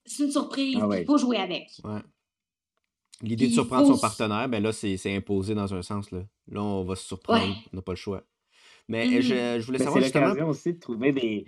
C'est 0.06 0.24
une 0.24 0.32
surprise, 0.32 0.76
Ah 0.78 0.86
il 0.86 0.88
ouais. 0.88 1.06
faut 1.06 1.18
jouer 1.18 1.38
avec. 1.38 1.70
Ouais. 1.84 2.00
L'idée 3.22 3.48
de 3.48 3.54
surprendre 3.54 3.88
faut 3.88 3.96
son 3.96 4.00
partenaire, 4.00 4.48
ben 4.48 4.62
là, 4.62 4.72
c'est 4.72 4.96
c'est 4.98 5.16
imposé 5.16 5.56
dans 5.56 5.74
un 5.74 5.82
sens. 5.82 6.12
Là, 6.12 6.24
là 6.50 6.62
on 6.64 6.84
va 6.84 6.96
se 6.96 7.06
surprendre. 7.08 7.44
Ouais. 7.46 7.54
On 7.74 7.76
n'a 7.78 7.82
pas 7.82 7.94
le 7.94 7.98
choix. 7.98 8.24
Mais 8.88 9.06
Mhm. 9.08 9.22
je, 9.22 9.60
je 9.60 9.66
voulais 9.66 9.80
savoir 9.80 9.96
c'est 9.98 10.04
justement. 10.04 10.28
l'occasion 10.28 10.50
aussi 10.50 10.74
de 10.74 10.80
trouver 10.80 11.12
des, 11.12 11.46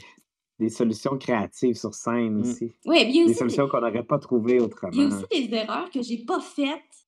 des 0.59 0.69
solutions 0.69 1.17
créatives 1.17 1.75
sur 1.75 1.93
scène 1.93 2.33
Mm. 2.37 2.41
aussi. 2.41 2.73
Oui, 2.85 2.97
il 3.01 3.07
a 3.07 3.11
Des 3.13 3.23
aussi, 3.29 3.35
solutions 3.35 3.67
qu'on 3.69 3.79
n'aurait 3.81 4.03
pas 4.03 4.19
trouvées 4.19 4.53
il 4.55 4.57
y 4.57 4.61
a 4.61 4.65
autrement. 4.65 5.05
aussi 5.31 5.47
des 5.47 5.55
erreurs 5.55 5.89
que 5.91 6.01
j'ai 6.01 6.17
pas 6.25 6.41
faites, 6.41 7.07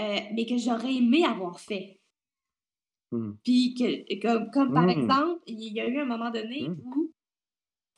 euh, 0.00 0.18
mais 0.34 0.46
que 0.46 0.56
j'aurais 0.56 0.94
aimé 0.94 1.24
avoir 1.24 1.60
fait. 1.60 2.00
Hmm. 3.12 3.34
Puis, 3.44 3.74
que, 3.74 4.20
comme, 4.20 4.50
comme 4.50 4.72
par 4.72 4.86
Mm. 4.86 4.90
exemple, 4.90 5.40
il 5.46 5.72
y 5.72 5.80
a 5.80 5.86
eu 5.86 5.98
un 6.00 6.04
moment 6.06 6.30
donné 6.30 6.68
Mm. 6.68 6.76
où, 6.86 7.12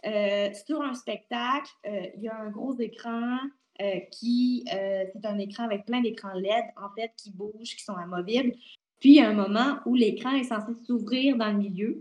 euh, 0.07 0.51
sur 0.67 0.83
un 0.83 0.95
spectacle, 0.95 1.71
euh, 1.87 2.09
il 2.17 2.23
y 2.25 2.29
a 2.29 2.37
un 2.37 2.51
gros 2.51 2.79
écran 2.79 3.39
euh, 3.81 4.01
qui, 4.13 4.65
c'est 4.69 5.25
un 5.25 5.39
écran 5.39 5.65
avec 5.65 5.85
plein 5.87 6.01
d'écrans 6.01 6.35
LED, 6.35 6.65
en 6.77 6.91
fait, 6.95 7.13
qui 7.17 7.31
bougent, 7.33 7.75
qui 7.77 7.83
sont 7.83 7.97
amovibles. 7.97 8.53
Puis, 9.01 9.11
il 9.11 9.15
y 9.17 9.21
a 9.21 9.29
un 9.29 9.35
moment 9.35 9.79
où 9.87 9.95
l'écran 9.95 10.31
est 10.33 10.45
censé 10.45 10.73
s'ouvrir 10.87 11.37
dans 11.37 11.51
le 11.51 11.59
milieu. 11.59 12.01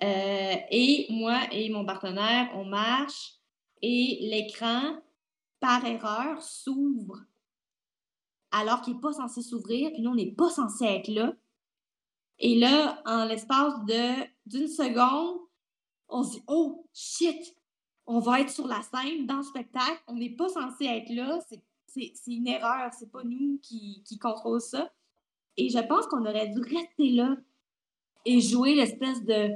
Et 0.00 1.06
moi 1.10 1.40
et 1.52 1.68
mon 1.70 1.84
partenaire, 1.86 2.50
on 2.54 2.64
marche 2.64 3.34
et 3.82 4.18
l'écran, 4.22 4.98
par 5.60 5.84
erreur, 5.84 6.42
s'ouvre 6.42 7.20
alors 8.50 8.80
qu'il 8.82 8.94
n'est 8.94 9.00
pas 9.00 9.12
censé 9.12 9.42
s'ouvrir, 9.42 9.90
puis 9.92 10.00
nous, 10.02 10.10
on 10.10 10.14
n'est 10.14 10.30
pas 10.32 10.48
censé 10.48 10.84
être 10.84 11.08
là. 11.08 11.34
Et 12.38 12.56
là, 12.58 13.00
en 13.06 13.24
l'espace 13.26 13.74
de 13.86 14.24
d'une 14.46 14.68
seconde, 14.68 15.38
on 16.08 16.22
se 16.22 16.32
dit 16.38 16.44
Oh 16.48 16.86
shit! 16.92 17.56
On 18.06 18.18
va 18.18 18.40
être 18.40 18.50
sur 18.50 18.66
la 18.66 18.82
scène 18.82 19.26
dans 19.26 19.38
le 19.38 19.42
spectacle. 19.42 20.02
On 20.08 20.14
n'est 20.14 20.34
pas 20.36 20.48
censé 20.48 20.84
être 20.86 21.08
là. 21.14 21.38
C'est- 21.48 21.62
C'est 21.86 22.12
c'est 22.16 22.32
une 22.32 22.48
erreur. 22.48 22.90
C'est 22.98 23.10
pas 23.12 23.22
nous 23.22 23.58
qui, 23.62 24.02
qui 24.04 24.18
contrôlons 24.18 24.58
ça. 24.58 24.90
Et 25.56 25.68
je 25.70 25.78
pense 25.78 26.06
qu'on 26.08 26.26
aurait 26.26 26.48
dû 26.48 26.60
rester 26.60 27.10
là 27.12 27.36
et 28.24 28.40
jouer 28.40 28.74
l'espèce 28.74 29.22
de. 29.24 29.50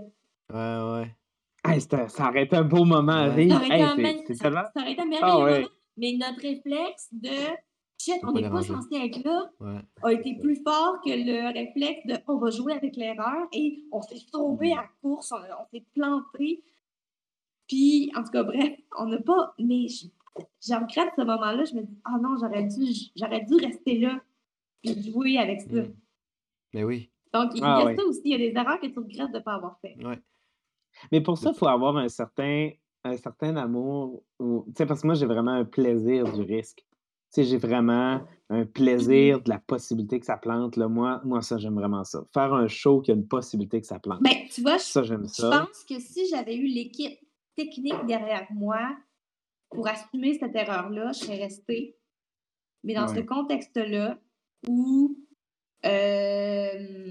Ouais, 0.52 1.00
ouais. 1.02 1.16
Hey, 1.64 1.80
ça 1.80 2.28
aurait 2.28 2.44
été 2.44 2.54
un 2.56 2.62
beau 2.62 2.84
moment 2.84 3.12
à 3.12 3.28
vivre. 3.28 3.50
Ça 3.54 3.56
aurait 3.56 3.66
été 3.66 3.74
Hey, 3.74 3.82
un 4.30 4.34
ça- 4.34 4.70
ça 4.72 4.80
aurait 4.80 4.92
été 4.92 5.02
un 5.02 5.06
merveilleux 5.06 5.20
Ah 5.34 5.38
ouais. 5.42 5.58
moment. 5.62 5.72
Mais 5.96 6.12
notre 6.12 6.40
réflexe 6.40 7.08
de 7.10 7.36
shit, 8.00 8.22
on 8.24 8.32
n'est 8.32 8.48
pas 8.48 8.62
censé 8.62 8.94
être 8.96 9.24
là 9.24 9.50
ouais. 9.60 9.80
a 10.02 10.12
été 10.12 10.36
plus 10.38 10.56
fort 10.62 11.00
que 11.04 11.10
le 11.10 11.52
réflexe 11.52 12.06
de 12.06 12.14
on 12.26 12.36
va 12.38 12.50
jouer 12.50 12.74
avec 12.74 12.96
l'erreur 12.96 13.46
et 13.52 13.84
on 13.92 14.00
s'est 14.02 14.20
sauvé 14.32 14.72
à 14.72 14.76
la 14.76 14.88
course, 15.02 15.32
on, 15.32 15.36
on 15.36 15.66
s'est 15.72 15.84
planté. 15.94 16.62
Puis, 17.66 18.10
en 18.16 18.22
tout 18.22 18.30
cas, 18.30 18.44
bref, 18.44 18.78
on 18.98 19.06
n'a 19.06 19.18
pas. 19.20 19.54
Mais 19.58 19.86
je, 19.88 20.06
regrette 20.74 21.12
ce 21.16 21.22
moment-là. 21.22 21.64
Je 21.64 21.74
me 21.74 21.82
dis, 21.82 21.98
ah 22.04 22.16
non, 22.20 22.36
j'aurais 22.40 22.64
dû, 22.64 22.84
j'aurais 23.14 23.44
dû 23.44 23.54
rester 23.56 23.98
là 23.98 24.20
et 24.84 25.02
jouer 25.02 25.36
avec 25.38 25.60
ça. 25.60 25.82
Mais 26.72 26.84
oui. 26.84 27.10
Donc, 27.34 27.50
il 27.54 27.58
y 27.60 27.62
Ah 27.64 27.78
a 27.78 27.84
ouais. 27.84 27.96
ça 27.96 28.04
aussi. 28.04 28.22
Il 28.24 28.30
y 28.30 28.34
a 28.34 28.38
des 28.38 28.56
erreurs 28.56 28.80
que 28.80 28.86
tu 28.86 28.98
regrettes 28.98 29.32
de 29.32 29.38
ne 29.38 29.42
pas 29.42 29.54
avoir 29.54 29.78
fait. 29.80 29.96
Ouais. 30.02 30.18
Mais 31.12 31.20
pour 31.20 31.36
ça, 31.36 31.50
il 31.52 31.58
faut 31.58 31.66
avoir 31.68 31.96
un 31.98 32.08
certain, 32.08 32.70
un 33.04 33.16
certain 33.18 33.54
amour. 33.56 34.22
ou- 34.38 34.64
Tu 34.68 34.72
sais, 34.78 34.86
parce 34.86 35.02
que 35.02 35.06
moi, 35.06 35.14
j'ai 35.14 35.26
vraiment 35.26 35.52
un 35.52 35.64
plaisir 35.66 36.24
du 36.32 36.40
risque. 36.42 36.84
Tu 37.32 37.42
sais, 37.42 37.44
j'ai 37.44 37.58
vraiment 37.58 38.22
un 38.48 38.64
plaisir 38.64 39.42
de 39.42 39.50
la 39.50 39.58
possibilité 39.58 40.18
que 40.18 40.24
ça 40.24 40.38
plante. 40.38 40.76
Là. 40.76 40.88
Moi, 40.88 41.20
moi, 41.24 41.42
ça, 41.42 41.58
j'aime 41.58 41.74
vraiment 41.74 42.02
ça. 42.04 42.24
Faire 42.32 42.54
un 42.54 42.68
show 42.68 43.02
qui 43.02 43.10
a 43.10 43.14
une 43.14 43.28
possibilité 43.28 43.80
que 43.80 43.86
ça 43.86 43.98
plante. 43.98 44.22
Ben, 44.22 44.48
tu 44.50 44.62
vois, 44.62 44.78
je, 44.78 44.82
Ça, 44.84 45.02
j'aime 45.02 45.24
je 45.24 45.32
ça. 45.34 45.50
pense 45.66 45.84
que 45.84 45.98
si 46.00 46.26
j'avais 46.28 46.56
eu 46.56 46.66
l'équipe 46.66 47.18
technique 47.54 48.06
derrière 48.06 48.46
moi 48.50 48.96
pour 49.68 49.86
assumer 49.86 50.38
cette 50.38 50.56
erreur-là, 50.56 51.12
je 51.12 51.18
serais 51.18 51.36
restée. 51.36 51.96
Mais 52.84 52.94
dans 52.94 53.08
ce 53.08 53.20
contexte-là, 53.20 54.18
où 54.66 55.18
euh, 55.84 57.10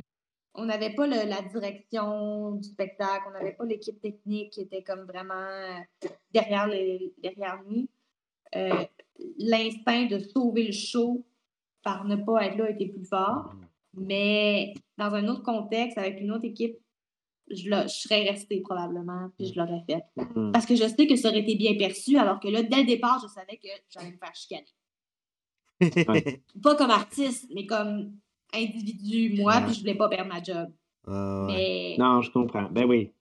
on 0.55 0.65
n'avait 0.65 0.93
pas 0.95 1.05
le- 1.05 1.29
la 1.29 1.41
direction 1.43 2.51
du 2.53 2.67
spectacle, 2.69 3.25
on 3.29 3.31
n'avait 3.33 3.53
pas 3.53 3.65
l'équipe 3.65 4.01
technique 4.01 4.53
qui 4.53 4.61
était 4.61 4.81
comme 4.83 5.01
vraiment 5.05 5.33
euh, 5.35 6.07
derrière, 6.31 6.67
les- 6.67 7.13
derrière 7.21 7.61
nous, 7.67 7.87
euh, 8.55 8.83
l'instinct 9.37 10.05
de 10.05 10.19
sauver 10.19 10.65
le 10.67 10.73
show 10.73 11.25
par 11.83 12.05
ne 12.05 12.15
pas 12.15 12.45
être 12.45 12.57
là 12.57 12.69
était 12.69 12.87
plus 12.87 13.05
fort. 13.05 13.53
Mais 13.93 14.73
dans 14.97 15.13
un 15.15 15.27
autre 15.27 15.43
contexte, 15.43 15.97
avec 15.97 16.21
une 16.21 16.31
autre 16.31 16.45
équipe, 16.45 16.75
je, 17.49 17.63
je 17.69 17.87
serais 17.87 18.29
restée 18.29 18.59
probablement, 18.61 19.29
puis 19.37 19.47
je 19.47 19.59
l'aurais 19.59 19.81
fait. 19.87 20.03
Mm. 20.35 20.51
Parce 20.51 20.65
que 20.65 20.75
je 20.75 20.83
sais 20.87 21.07
que 21.07 21.15
ça 21.15 21.29
aurait 21.29 21.39
été 21.39 21.55
bien 21.55 21.75
perçu, 21.77 22.17
alors 22.17 22.39
que 22.39 22.47
là, 22.49 22.61
dès 22.61 22.77
le 22.81 22.85
départ, 22.85 23.19
je 23.23 23.27
savais 23.27 23.57
que 23.57 23.69
j'allais 23.89 24.11
me 24.11 24.17
faire 24.17 24.35
chicaner. 24.35 24.65
Pas 26.63 26.75
comme 26.75 26.91
artiste, 26.91 27.49
mais 27.55 27.65
comme 27.65 28.11
individu, 28.53 29.41
moi, 29.41 29.55
Ouais. 29.55 29.65
puis 29.65 29.73
je 29.75 29.79
voulais 29.81 29.95
pas 29.95 30.09
perdre 30.09 30.33
ma 30.33 30.41
job. 30.41 30.69
Ah. 31.05 31.45
Mais 31.47 31.95
Non, 31.97 32.21
je 32.21 32.31
comprends. 32.31 32.69
Ben 32.71 32.85
oui. 32.85 33.11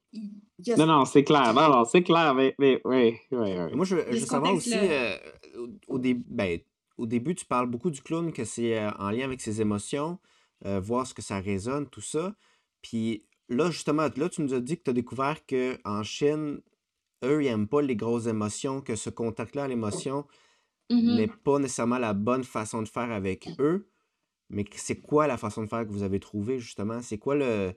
Non, 0.79 0.87
non, 0.87 1.05
c'est 1.05 1.25
clair. 1.25 1.53
Non, 1.55 1.69
non, 1.69 1.85
c'est 1.85 2.03
clair. 2.03 2.35
Mais, 2.35 2.55
mais 2.59 2.81
oui, 2.85 3.19
oui, 3.31 3.39
oui. 3.59 3.75
Moi, 3.75 3.85
je, 3.85 3.97
je 3.97 4.03
veux 4.13 4.27
savoir 4.27 4.53
aussi, 4.59 4.71
euh, 4.91 5.17
au, 5.89 5.95
au 5.95 5.99
dé- 5.99 6.15
ben, 6.15 6.59
au 6.97 7.07
début, 7.07 7.35
tu 7.35 7.45
parles 7.45 7.67
beaucoup 7.69 7.91
du 7.91 8.01
clown, 8.03 8.33
que 8.33 8.45
c'est 8.45 8.79
euh, 8.79 8.91
en 8.99 9.11
lien 9.11 9.25
avec 9.25 9.41
ses 9.41 9.61
émotions, 9.61 10.19
euh, 10.65 10.81
voir 10.81 11.07
ce 11.07 11.13
que 11.15 11.23
ça 11.23 11.41
résonne, 11.41 11.89
tout 11.89 12.01
ça. 12.01 12.35
Puis 12.83 13.25
là, 13.49 13.71
justement, 13.71 14.09
là, 14.17 14.29
tu 14.29 14.41
nous 14.43 14.55
as 14.55 14.61
dit 14.61 14.79
que 14.79 14.85
tu 14.85 14.91
as 14.91 14.95
découvert 14.95 15.45
qu'en 15.47 16.03
Chine, 16.03 16.61
eux, 17.25 17.43
ils 17.43 17.47
n'aiment 17.51 17.69
pas 17.69 17.83
les 17.83 17.97
grosses 17.97 18.27
émotions, 18.27 18.81
que 18.81 18.97
ce 18.97 19.11
contact-là 19.11 19.65
à 19.65 19.69
l'émotion 19.69 20.27
Mhm. 20.89 21.17
n'est 21.17 21.27
pas 21.29 21.59
nécessairement 21.59 21.99
la 21.99 22.15
bonne 22.15 22.45
façon 22.45 22.81
de 22.81 22.89
faire 22.89 23.11
avec 23.11 23.49
eux. 23.59 23.91
Mais 24.49 24.63
que 24.65 24.79
c'est 24.79 25.01
quoi 25.01 25.27
la 25.27 25.37
façon 25.37 25.63
de 25.65 25.67
faire 25.69 25.85
que 25.85 25.91
vous 25.91 26.05
avez 26.05 26.21
trouvé, 26.21 26.61
justement? 26.61 27.03
C'est 27.03 27.19
quoi 27.19 27.35
le. 27.35 27.73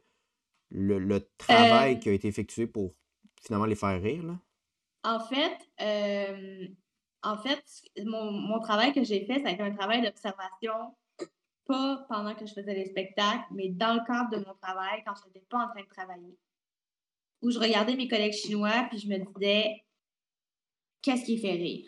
Le, 0.69 0.99
le 0.99 1.27
travail 1.37 1.99
qui 1.99 2.09
a 2.09 2.13
été 2.13 2.27
effectué 2.27 2.67
pour 2.67 2.93
finalement 3.41 3.65
les 3.65 3.75
faire 3.75 4.01
rire, 4.01 4.23
là? 4.23 4.39
En 5.03 5.19
fait, 5.19 5.57
euh, 5.81 6.67
en 7.23 7.37
fait, 7.37 7.63
mon, 8.05 8.31
mon 8.31 8.59
travail 8.59 8.93
que 8.93 9.03
j'ai 9.03 9.25
fait, 9.25 9.39
ça 9.39 9.47
a 9.47 9.51
été 9.51 9.61
un 9.61 9.73
travail 9.73 10.01
d'observation, 10.01 10.95
pas 11.65 12.05
pendant 12.09 12.35
que 12.35 12.45
je 12.45 12.53
faisais 12.53 12.73
les 12.73 12.85
spectacles, 12.87 13.45
mais 13.51 13.69
dans 13.69 13.93
le 13.93 14.05
cadre 14.05 14.29
de 14.31 14.45
mon 14.45 14.53
travail, 14.55 15.03
quand 15.05 15.13
je 15.15 15.27
n'étais 15.27 15.45
pas 15.49 15.65
en 15.65 15.69
train 15.69 15.83
de 15.83 15.87
travailler. 15.87 16.37
Où 17.41 17.51
je 17.51 17.59
regardais 17.59 17.95
mes 17.95 18.09
collègues 18.09 18.33
chinois, 18.33 18.87
puis 18.89 18.99
je 18.99 19.07
me 19.07 19.17
disais, 19.17 19.85
qu'est-ce 21.01 21.23
qui 21.23 21.37
fait 21.37 21.53
rire? 21.53 21.87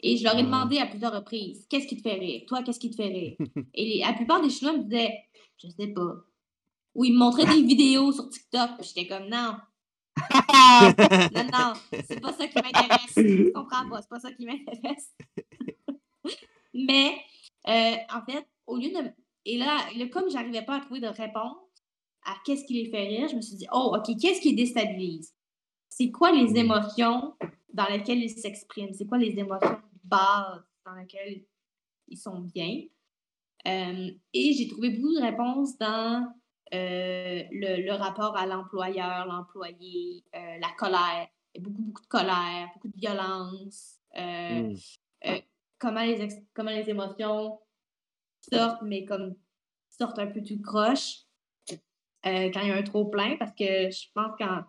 Et 0.00 0.16
je 0.16 0.22
leur 0.22 0.38
ai 0.38 0.44
demandé 0.44 0.78
à 0.78 0.86
plusieurs 0.86 1.12
reprises, 1.12 1.66
qu'est-ce 1.68 1.88
qui 1.88 1.96
te 1.96 2.08
fait 2.08 2.14
rire? 2.14 2.44
Toi, 2.46 2.62
qu'est-ce 2.62 2.78
qui 2.78 2.90
te 2.90 2.96
fait 2.96 3.08
rire? 3.08 3.36
Et 3.74 3.98
la 3.98 4.12
plupart 4.12 4.40
des 4.40 4.50
Chinois 4.50 4.76
me 4.76 4.84
disaient, 4.84 5.24
je 5.56 5.68
sais 5.68 5.88
pas. 5.88 6.14
Ou 6.98 7.04
ils 7.04 7.12
me 7.12 7.18
montraient 7.18 7.46
des 7.46 7.62
vidéos 7.62 8.10
sur 8.10 8.28
TikTok, 8.28 8.70
j'étais 8.82 9.06
comme, 9.06 9.28
non, 9.28 9.54
non, 11.32 11.44
non, 11.52 11.72
c'est 11.92 12.20
pas 12.20 12.32
ça 12.32 12.48
qui 12.48 12.56
m'intéresse. 12.56 13.14
Tu 13.14 13.52
comprends 13.54 13.88
pas, 13.88 14.02
c'est 14.02 14.08
pas 14.08 14.18
ça 14.18 14.32
qui 14.32 14.44
m'intéresse. 14.44 15.14
Mais, 16.74 17.14
euh, 17.68 17.94
en 18.12 18.24
fait, 18.24 18.44
au 18.66 18.76
lieu 18.76 18.90
de. 18.90 19.12
Et 19.44 19.58
là, 19.58 19.78
comme 20.10 20.28
j'arrivais 20.28 20.62
pas 20.62 20.78
à 20.78 20.80
trouver 20.80 20.98
de 20.98 21.06
réponse 21.06 21.56
à 22.24 22.34
qu'est-ce 22.44 22.64
qui 22.64 22.74
les 22.74 22.90
fait 22.90 23.06
rire, 23.06 23.28
je 23.28 23.36
me 23.36 23.42
suis 23.42 23.54
dit, 23.54 23.68
oh, 23.72 23.96
OK, 23.96 24.16
qu'est-ce 24.20 24.40
qui 24.40 24.50
les 24.50 24.56
déstabilise? 24.56 25.32
C'est 25.88 26.10
quoi 26.10 26.32
les 26.32 26.56
émotions 26.56 27.34
dans 27.72 27.86
lesquelles 27.86 28.24
ils 28.24 28.30
s'expriment? 28.30 28.92
C'est 28.92 29.06
quoi 29.06 29.18
les 29.18 29.38
émotions 29.38 29.70
de 29.70 30.00
base 30.02 30.64
dans 30.84 30.94
lesquelles 30.94 31.44
ils 32.08 32.18
sont 32.18 32.40
bien? 32.40 32.82
Euh, 33.68 34.10
et 34.34 34.52
j'ai 34.52 34.66
trouvé 34.66 34.90
beaucoup 34.90 35.14
de 35.14 35.22
réponses 35.22 35.78
dans 35.78 36.28
euh, 36.74 37.42
le, 37.50 37.92
rapport 37.92 38.36
à 38.36 38.46
l'employeur, 38.46 39.26
l'employé, 39.26 40.24
euh, 40.34 40.58
la 40.60 40.68
colère. 40.76 41.28
Beaucoup, 41.58 41.82
beaucoup 41.82 42.02
de 42.02 42.08
colère, 42.08 42.68
beaucoup 42.74 42.88
de 42.88 42.96
violence. 42.96 43.96
Euh, 44.16 44.74
hmm. 45.24 45.38
comment, 45.78 46.02
les 46.02 46.28
comment 46.54 46.70
les 46.70 46.88
émotions 46.90 47.58
sortent, 48.52 48.82
mais 48.82 49.04
comme 49.04 49.34
sortent 49.88 50.18
un 50.18 50.26
peu 50.26 50.42
tout 50.42 50.60
croche 50.62 51.24
quand 52.22 52.60
il 52.62 52.68
y 52.68 52.70
a 52.70 52.76
un 52.76 52.82
trop 52.82 53.06
plein, 53.06 53.36
parce 53.38 53.52
que 53.52 53.90
je 53.90 54.06
pense 54.14 54.36
qu'en. 54.38 54.64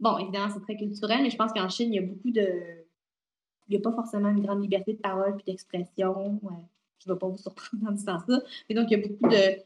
Bon, 0.00 0.18
évidemment, 0.18 0.52
c'est 0.52 0.60
très 0.60 0.76
culturel, 0.76 1.22
mais 1.22 1.30
je 1.30 1.36
pense 1.36 1.52
qu'en 1.52 1.68
Chine, 1.68 1.92
il 1.92 1.96
y 1.96 1.98
a 1.98 2.06
beaucoup 2.06 2.30
de. 2.30 2.48
Il 3.68 3.70
n'y 3.70 3.76
a 3.76 3.80
pas 3.80 3.92
forcément 3.92 4.28
une 4.28 4.42
grande 4.42 4.62
liberté 4.62 4.94
de 4.94 4.98
parole 4.98 5.36
puis 5.36 5.44
d'expression. 5.44 6.40
je 6.98 7.08
ne 7.08 7.14
vais 7.14 7.18
pas 7.18 7.28
vous 7.28 7.38
surprendre 7.38 7.88
en 7.88 7.92
disant 7.92 8.18
ça. 8.18 8.40
Mais 8.68 8.74
donc, 8.74 8.90
il 8.90 8.98
y 8.98 9.02
a 9.02 9.06
beaucoup 9.06 9.28
de 9.28 9.62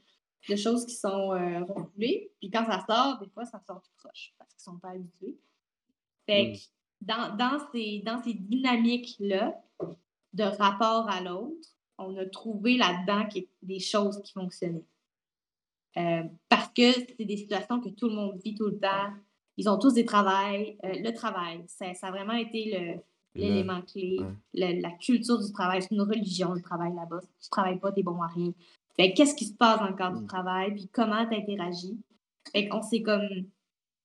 de 0.48 0.56
choses 0.56 0.86
qui 0.86 0.94
sont 0.94 1.32
euh, 1.32 1.64
refoulées. 1.64 2.30
Puis 2.40 2.50
quand 2.50 2.64
ça 2.64 2.84
sort, 2.88 3.18
des 3.20 3.28
fois, 3.28 3.44
ça 3.44 3.60
sort 3.66 3.82
tout 3.82 3.90
proche 3.96 4.34
parce 4.38 4.50
qu'ils 4.54 4.70
ne 4.70 4.74
sont 4.74 4.80
pas 4.80 4.90
habitués. 4.90 5.36
Fait 6.26 6.52
que 6.52 6.58
dans, 7.00 7.36
dans, 7.36 7.58
ces, 7.72 8.02
dans 8.04 8.22
ces 8.22 8.34
dynamiques-là 8.34 9.60
de 10.34 10.42
rapport 10.42 11.08
à 11.08 11.20
l'autre, 11.20 11.68
on 11.98 12.16
a 12.16 12.26
trouvé 12.26 12.76
là-dedans 12.76 13.28
des 13.62 13.80
choses 13.80 14.22
qui 14.22 14.32
fonctionnaient. 14.32 14.86
Euh, 15.96 16.22
parce 16.48 16.68
que 16.68 16.92
c'est 16.92 17.24
des 17.24 17.36
situations 17.36 17.80
que 17.80 17.88
tout 17.88 18.08
le 18.08 18.14
monde 18.14 18.40
vit 18.44 18.54
tout 18.54 18.66
le 18.66 18.78
temps. 18.78 19.12
Ils 19.56 19.68
ont 19.68 19.78
tous 19.78 19.94
des 19.94 20.04
travails. 20.04 20.78
Euh, 20.84 20.92
le 20.94 21.12
travail, 21.12 21.64
ça, 21.66 21.92
ça, 21.94 22.08
a 22.08 22.10
vraiment 22.10 22.34
été 22.34 23.00
l'élément 23.34 23.82
clé. 23.82 24.18
la 24.54 24.90
culture 24.92 25.38
du 25.44 25.52
travail, 25.52 25.82
c'est 25.82 25.94
une 25.94 26.02
religion, 26.02 26.52
le 26.52 26.62
travail 26.62 26.94
là-bas. 26.94 27.20
Si 27.20 27.28
tu 27.28 27.46
ne 27.46 27.62
travailles 27.62 27.80
pas, 27.80 27.90
tu 27.90 28.00
es 28.00 28.02
bon 28.02 28.22
à 28.22 28.28
rien 28.28 28.52
qu'est-ce 28.98 29.34
qui 29.34 29.46
se 29.46 29.54
passe 29.54 29.78
dans 29.78 29.88
le 29.88 29.94
cadre 29.94 30.18
du 30.18 30.24
mm. 30.24 30.28
travail, 30.28 30.74
puis 30.74 30.88
comment 30.92 31.26
tu 31.26 31.36
interagis? 31.36 31.98
Fait 32.52 32.68
qu'on 32.68 32.82
s'est 32.82 33.02
comme. 33.02 33.28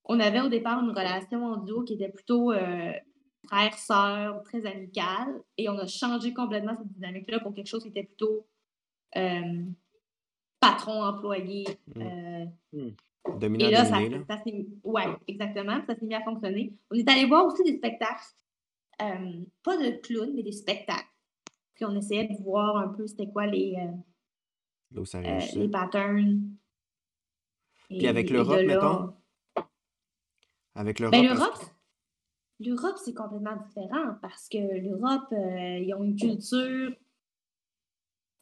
On 0.06 0.20
avait 0.20 0.42
au 0.42 0.50
départ 0.50 0.80
une 0.84 0.90
relation 0.90 1.46
en 1.46 1.58
duo 1.58 1.84
qui 1.84 1.94
était 1.94 2.10
plutôt 2.10 2.52
euh, 2.52 2.92
frère-sœur, 3.48 4.44
très 4.44 4.66
amicale, 4.66 5.42
et 5.58 5.70
on 5.70 5.78
a 5.78 5.88
changé 5.88 6.34
complètement 6.34 6.76
cette 6.78 6.92
dynamique-là 6.94 7.40
pour 7.40 7.54
quelque 7.54 7.68
chose 7.68 7.84
qui 7.84 7.90
était 7.90 8.04
plutôt 8.04 8.46
euh, 9.16 9.64
patron-employé. 10.60 11.66
Mm. 11.96 12.02
Euh, 12.02 12.46
mm. 12.74 12.96
Dominant, 13.40 13.68
et 13.68 13.72
là, 13.72 13.86
ça, 13.86 14.02
ça, 14.28 14.44
ouais, 14.84 15.06
exactement. 15.30 15.80
Ça 15.88 15.96
s'est 15.96 16.06
mis 16.06 16.14
à 16.14 16.22
fonctionner. 16.22 16.74
On 16.92 16.96
est 16.96 17.10
allé 17.10 17.26
voir 17.26 17.46
aussi 17.46 17.64
des 17.64 17.78
spectacles, 17.78 18.22
pas 19.00 19.78
de 19.78 20.02
clowns, 20.02 20.34
mais 20.36 20.44
des 20.44 20.52
spectacles. 20.52 21.08
Puis 21.76 21.86
on 21.86 21.96
essayait 21.96 22.28
de 22.28 22.44
voir 22.44 22.78
un 22.78 22.90
peu 22.90 23.08
c'était 23.08 23.30
quoi 23.30 23.48
les, 23.48 23.76
euh, 23.78 23.92
les 24.94 25.70
patterns. 25.70 26.42
Puis 27.90 28.08
avec 28.08 28.30
l'Europe, 28.30 28.62
mettons? 28.66 29.14
Avec 30.76 31.00
l'Europe? 31.00 31.14
Ben, 31.14 31.24
l'Europe, 31.28 31.60
l'Europe, 32.60 32.98
c'est 33.04 33.14
complètement 33.14 33.56
différent 33.56 34.16
parce 34.22 34.50
que 34.50 34.58
l'Europe, 34.58 35.32
euh, 35.32 35.80
ils 35.80 35.94
ont 35.94 36.04
une 36.04 36.16
culture 36.16 36.92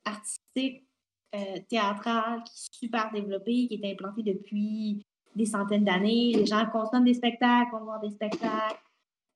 artistique, 0.05 0.87
euh, 1.35 1.59
théâtrale 1.69 2.43
qui 2.43 2.53
est 2.53 2.69
super 2.87 3.11
développée, 3.11 3.67
qui 3.67 3.79
est 3.81 3.91
implantée 3.91 4.23
depuis 4.23 5.05
des 5.35 5.45
centaines 5.45 5.85
d'années. 5.85 6.33
Les 6.33 6.45
gens 6.45 6.65
consomment 6.71 7.05
des 7.05 7.13
spectacles, 7.13 7.71
vont 7.71 7.83
voir 7.83 7.99
des 7.99 8.11
spectacles, 8.11 8.81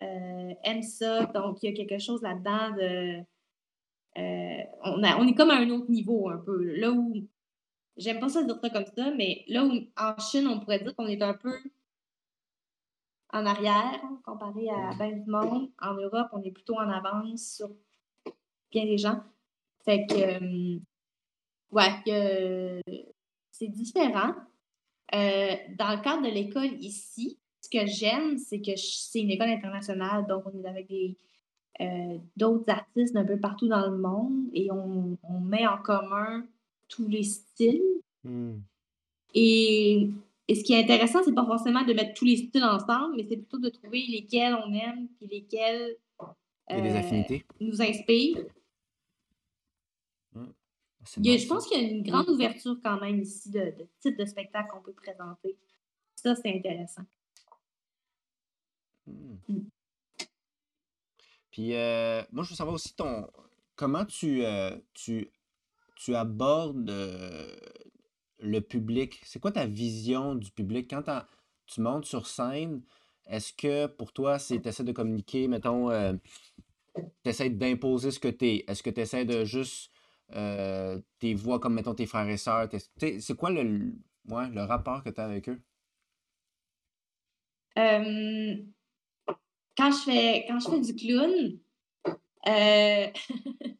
aiment 0.02 0.84
ça. 0.84 1.26
Donc, 1.28 1.64
il 1.64 1.70
y 1.70 1.74
a 1.74 1.76
quelque 1.76 2.00
chose 2.00 2.22
là-dedans 2.22 2.72
de 2.76 3.24
euh, 4.18 4.64
on, 4.84 5.02
on, 5.04 5.28
est 5.28 5.36
comme 5.36 5.50
à 5.50 5.58
un 5.58 5.70
autre 5.70 5.90
niveau 5.90 6.30
un 6.30 6.38
peu. 6.38 6.64
Là 6.76 6.92
où, 6.92 7.14
j'aime 7.98 8.20
pas 8.20 8.30
ça 8.30 8.44
dire 8.44 8.60
ça 8.62 8.70
comme 8.70 8.86
ça, 8.86 9.12
mais 9.12 9.44
là 9.48 9.66
où 9.66 9.72
en 9.98 10.18
Chine, 10.20 10.48
on 10.48 10.60
pourrait 10.60 10.80
dire 10.80 10.96
qu'on 10.96 11.08
est 11.08 11.22
un 11.22 11.34
peu 11.34 11.58
en 13.34 13.46
arrière 13.46 14.02
comparé 14.24 14.70
à 14.70 14.94
bien 14.96 15.12
du 15.12 15.30
monde. 15.30 15.70
En 15.82 15.96
Europe, 15.96 16.30
on 16.32 16.42
est 16.44 16.52
plutôt 16.52 16.76
en 16.76 16.90
avance 16.90 17.56
sur 17.56 17.70
bien 18.72 18.86
des 18.86 18.98
gens. 18.98 19.22
Fait 19.84 20.06
que, 20.08 20.16
euh, 20.16 20.80
ouais, 21.72 23.12
c'est 23.52 23.68
différent. 23.68 24.34
Euh, 25.14 25.56
dans 25.78 25.96
le 25.96 26.02
cadre 26.02 26.24
de 26.24 26.34
l'école 26.34 26.74
ici, 26.82 27.40
ce 27.62 27.70
que 27.70 27.86
j'aime, 27.86 28.38
c'est 28.38 28.62
que 28.62 28.76
c'est 28.76 29.22
une 29.22 29.32
école 29.32 29.50
internationale, 29.50 30.26
donc 30.28 30.44
on 30.46 30.64
est 30.64 30.68
avec 30.68 30.88
des, 30.88 31.18
euh, 31.82 32.18
d'autres 32.38 32.70
artistes 32.70 33.14
d'un 33.14 33.26
peu 33.26 33.38
partout 33.38 33.68
dans 33.68 33.90
le 33.90 33.98
monde 33.98 34.48
et 34.54 34.72
on, 34.72 35.18
met 35.42 35.68
en 35.68 35.78
commun 35.78 36.46
tous 36.88 37.08
les 37.08 37.24
styles. 37.24 37.82
Hmm. 38.24 38.60
Et, 39.34 40.10
ce 40.50 40.64
qui 40.64 40.74
est 40.74 40.84
intéressant, 40.84 41.24
c'est 41.24 41.34
pas 41.34 41.46
forcément 41.46 41.84
de 41.84 41.94
mettre 41.94 42.14
tous 42.14 42.26
les 42.26 42.38
styles 42.38 42.64
ensemble, 42.64 43.16
mais 43.18 43.26
c'est 43.28 43.38
plutôt 43.38 43.58
de 43.58 43.70
trouver 43.70 44.06
lesquels 44.08 44.54
on 44.54 44.74
aime 44.74 45.08
et 45.22 45.28
lesquels 45.28 45.98
euh, 46.72 47.24
nous 47.60 47.82
inspirent. 47.82 48.46
Hmm. 50.34 50.46
je 51.24 51.48
pense 51.48 51.68
qu'il 51.68 51.82
y 51.82 51.86
a 51.86 51.90
une 51.90 52.04
grande 52.04 52.30
ouverture 52.30 52.78
quand 52.84 53.00
même 53.00 53.20
ici 53.20 53.52
de, 53.52 53.60
de 53.60 53.88
types 54.00 54.18
de 54.18 54.26
spectacles 54.26 54.70
qu'on 54.72 54.82
peut 54.82 54.94
présenter. 54.94 55.58
Ça, 56.16 56.36
c'est 56.36 56.56
intéressant. 56.56 57.04
Hmm. 59.08 59.60
Puis 61.56 61.74
euh, 61.74 62.22
moi, 62.34 62.44
je 62.44 62.50
veux 62.50 62.56
savoir 62.58 62.76
aussi 62.76 62.94
ton 62.98 63.30
comment 63.78 64.04
tu, 64.04 64.44
euh, 64.44 64.76
tu, 64.94 65.32
tu 65.96 66.14
abordes 66.14 66.90
euh, 66.90 67.56
le 68.40 68.60
public? 68.60 69.22
C'est 69.24 69.40
quoi 69.40 69.54
ta 69.54 69.66
vision 69.66 70.36
du 70.36 70.52
public? 70.52 70.90
Quand 70.90 71.04
tu 71.66 71.80
montes 71.80 72.04
sur 72.04 72.28
scène, 72.28 72.82
est-ce 73.26 73.54
que 73.54 73.88
pour 73.88 74.12
toi, 74.12 74.38
c'est 74.38 74.60
tu 74.60 74.68
essaies 74.68 74.84
de 74.84 74.92
communiquer, 74.92 75.48
mettons, 75.48 75.88
tu 77.24 77.30
essaies 77.30 77.50
d'imposer 77.50 78.12
ce 78.12 78.20
que 78.20 78.28
tu 78.28 78.48
es? 78.48 78.66
Est-ce 78.68 78.84
que 78.84 78.90
tu 78.90 79.00
essaies 79.00 79.24
de 79.24 79.46
juste 79.46 79.94
tes 81.20 81.34
voix 81.36 81.62
comme, 81.62 81.76
mettons, 81.76 81.96
tes 81.96 82.06
frères 82.06 82.28
et 82.28 82.36
sœurs? 82.36 82.68
C'est 83.00 83.38
quoi 83.38 83.50
le, 83.50 83.94
le 84.28 84.62
rapport 84.64 85.06
que 85.06 85.10
tu 85.10 85.22
as 85.22 85.24
avec 85.24 85.48
eux? 85.48 85.62
Quand 89.78 89.92
je 89.92 90.04
fais, 90.04 90.46
quand 90.48 90.60
je 90.60 90.70
fais 90.70 90.80
du 90.82 90.96
clown, 90.96 91.60
euh, 92.48 93.08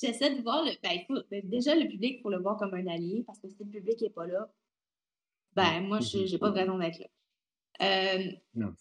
j'essaie 0.00 0.34
de 0.34 0.42
voir 0.42 0.64
le. 0.64 0.72
Ben, 0.82 1.00
ben, 1.30 1.48
déjà, 1.48 1.74
le 1.74 1.88
public, 1.88 2.16
il 2.18 2.22
faut 2.22 2.30
le 2.30 2.40
voir 2.40 2.56
comme 2.56 2.74
un 2.74 2.86
allié 2.86 3.24
parce 3.26 3.38
que 3.38 3.48
si 3.48 3.56
le 3.60 3.70
public 3.70 4.00
n'est 4.00 4.10
pas 4.10 4.26
là, 4.26 4.48
ben 5.54 5.80
moi, 5.82 6.00
je 6.00 6.30
n'ai 6.30 6.38
pas 6.38 6.50
de 6.50 6.58
raison 6.58 6.78
d'être 6.78 6.98
là. 6.98 7.06
Euh, 7.82 8.30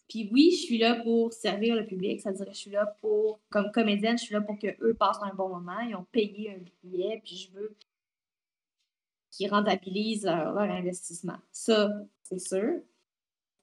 puis 0.07 0.29
oui, 0.31 0.51
je 0.51 0.65
suis 0.65 0.77
là 0.77 1.01
pour 1.03 1.33
servir 1.33 1.75
le 1.75 1.85
public, 1.85 2.21
c'est-à-dire 2.21 2.45
que 2.45 2.53
je 2.53 2.57
suis 2.57 2.71
là 2.71 2.85
pour, 3.01 3.39
comme 3.49 3.71
comédienne, 3.71 4.17
je 4.19 4.25
suis 4.25 4.33
là 4.33 4.41
pour 4.41 4.57
qu'eux 4.59 4.93
passent 4.99 5.21
un 5.23 5.33
bon 5.33 5.49
moment. 5.49 5.79
Ils 5.79 5.95
ont 5.95 6.05
payé 6.11 6.51
un 6.51 6.59
billet, 6.83 7.19
puis 7.23 7.35
je 7.35 7.51
veux 7.57 7.75
qu'ils 9.31 9.49
rentabilisent 9.49 10.25
leur 10.25 10.57
investissement. 10.59 11.37
Ça, 11.51 11.89
c'est 12.21 12.39
sûr. 12.39 12.81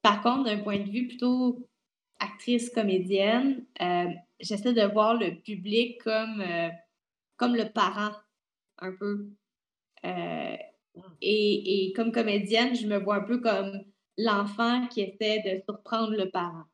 Par 0.03 0.21
contre, 0.23 0.45
d'un 0.45 0.59
point 0.59 0.79
de 0.79 0.91
vue 0.91 1.07
plutôt 1.07 1.69
actrice, 2.21 2.71
comédienne, 2.71 3.65
euh, 3.81 4.07
j'essaie 4.39 4.73
de 4.73 4.83
voir 4.93 5.15
le 5.15 5.35
public 5.41 6.01
comme, 6.03 6.41
euh, 6.41 6.69
comme 7.37 7.57
le 7.57 7.71
parent, 7.73 8.13
un 8.79 8.93
peu. 8.93 9.27
Euh, 10.05 10.57
et, 11.21 11.87
et, 11.89 11.93
comme 11.93 12.13
comédienne, 12.13 12.75
je 12.75 12.87
me 12.87 12.99
vois 12.99 13.17
un 13.17 13.21
peu 13.25 13.39
comme 13.41 13.85
l'enfant 14.19 14.87
qui 14.89 15.03
essaie 15.03 15.41
de 15.41 15.63
surprendre 15.65 16.13
le 16.13 16.31
parent. 16.31 16.65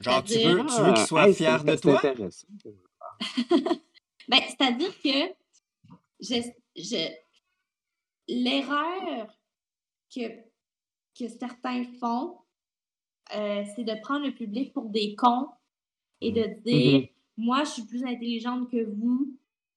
Genre, 0.00 0.22
tu 0.24 0.34
veux, 0.34 0.40
tu 0.40 0.48
veux 0.50 0.92
qu'il 0.92 0.98
Ah, 0.98 1.06
soit 1.06 1.28
hey, 1.28 1.34
fier 1.34 1.58
c'est- 1.58 1.64
de 1.64 1.76
toi? 1.76 2.02
Ben, 4.28 4.40
c'est-à-dire 4.48 4.92
que 5.02 5.34
je, 6.20 6.36
je, 6.76 7.08
l'erreur 8.28 9.38
que, 10.14 10.28
que 11.18 11.28
certains 11.28 11.84
font, 12.00 12.38
euh, 13.36 13.64
c'est 13.74 13.84
de 13.84 13.94
prendre 14.02 14.26
le 14.26 14.32
public 14.32 14.72
pour 14.72 14.84
des 14.90 15.14
cons 15.14 15.48
et 16.20 16.32
de 16.32 16.44
dire 16.64 17.00
Mhm. 17.00 17.06
moi 17.36 17.64
je 17.64 17.70
suis 17.70 17.86
plus 17.86 18.04
intelligente 18.04 18.70
que 18.70 18.84
vous 18.84 19.36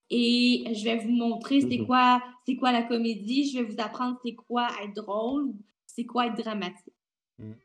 et 0.09 0.63
je 0.73 0.83
vais 0.83 0.97
vous 0.97 1.11
montrer 1.11 1.61
c'est 1.61 1.77
Mhm. 1.79 1.85
quoi 1.87 2.21
c'est 2.45 2.55
quoi 2.55 2.71
la 2.71 2.83
comédie, 2.83 3.49
je 3.49 3.59
vais 3.59 3.63
vous 3.65 3.79
apprendre 3.79 4.17
c'est 4.23 4.35
quoi 4.35 4.67
être 4.83 4.93
drôle, 4.95 5.53
c'est 5.85 6.05
quoi 6.05 6.27
être 6.27 6.37
dramatique. 6.41 6.93
Mhm. 7.39 7.55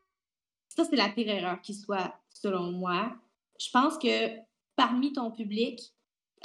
Ça 0.69 0.83
c'est 0.85 0.95
la 0.95 1.09
pire 1.09 1.29
erreur 1.29 1.61
qui 1.61 1.73
soit 1.73 2.13
selon 2.29 2.71
moi. 2.71 3.13
Je 3.59 3.69
pense 3.71 3.97
que 3.97 4.37
parmi 4.75 5.13
ton 5.13 5.31
public, 5.31 5.79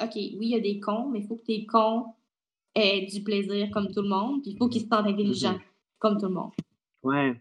OK, 0.01 0.13
oui, 0.15 0.39
il 0.41 0.49
y 0.51 0.55
a 0.55 0.61
des 0.61 0.79
cons, 0.79 1.09
mais 1.09 1.21
il 1.21 1.27
faut 1.27 1.37
que 1.37 1.43
tes 1.47 1.65
cons 1.67 2.07
aient 2.75 3.07
du 3.07 3.23
plaisir 3.25 3.71
comme 3.73 3.89
tout 3.93 4.03
le 4.03 4.09
monde, 4.09 4.43
puis 4.43 4.53
il 4.53 4.57
faut 4.59 4.69
qu'ils 4.69 4.83
se 4.83 4.87
sentent 4.89 5.07
intelligents 5.07 5.55
Mhm. 5.55 5.61
comme 5.99 6.19
tout 6.21 6.27
le 6.27 6.35
monde. 6.35 6.53
Ouais. 7.03 7.41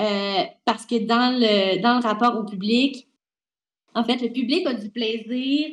Euh, 0.00 0.44
parce 0.64 0.86
que 0.86 1.06
dans 1.06 1.38
le, 1.38 1.80
dans 1.80 1.98
le 1.98 2.02
rapport 2.02 2.36
au 2.36 2.44
public, 2.44 3.08
en 3.94 4.04
fait, 4.04 4.16
le 4.16 4.32
public 4.32 4.66
a 4.66 4.74
du 4.74 4.90
plaisir 4.90 5.70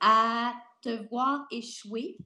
à 0.00 0.54
te 0.82 1.06
voir 1.08 1.46
échouer 1.50 2.16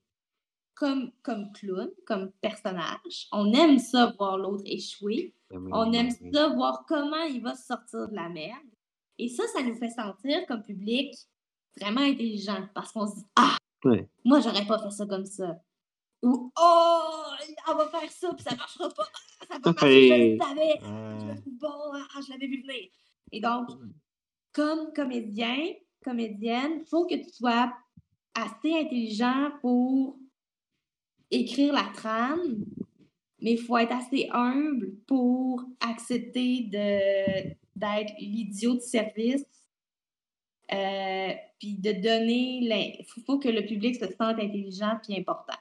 comme, 0.74 1.10
comme 1.22 1.52
clown, 1.52 1.90
comme 2.06 2.30
personnage. 2.40 3.28
On 3.32 3.52
aime 3.52 3.78
ça, 3.78 4.14
voir 4.16 4.38
l'autre 4.38 4.62
échouer. 4.64 5.34
On 5.50 5.92
aime 5.92 6.10
ça, 6.32 6.48
voir 6.48 6.84
comment 6.86 7.24
il 7.24 7.42
va 7.42 7.54
se 7.54 7.66
sortir 7.66 8.08
de 8.08 8.14
la 8.14 8.28
merde. 8.28 8.56
Et 9.18 9.28
ça, 9.28 9.42
ça 9.52 9.62
nous 9.62 9.74
fait 9.74 9.90
sentir 9.90 10.46
comme 10.46 10.62
public 10.62 11.14
vraiment 11.78 12.00
intelligent 12.00 12.66
parce 12.74 12.92
qu'on 12.92 13.06
se 13.06 13.16
dit 13.16 13.26
Ah, 13.36 13.56
moi, 14.24 14.40
j'aurais 14.40 14.66
pas 14.66 14.78
fait 14.78 14.90
ça 14.90 15.06
comme 15.06 15.26
ça. 15.26 15.56
Ou 16.22 16.52
Oh, 16.56 17.22
on 17.68 17.74
va 17.76 17.88
faire 17.88 18.10
ça, 18.10 18.32
puis 18.34 18.44
ça 18.44 18.54
marchera 18.56 18.88
pas. 18.90 19.08
Ah, 19.40 19.46
ça 19.48 19.58
va 19.58 19.72
marcher, 19.72 20.08
je 20.08 20.14
le 20.32 20.38
savais. 20.38 20.80
Je 21.18 21.40
trouve 21.40 21.58
bon, 21.58 21.92
ah, 21.94 22.20
je 22.26 22.30
l'avais 22.32 22.46
vu 22.46 22.62
venir. 22.62 22.88
Et 23.32 23.40
donc, 23.40 23.68
comme 24.52 24.92
comédien, 24.94 25.56
comédienne, 26.04 26.80
il 26.80 26.86
faut 26.88 27.06
que 27.06 27.14
tu 27.14 27.30
sois 27.30 27.72
assez 28.34 28.72
intelligent 28.74 29.50
pour 29.60 30.18
écrire 31.30 31.72
la 31.72 31.90
trame, 31.94 32.64
mais 33.40 33.52
il 33.52 33.58
faut 33.58 33.78
être 33.78 33.92
assez 33.92 34.28
humble 34.32 34.94
pour 35.06 35.64
accepter 35.80 36.62
de, 36.64 37.54
d'être 37.76 38.12
l'idiot 38.18 38.74
de 38.74 38.80
service. 38.80 39.44
euh, 40.72 41.32
puis 41.58 41.74
de 41.74 41.92
donner. 41.92 42.96
Il 43.00 43.04
faut, 43.06 43.20
faut 43.22 43.38
que 43.38 43.48
le 43.48 43.64
public 43.66 43.96
se 43.96 44.06
sente 44.06 44.38
intelligent 44.38 44.98
puis 45.02 45.18
important. 45.18 45.56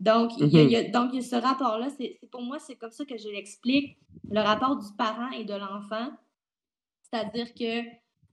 Donc, 0.00 0.32
il 0.38 0.46
y 0.48 0.58
a, 0.58 0.62
il 0.62 0.70
y 0.70 0.76
a- 0.76 0.88
donc, 0.90 1.10
il 1.12 1.16
y 1.16 1.18
a 1.18 1.22
ce 1.28 1.36
rapport-là. 1.36 1.88
C'est, 1.90 2.16
c'est- 2.20 2.26
pour 2.30 2.42
moi, 2.42 2.58
c'est 2.58 2.74
comme 2.76 2.90
ça 2.90 3.04
que 3.04 3.16
je 3.18 3.28
l'explique. 3.28 3.98
Le 4.30 4.40
rapport 4.40 4.76
du 4.76 4.86
parent 4.96 5.30
et 5.30 5.44
de 5.44 5.54
l'enfant. 5.54 6.08
C'est-à-dire 7.02 7.52
que 7.54 7.82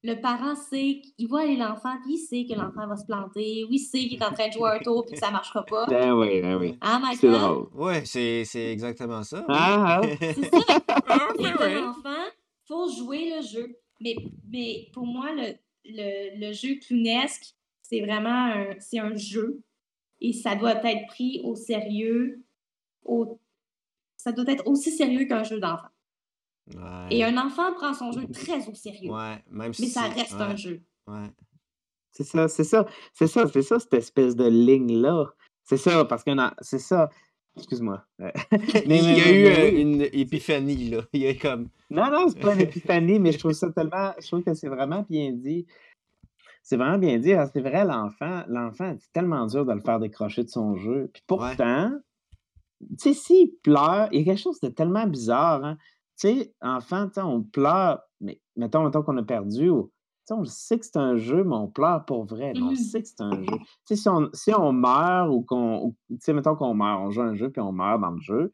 le 0.03 0.21
parent 0.21 0.55
sait 0.55 1.01
qu'il 1.17 1.27
va 1.27 1.39
aller 1.39 1.57
l'enfant, 1.57 1.95
puis 2.03 2.13
il 2.13 2.17
sait 2.19 2.45
que 2.45 2.53
l'enfant 2.57 2.87
va 2.87 2.95
se 2.95 3.05
planter. 3.05 3.65
Oui, 3.69 3.75
il 3.77 3.79
sait 3.79 3.99
qu'il 3.99 4.13
est 4.21 4.23
en 4.25 4.31
train 4.31 4.47
de 4.47 4.53
jouer 4.53 4.69
un 4.69 4.79
tour, 4.79 5.03
puis 5.05 5.15
que 5.15 5.19
ça 5.19 5.27
ne 5.27 5.33
marchera 5.33 5.65
pas. 5.65 5.85
Ben 5.89 6.13
oui, 6.13 6.41
ben 6.41 6.55
oui. 6.57 6.77
Hein, 6.81 7.01
C'est 7.15 7.27
Michael? 7.27 7.31
drôle. 7.31 7.67
Ouais, 7.73 8.05
c'est 8.05 8.45
c'est 8.45 8.71
exactement 8.71 9.23
ça. 9.23 9.39
oui. 9.39 9.45
Ah, 9.49 9.99
ah. 10.03 10.07
C'est 10.19 10.43
ça. 10.43 10.59
Ah, 11.09 11.27
Et 11.39 11.43
ben 11.43 11.53
comme 11.53 11.67
ouais. 11.67 11.77
enfant, 11.83 12.23
il 12.29 12.67
faut 12.67 12.89
jouer 12.89 13.33
le 13.35 13.41
jeu. 13.41 13.75
Mais, 13.99 14.15
mais 14.51 14.87
pour 14.93 15.05
moi, 15.05 15.31
le, 15.33 15.53
le, 15.85 16.39
le 16.47 16.53
jeu 16.53 16.75
clownesque, 16.85 17.55
c'est 17.81 18.01
vraiment 18.01 18.29
un, 18.53 18.65
c'est 18.79 18.99
un 18.99 19.15
jeu. 19.15 19.61
Et 20.21 20.33
ça 20.33 20.55
doit 20.55 20.73
être 20.83 21.07
pris 21.07 21.41
au 21.43 21.55
sérieux. 21.55 22.43
Au, 23.03 23.39
ça 24.17 24.31
doit 24.31 24.45
être 24.47 24.67
aussi 24.67 24.91
sérieux 24.91 25.25
qu'un 25.25 25.43
jeu 25.43 25.59
d'enfant. 25.59 25.89
Ouais. 26.75 27.07
Et 27.11 27.23
un 27.23 27.37
enfant 27.37 27.73
prend 27.73 27.93
son 27.93 28.11
jeu 28.11 28.27
très 28.27 28.67
au 28.67 28.73
sérieux. 28.73 29.11
Ouais, 29.11 29.43
même 29.49 29.71
Mais 29.79 29.87
ça 29.87 30.03
reste 30.09 30.33
ouais, 30.33 30.41
un 30.41 30.55
jeu. 30.55 30.81
Ouais. 31.07 31.31
C'est 32.11 32.23
ça, 32.23 32.47
c'est 32.47 32.63
ça, 32.63 32.85
c'est 33.13 33.27
ça, 33.27 33.47
c'est 33.47 33.61
ça, 33.61 33.79
cette 33.79 33.93
espèce 33.93 34.35
de 34.35 34.47
ligne-là. 34.47 35.27
C'est 35.63 35.77
ça, 35.77 36.03
parce 36.05 36.23
que 36.23 36.31
c'est 36.61 36.79
ça. 36.79 37.09
Excuse-moi. 37.55 38.03
Il 38.85 38.91
y 38.91 39.21
a 39.21 39.31
eu 39.31 39.45
euh, 39.45 39.81
une 39.81 40.01
épiphanie, 40.13 40.89
là. 40.89 41.01
Il 41.13 41.21
y 41.21 41.27
a 41.27 41.35
comme. 41.35 41.69
Non, 41.89 42.09
non, 42.11 42.27
c'est 42.29 42.39
pas 42.39 42.53
une 42.53 42.61
épiphanie, 42.61 43.19
mais 43.19 43.31
je 43.31 43.39
trouve 43.39 43.53
ça 43.53 43.69
tellement. 43.71 44.13
Je 44.19 44.27
trouve 44.27 44.43
que 44.43 44.53
c'est 44.53 44.67
vraiment 44.67 45.05
bien 45.09 45.31
dit. 45.31 45.65
C'est 46.69 46.75
vraiment 46.75 46.97
bien 46.97 47.17
dit. 47.17 47.31
hein, 47.31 47.45
C'est 47.53 47.61
vrai, 47.61 47.85
l'enfant, 47.85 48.43
l'enfant, 48.49 48.93
c'est 48.99 49.11
tellement 49.13 49.45
dur 49.45 49.65
de 49.65 49.71
le 49.71 49.79
faire 49.79 50.01
décrocher 50.01 50.43
de 50.43 50.49
son 50.49 50.75
jeu. 50.75 51.09
Puis 51.13 51.23
pourtant, 51.25 51.91
tu 52.81 52.85
sais, 52.97 53.13
s'il 53.13 53.51
pleure, 53.63 54.09
il 54.11 54.19
y 54.19 54.21
a 54.21 54.25
quelque 54.25 54.41
chose 54.43 54.59
de 54.59 54.67
tellement 54.67 55.07
bizarre. 55.07 55.63
Hein? 55.63 55.77
Tu 56.19 56.27
sais, 56.27 56.53
enfant, 56.61 57.07
tu 57.07 57.13
sais, 57.13 57.21
on 57.21 57.41
pleure, 57.41 58.01
mais 58.19 58.41
mettons, 58.57 58.83
mettons 58.83 59.01
qu'on 59.01 59.15
a 59.15 59.23
perdu, 59.23 59.69
ou, 59.69 59.83
tu 59.83 59.89
sais, 60.25 60.33
on 60.33 60.39
le 60.41 60.45
sait 60.45 60.77
que 60.77 60.85
c'est 60.85 60.97
un 60.97 61.15
jeu, 61.15 61.45
mais 61.45 61.55
on 61.55 61.69
pleure 61.69 62.03
pour 62.03 62.25
vrai. 62.25 62.51
on 62.57 62.71
Mhm. 62.71 62.75
sait 62.75 63.01
que 63.01 63.07
c'est 63.07 63.21
un 63.21 63.31
jeu. 63.43 63.45
Tu 63.45 63.65
sais, 63.85 63.95
si 63.95 64.09
on, 64.09 64.29
si 64.33 64.53
on 64.53 64.73
meurt 64.73 65.29
ou 65.31 65.43
qu'on. 65.43 65.85
ou, 65.85 65.95
Tu 66.09 66.17
sais, 66.19 66.33
mettons 66.33 66.57
qu'on 66.57 66.73
meurt, 66.73 66.99
on 67.01 67.11
joue 67.11 67.21
un 67.21 67.33
jeu 67.35 67.49
puis 67.49 67.61
on 67.61 67.71
meurt 67.71 68.01
dans 68.01 68.11
le 68.11 68.19
jeu 68.19 68.51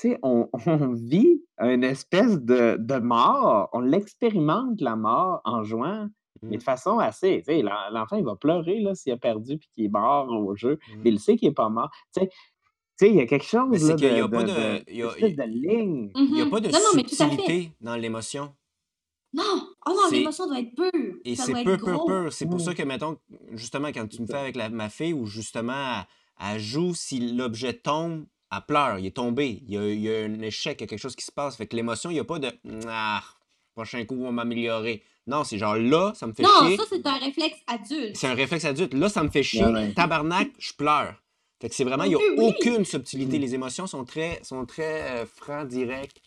tu 0.00 0.10
sais, 0.10 0.18
on, 0.22 0.48
on 0.66 0.92
vit 0.92 1.42
une 1.58 1.82
espèce 1.82 2.40
de, 2.40 2.76
de 2.78 2.98
mort, 3.00 3.68
on 3.72 3.80
l'expérimente 3.80 4.80
la 4.80 4.94
mort 4.94 5.40
en 5.44 5.64
jouant, 5.64 6.06
mais 6.42 6.56
Mm. 6.56 6.58
de 6.58 6.62
façon 6.62 6.98
assez, 6.98 7.38
tu 7.38 7.44
sais, 7.54 7.62
l'en- 7.62 7.90
l'enfant 7.92 8.16
il 8.16 8.24
va 8.24 8.36
pleurer 8.36 8.80
là 8.80 8.94
s'il 8.94 9.12
a 9.12 9.16
perdu 9.16 9.58
puis 9.58 9.68
qu'il 9.72 9.84
est 9.86 9.88
mort 9.88 10.28
au 10.28 10.54
jeu, 10.56 10.78
Mm. 10.96 11.00
mais 11.04 11.10
il 11.10 11.20
sait 11.20 11.36
qu'il 11.36 11.48
est 11.48 11.52
pas 11.52 11.68
mort. 11.68 11.90
Tu 12.14 12.20
sais, 12.20 12.28
tu 12.28 12.34
sais, 13.06 13.10
il 13.10 13.16
y 13.16 13.20
a 13.20 13.26
quelque 13.26 13.44
chose 13.44 13.88
là, 13.88 13.94
qu'il 13.96 14.08
y 14.12 14.16
de, 14.16 14.22
a 14.22 14.28
pas 14.28 14.42
de- 14.44 14.84
il 14.90 14.96
y 14.96 15.02
a- 15.02 15.06
de 15.06 15.42
ligne. 15.50 16.10
Il 16.16 16.32
n'y 16.32 16.40
a 16.42 16.46
pas 16.46 16.60
de 16.60 16.68
non, 16.68 16.78
subtilité 16.92 17.72
dans 17.80 17.96
l'émotion. 17.96 18.52
Non! 19.32 19.42
Oh 19.86 19.90
non, 19.90 20.10
l'émotion 20.10 20.46
doit 20.46 20.58
être 20.60 20.74
pure. 20.74 21.16
Et 21.24 21.36
ça 21.36 21.44
c'est 21.44 21.52
doit 21.52 21.62
peu, 21.64 21.74
être 21.74 22.04
peu. 22.06 22.30
C'est 22.30 22.46
pour 22.46 22.60
ça 22.60 22.74
que, 22.74 22.82
mettons, 22.82 23.18
justement, 23.52 23.88
quand 23.88 24.06
tu 24.08 24.22
me 24.22 24.26
fais 24.26 24.34
avec 24.38 24.56
la- 24.56 24.70
ma 24.70 24.88
fille, 24.88 25.12
où 25.12 25.26
justement, 25.26 26.00
elle, 26.40 26.54
elle 26.54 26.60
joue, 26.60 26.94
si 26.94 27.34
l'objet 27.34 27.74
tombe, 27.74 28.24
elle 28.50 28.58
pleure, 28.66 28.98
il 28.98 29.06
est 29.06 29.14
tombé, 29.16 29.62
il 29.66 29.74
y, 29.74 29.76
a, 29.76 29.86
il 29.92 30.00
y 30.00 30.08
a 30.14 30.24
un 30.24 30.40
échec, 30.40 30.78
il 30.80 30.82
y 30.82 30.84
a 30.84 30.86
quelque 30.86 30.98
chose 30.98 31.14
qui 31.14 31.24
se 31.26 31.32
passe. 31.32 31.56
Fait 31.56 31.66
que 31.66 31.76
l'émotion, 31.76 32.08
il 32.10 32.14
n'y 32.14 32.20
a 32.20 32.24
pas 32.24 32.38
de 32.38 32.50
Ah, 32.88 33.22
prochain 33.74 34.02
coup, 34.06 34.16
on 34.18 34.24
va 34.24 34.30
m'améliorer. 34.32 35.02
Non, 35.28 35.44
c'est 35.44 35.58
genre 35.58 35.76
là, 35.76 36.12
ça 36.14 36.26
me 36.26 36.32
fait 36.32 36.42
Non, 36.42 36.48
chier. 36.66 36.76
ça, 36.76 36.84
c'est 36.88 37.06
un 37.06 37.18
réflexe 37.18 37.58
adulte. 37.66 38.16
C'est 38.16 38.26
un 38.26 38.34
réflexe 38.34 38.64
adulte. 38.64 38.94
Là, 38.94 39.08
ça 39.08 39.22
me 39.22 39.28
fait 39.28 39.42
chier. 39.42 39.64
Ouais, 39.64 39.72
ouais. 39.72 39.92
Tabarnak, 39.94 40.50
je 40.58 40.72
pleure. 40.72 41.14
Fait 41.60 41.68
que 41.68 41.74
c'est 41.74 41.84
vraiment, 41.84 42.04
il 42.04 42.10
n'y 42.10 42.14
a 42.14 42.18
Oui, 42.18 42.34
aucune 42.38 42.84
subtilité. 42.84 43.38
Mm. 43.38 43.42
Les 43.42 43.54
émotions 43.54 43.86
sont 43.86 44.04
très, 44.04 44.40
sont 44.42 44.64
très 44.64 45.02
euh, 45.22 45.26
francs, 45.26 45.68
directs. 45.68 46.20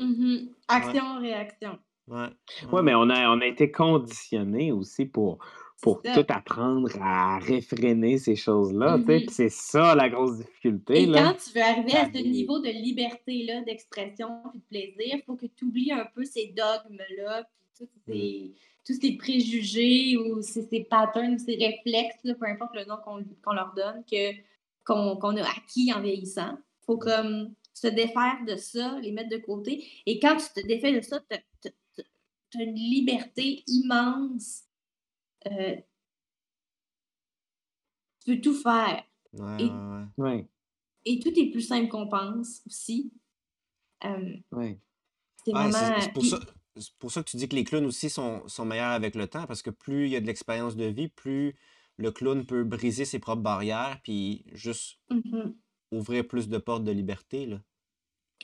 Mhm. 0.00 0.48
Action-réaction. 0.68 1.78
Ouais. 2.06 2.28
Oui, 2.72 2.80
mais 2.82 2.94
on 2.94 3.10
a, 3.10 3.28
on 3.30 3.40
a 3.40 3.46
été 3.46 3.70
conditionné 3.70 4.72
aussi 4.72 5.04
pour, 5.04 5.38
pour 5.82 6.00
tout 6.02 6.24
apprendre 6.28 6.88
à 7.02 7.38
réfréner 7.38 8.18
ces 8.18 8.34
choses-là. 8.36 8.98
tu 8.98 9.04
sais, 9.06 9.12
Mhm. 9.14 9.20
puis 9.26 9.34
C'est 9.34 9.50
ça 9.50 9.94
la 9.94 10.08
grosse 10.08 10.38
difficulté. 10.38 11.02
Et 11.02 11.06
là. 11.06 11.22
quand 11.22 11.34
tu 11.44 11.58
veux 11.58 11.62
arriver 11.64 11.96
à 11.96 12.06
ce 12.06 12.18
niveau 12.22 12.60
de 12.60 12.68
liberté-là, 12.70 13.62
d'expression 13.62 14.28
et 14.54 14.58
de 14.58 14.62
plaisir, 14.70 15.16
il 15.16 15.22
faut 15.26 15.36
que 15.36 15.46
tu 15.46 15.64
oublies 15.66 15.92
un 15.92 16.06
peu 16.14 16.24
ces 16.24 16.54
dogmes-là, 16.56 17.46
tous 17.86 18.00
ces, 18.06 18.54
tous 18.84 19.00
ces 19.00 19.16
préjugés 19.16 20.16
ou 20.16 20.42
ces, 20.42 20.62
ces 20.66 20.84
patterns, 20.84 21.38
ces 21.38 21.56
réflexes, 21.56 22.18
là, 22.24 22.34
peu 22.34 22.46
importe 22.46 22.74
le 22.74 22.84
nom 22.84 22.96
qu'on 23.04 23.24
qu'on 23.44 23.52
leur 23.52 23.72
donne, 23.74 24.04
que, 24.10 24.32
qu'on 24.84 25.16
qu'on 25.16 25.36
a 25.36 25.42
acquis 25.48 25.92
en 25.92 26.00
vieillissant. 26.02 26.58
Il 26.82 26.84
faut 26.86 26.98
comme 26.98 27.54
se 27.74 27.86
défaire 27.86 28.38
de 28.46 28.56
ça, 28.56 28.98
les 29.00 29.12
mettre 29.12 29.30
de 29.30 29.36
côté. 29.38 29.84
Et 30.06 30.18
quand 30.18 30.36
tu 30.36 30.60
te 30.60 30.66
défais 30.66 30.92
de 30.92 31.00
ça, 31.00 31.20
tu 31.60 32.58
as 32.58 32.62
une 32.62 32.74
liberté 32.74 33.62
immense. 33.66 34.64
Euh, 35.46 35.76
tu 38.24 38.34
peux 38.34 38.40
tout 38.40 38.54
faire. 38.54 39.04
Ouais, 39.34 39.56
Et- 39.60 39.64
ouais, 39.66 40.04
ouais. 40.18 40.34
Oui, 40.40 40.44
Et 41.04 41.18
tout 41.20 41.32
est 41.38 41.50
plus 41.50 41.60
simple 41.62 41.88
qu'on 41.88 42.08
pense 42.08 42.62
aussi. 42.66 43.12
Euh, 44.04 44.08
c'est 44.50 44.56
Ouais, 44.56 44.78
c'est- 45.44 45.50
vraiment. 45.52 46.08
pour 46.14 46.24
ça, 46.24 46.40
c'est 46.78 46.94
pour 46.98 47.10
ça 47.10 47.22
que 47.22 47.28
tu 47.30 47.36
dis 47.36 47.48
que 47.48 47.56
les 47.56 47.64
clowns 47.64 47.86
aussi 47.86 48.10
sont, 48.10 48.42
sont 48.48 48.64
meilleurs 48.64 48.92
avec 48.92 49.14
le 49.14 49.26
temps, 49.26 49.46
parce 49.46 49.62
que 49.62 49.70
plus 49.70 50.06
il 50.06 50.10
y 50.12 50.16
a 50.16 50.20
de 50.20 50.26
l'expérience 50.26 50.76
de 50.76 50.84
vie, 50.86 51.08
plus 51.08 51.54
le 51.96 52.10
clown 52.12 52.46
peut 52.46 52.64
briser 52.64 53.04
ses 53.04 53.18
propres 53.18 53.42
barrières, 53.42 53.98
puis 54.04 54.44
juste 54.52 54.98
Mhm. 55.10 55.54
ouvrir 55.92 56.26
plus 56.28 56.48
de 56.48 56.58
portes 56.58 56.84
de 56.84 56.92
liberté. 56.92 57.46
Là. 57.46 57.60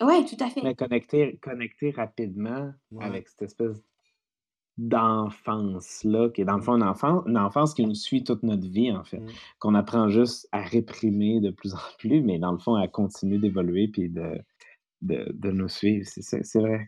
Ouais, 0.00 0.24
tout 0.24 0.36
à 0.42 0.50
fait. 0.50 0.60
Mais 0.62 0.74
connecter, 0.74 1.38
connecter 1.40 1.90
rapidement 1.92 2.72
Ouais. 2.90 3.04
avec 3.04 3.28
cette 3.28 3.42
espèce 3.42 3.80
d'enfance-là, 4.76 6.30
qui 6.30 6.40
est 6.40 6.44
dans 6.44 6.56
le 6.56 6.62
fond 6.62 6.74
une 6.76 6.82
enfance, 6.82 7.22
une 7.26 7.38
enfance 7.38 7.74
qui 7.74 7.86
nous 7.86 7.94
suit 7.94 8.24
toute 8.24 8.42
notre 8.42 8.66
vie, 8.68 8.90
en 8.90 9.04
fait, 9.04 9.20
Mm. 9.20 9.28
qu'on 9.60 9.74
apprend 9.74 10.08
juste 10.08 10.48
à 10.52 10.62
réprimer 10.62 11.40
de 11.40 11.50
plus 11.50 11.74
en 11.74 11.78
plus, 11.98 12.22
mais 12.22 12.38
dans 12.40 12.50
le 12.52 12.58
fond, 12.58 12.74
à 12.74 12.88
continuer 12.88 13.38
d'évoluer 13.38 13.86
puis 13.88 14.08
de, 14.08 14.40
de, 15.04 15.30
de 15.32 15.50
nous 15.50 15.68
suivre. 15.68 16.06
C'est 16.06 16.54
vrai. 16.54 16.86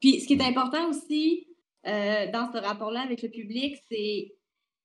Puis, 0.00 0.20
ce 0.20 0.26
qui 0.26 0.34
est 0.34 0.42
important 0.42 0.88
aussi 0.88 1.46
euh, 1.86 2.30
dans 2.32 2.50
ce 2.52 2.58
rapport-là 2.58 3.02
avec 3.02 3.22
le 3.22 3.28
public, 3.28 3.76
c'est 3.90 4.34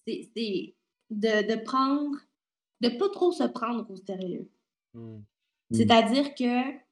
de, 0.07 0.73
de 1.09 1.63
prendre, 1.63 2.15
de 2.82 2.89
pas 2.89 3.09
trop 3.09 3.32
se 3.32 3.43
prendre 3.43 3.89
au 3.89 3.95
sérieux. 3.95 4.49
Mmh. 4.93 5.19
C'est-à-dire 5.71 6.36
que 6.36 6.86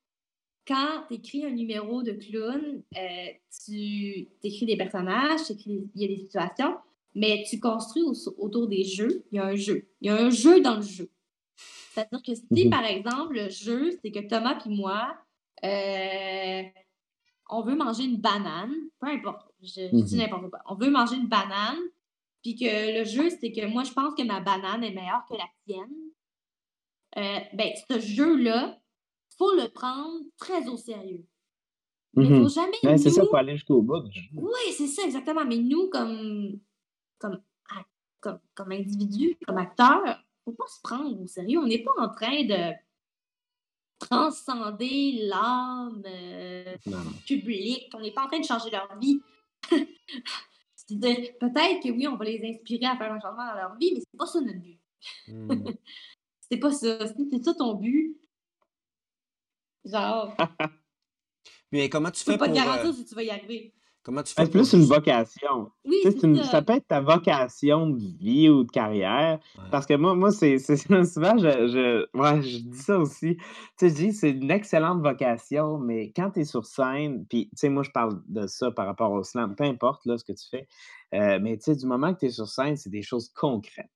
quand 0.65 1.03
tu 1.07 1.15
écris 1.15 1.45
un 1.45 1.51
numéro 1.51 2.03
de 2.03 2.13
clown, 2.13 2.81
euh, 2.97 3.27
tu 3.65 4.27
écris 4.43 4.65
des 4.65 4.77
personnages, 4.77 5.41
il 5.65 5.89
y 5.95 6.05
a 6.05 6.07
des 6.07 6.17
situations, 6.17 6.77
mais 7.13 7.43
tu 7.49 7.59
construis 7.59 8.03
autour 8.37 8.67
des 8.67 8.83
jeux. 8.83 9.25
Il 9.31 9.35
y 9.35 9.39
a 9.39 9.45
un 9.45 9.55
jeu. 9.55 9.89
Il 10.01 10.07
y 10.07 10.09
a 10.09 10.15
un 10.15 10.29
jeu 10.29 10.61
dans 10.61 10.77
le 10.77 10.81
jeu. 10.81 11.09
C'est-à-dire 11.93 12.23
que 12.23 12.33
si, 12.33 12.65
mhm. 12.65 12.71
par 12.71 12.85
exemple, 12.85 13.35
le 13.35 13.49
jeu, 13.49 13.91
c'est 14.01 14.11
que 14.11 14.27
Thomas 14.27 14.59
et 14.65 14.69
moi, 14.69 15.15
euh, 15.63 16.63
on 17.49 17.61
veut 17.61 17.75
manger 17.75 18.03
une 18.03 18.17
banane, 18.17 18.73
peu 18.99 19.07
importe, 19.07 19.47
je, 19.61 19.89
dis 19.91 20.15
mhm. 20.15 20.21
n'importe 20.21 20.49
quoi. 20.49 20.59
On 20.67 20.75
veut 20.75 20.89
manger 20.89 21.15
une 21.15 21.27
banane, 21.27 21.79
puis 22.41 22.55
que 22.55 22.99
le 22.99 23.05
jeu, 23.05 23.29
c'est 23.29 23.51
que 23.51 23.65
moi, 23.67 23.83
je 23.83 23.93
pense 23.93 24.13
que 24.15 24.23
ma 24.23 24.41
banane 24.41 24.83
est 24.83 24.93
meilleure 24.93 25.25
que 25.29 25.35
la 25.35 25.47
tienne. 25.65 25.95
Euh, 27.17 27.39
ben, 27.53 27.71
ce 27.89 27.99
jeu-là, 27.99 28.79
il 29.31 29.35
faut 29.37 29.55
le 29.55 29.69
prendre 29.69 30.19
très 30.37 30.67
au 30.67 30.77
sérieux. 30.77 31.25
Mais 32.15 32.25
il 32.25 32.31
ne 32.31 32.43
faut 32.43 32.49
jamais. 32.49 32.97
c'est 32.97 33.09
ça, 33.09 33.25
pour 33.25 33.37
aller 33.37 33.53
jusqu'au 33.55 33.81
bout. 33.81 34.03
Oui, 34.33 34.73
c'est 34.75 34.87
ça, 34.87 35.03
exactement. 35.03 35.45
Mais 35.45 35.57
nous, 35.57 35.89
comme, 35.89 36.59
comme, 37.17 37.41
comme, 38.19 38.39
comme 38.53 38.71
individu, 38.71 39.37
comme 39.47 39.57
acteur, 39.57 40.01
il 40.05 40.09
ne 40.09 40.15
faut 40.45 40.51
pas 40.51 40.67
se 40.67 40.81
prendre 40.81 41.21
au 41.21 41.27
sérieux. 41.27 41.59
On 41.59 41.67
n'est 41.67 41.83
pas 41.83 41.91
en 41.97 42.09
train 42.09 42.43
de 42.43 42.73
transcender 44.05 45.19
l'âme 45.23 46.03
euh, 46.05 46.75
publique. 47.25 47.91
On 47.93 47.99
n'est 47.99 48.11
pas 48.11 48.25
en 48.25 48.27
train 48.27 48.39
de 48.39 48.45
changer 48.45 48.69
leur 48.69 48.97
vie. 48.99 49.21
Peut-être 50.89 51.81
que 51.81 51.91
oui, 51.91 52.07
on 52.07 52.17
va 52.17 52.25
les 52.25 52.41
inspirer 52.43 52.85
à 52.85 52.97
faire 52.97 53.11
un 53.11 53.19
changement 53.19 53.47
dans 53.47 53.55
leur 53.55 53.75
vie, 53.77 53.93
mais 53.93 54.01
c'est 54.01 54.17
pas 54.17 54.25
ça 54.25 54.41
notre 54.41 54.59
but. 54.59 54.79
Hmm. 55.27 55.71
c'est 56.51 56.57
pas 56.57 56.71
ça. 56.71 57.07
C'est 57.07 57.43
ça 57.43 57.53
ton 57.53 57.75
but. 57.75 58.17
Genre. 59.85 60.35
mais 61.71 61.89
comment 61.89 62.11
tu 62.11 62.23
fais 62.23 62.33
peux 62.33 62.37
pas 62.37 62.49
te 62.49 62.55
garantir 62.55 62.89
euh, 62.89 62.93
si 62.93 63.05
tu 63.05 63.15
vas 63.15 63.23
y 63.23 63.29
arriver. 63.29 63.73
Comment 64.03 64.21
tu 64.21 64.33
fais? 64.33 64.43
C'est 64.43 64.51
plus 64.51 64.73
une 64.73 64.83
vocation. 64.83 65.71
Oui, 65.85 65.95
ça. 66.43 66.61
peut 66.61 66.73
être 66.73 66.87
ta 66.87 66.99
vocation 66.99 67.87
de 67.87 67.99
vie 68.19 68.49
ou 68.49 68.65
de 68.65 68.71
carrière. 68.71 69.39
Parce 69.71 69.85
que 69.85 69.93
moi, 69.93 70.13
moi 70.13 70.31
c'est 70.31 70.57
souvent, 70.59 71.37
je, 71.37 71.67
je, 71.67 72.41
je 72.41 72.57
dis 72.57 72.77
ça 72.77 72.99
aussi. 72.99 73.37
Tu 73.37 73.43
sais, 73.77 73.89
je 73.89 73.93
dis, 73.95 74.13
c'est 74.13 74.31
une 74.31 74.51
excellente 74.51 75.01
vocation, 75.01 75.77
mais 75.77 76.11
quand 76.13 76.31
tu 76.31 76.41
es 76.41 76.45
sur 76.45 76.65
scène, 76.65 77.25
puis, 77.29 77.45
tu 77.51 77.55
sais, 77.55 77.69
moi, 77.69 77.83
je 77.83 77.91
parle 77.91 78.21
de 78.27 78.45
ça 78.45 78.71
par 78.71 78.87
rapport 78.87 79.11
au 79.11 79.23
slam, 79.23 79.55
peu 79.55 79.63
importe 79.63 80.05
là, 80.05 80.17
ce 80.17 80.25
que 80.25 80.33
tu 80.33 80.49
fais, 80.49 80.67
euh, 81.13 81.39
mais 81.41 81.57
tu 81.57 81.63
sais, 81.63 81.75
du 81.75 81.85
moment 81.85 82.13
que 82.13 82.19
tu 82.19 82.25
es 82.25 82.29
sur 82.29 82.47
scène, 82.47 82.75
c'est 82.75 82.89
des 82.89 83.03
choses 83.03 83.29
concrètes. 83.29 83.89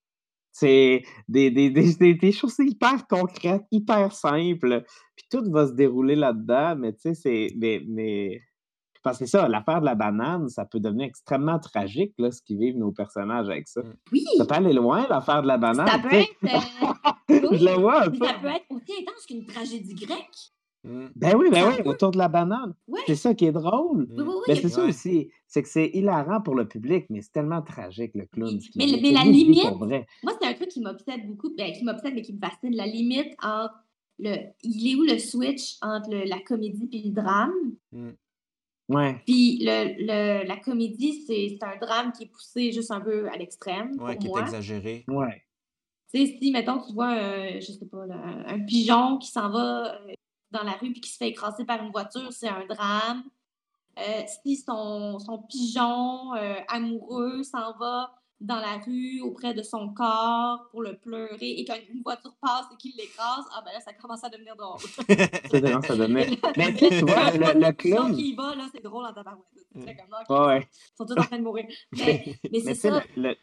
C'est 0.52 1.04
des, 1.28 1.52
des, 1.52 1.70
des, 1.70 2.16
des, 2.16 2.32
choses 2.32 2.56
hyper 2.58 3.06
concrètes, 3.08 3.62
hyper 3.72 4.12
simples. 4.12 4.86
Puis 5.16 5.26
tout 5.30 5.44
va 5.52 5.68
se 5.68 5.74
dérouler 5.74 6.16
là-dedans, 6.16 6.76
mais 6.78 6.94
tu 6.94 7.02
sais, 7.02 7.14
c'est. 7.14 7.48
Mais, 7.58 7.84
mais 7.88 8.42
parce 9.08 9.20
que 9.20 9.26
ça, 9.26 9.48
l'affaire 9.48 9.80
de 9.80 9.86
la 9.86 9.96
banane, 9.96 10.50
ça 10.50 10.66
peut 10.66 10.82
devenir 10.82 11.06
extrêmement 11.06 11.60
tragique, 11.60 12.14
là, 12.18 12.30
ce 12.30 12.42
qu'ils 12.42 12.58
vivent 12.58 12.78
nos 12.78 12.92
personnages 12.92 13.48
avec 13.48 13.66
ça. 13.70 13.82
Mmh. 13.82 13.94
Oui. 14.12 14.26
Ça 14.38 14.46
peut 14.46 14.56
aller 14.56 14.74
loin, 14.74 15.08
l'affaire 15.10 15.42
de 15.42 15.48
la 15.48 15.58
banane. 15.58 15.88
Ça 15.88 15.98
peut 15.98 16.14
être. 16.14 16.36
Euh, 16.44 17.08
Je 17.58 17.64
le 17.64 17.80
vois. 17.80 18.04
Ça. 18.04 18.12
ça 18.12 18.34
peut 18.42 18.48
être 18.50 18.66
aussi 18.70 18.92
intense 19.02 19.26
qu'une 19.26 19.46
tragédie 19.46 19.96
grecque. 19.96 20.52
Mmh. 20.84 21.06
Ben 21.16 21.38
oui, 21.38 21.48
ben 21.50 21.70
oui, 21.70 21.88
autour 21.88 22.12
de 22.12 22.18
la 22.18 22.28
banane. 22.28 22.74
C'est 23.06 23.16
ça 23.16 23.34
qui 23.34 23.46
est 23.46 23.54
drôle. 23.54 24.10
Oui, 24.12 24.26
oui, 24.28 24.34
oui, 24.46 24.60
c'est 24.62 24.68
ça 24.68 24.84
aussi. 24.84 25.30
C'est 25.48 25.64
que 25.64 25.70
c'est 25.70 25.90
hilarant 25.94 26.42
pour 26.42 26.56
le 26.56 26.68
public, 26.68 27.06
mais 27.10 27.22
c'est 27.22 27.32
tellement 27.32 27.62
tragique, 27.62 28.12
le 28.14 28.26
clown. 28.26 28.60
Mais, 28.76 28.88
mais 29.02 29.12
la 29.12 29.24
limite, 29.24 29.72
moi, 30.22 30.34
c'est 30.38 30.50
un 30.50 30.54
truc 30.54 30.68
qui 30.68 30.82
m'obsède 30.82 31.26
beaucoup, 31.26 31.56
ben, 31.58 31.72
qui 31.72 31.86
m'obsède, 31.86 32.14
mais 32.14 32.24
qui 32.24 32.34
me 32.34 32.40
fascine. 32.40 32.76
La 32.76 32.88
limite 32.88 33.38
entre 33.42 33.74
le. 34.20 34.36
Il 34.64 34.92
est 34.92 34.96
où 34.96 35.04
le 35.04 35.18
switch 35.18 35.78
entre 35.82 36.10
la 36.10 36.40
comédie 36.42 36.90
et 36.92 37.04
le 37.08 37.14
drame? 37.14 38.18
Ouais. 38.90 39.22
Puis 39.26 39.60
le, 39.62 39.96
le, 40.00 40.48
la 40.48 40.58
comédie, 40.58 41.24
c'est 41.26 41.58
un 41.62 41.76
drame 41.78 42.12
qui 42.14 42.24
est 42.24 42.28
poussé 42.28 42.72
juste 42.72 42.92
un 42.92 43.02
peu 43.02 43.28
à 43.30 43.38
l'extrême. 43.38 44.00
Ouais, 44.00 44.18
qui 44.18 44.28
est 44.28 44.40
exagéré. 44.40 45.04
Ouais. 45.08 45.44
Tu 46.14 46.26
sais, 46.26 46.38
si, 46.42 46.52
mettons, 46.52 46.82
tu 46.82 46.94
vois, 46.94 47.14
euh, 47.16 47.60
je 47.60 47.72
sais 47.74 47.86
pas, 47.86 48.06
un 48.06 48.60
pigeon 48.62 49.18
qui 49.18 49.30
s'en 49.30 49.50
va 49.50 49.96
euh, 49.96 50.14
dans 50.52 50.64
la 50.64 50.72
rue 50.72 50.92
puis 50.94 51.02
qui 51.02 51.10
se 51.12 51.18
fait 51.18 51.30
écraser 51.30 51.66
par 51.66 51.84
une 51.84 51.92
voiture, 51.92 52.32
c'est 52.32 52.48
un 52.48 52.66
drame. 52.66 53.24
Euh, 54.00 54.24
si 54.44 54.56
son, 54.56 55.20
son 55.20 55.40
pigeon 55.40 56.32
amoureux 56.70 57.44
s'en 57.44 57.76
va 57.78 58.17
dans 58.40 58.60
la 58.60 58.78
rue 58.78 59.22
auprès 59.22 59.54
de 59.54 59.64
son 59.64 59.94
corps 59.94 60.68
pour 60.70 60.84
le 60.84 60.96
pleurer 60.98 61.60
et 61.60 61.66
quand 61.66 61.76
une 61.90 62.04
voiture 62.04 62.36
passe 62.40 62.66
et 62.72 62.78
qu'il 62.78 62.96
l'écrase, 62.96 63.46
ah 63.52 63.64
ben 63.66 63.72
là, 63.74 63.80
ça 63.80 63.94
commence 63.94 64.24
à 64.24 64.30
devenir 64.30 64.56
drôle. 64.56 64.80
ça 65.90 65.96
devenir. 65.96 66.28
Mais 66.58 66.74
tu 66.76 67.00
vois, 67.00 67.32
le, 67.32 67.60
le 67.60 67.72
clown. 67.72 68.16
qui 68.16 68.32
y 68.32 68.36
va, 68.36 68.56
là, 68.56 68.68
c'est 68.72 68.84
drôle 68.84 69.06
en 69.06 69.14
tabarouette. 69.14 69.48
Là, 69.76 70.48
ouais. 70.48 70.68
Ils 70.72 70.98
sont 70.98 71.06
tous 71.06 71.20
en 71.20 71.24
train 71.24 71.38
de 71.40 71.44
mourir. 71.44 71.66
Mais, 71.98 72.36
mais 72.52 72.60
c'est 72.60 72.76
ça. 72.76 73.04
Le, 73.16 73.36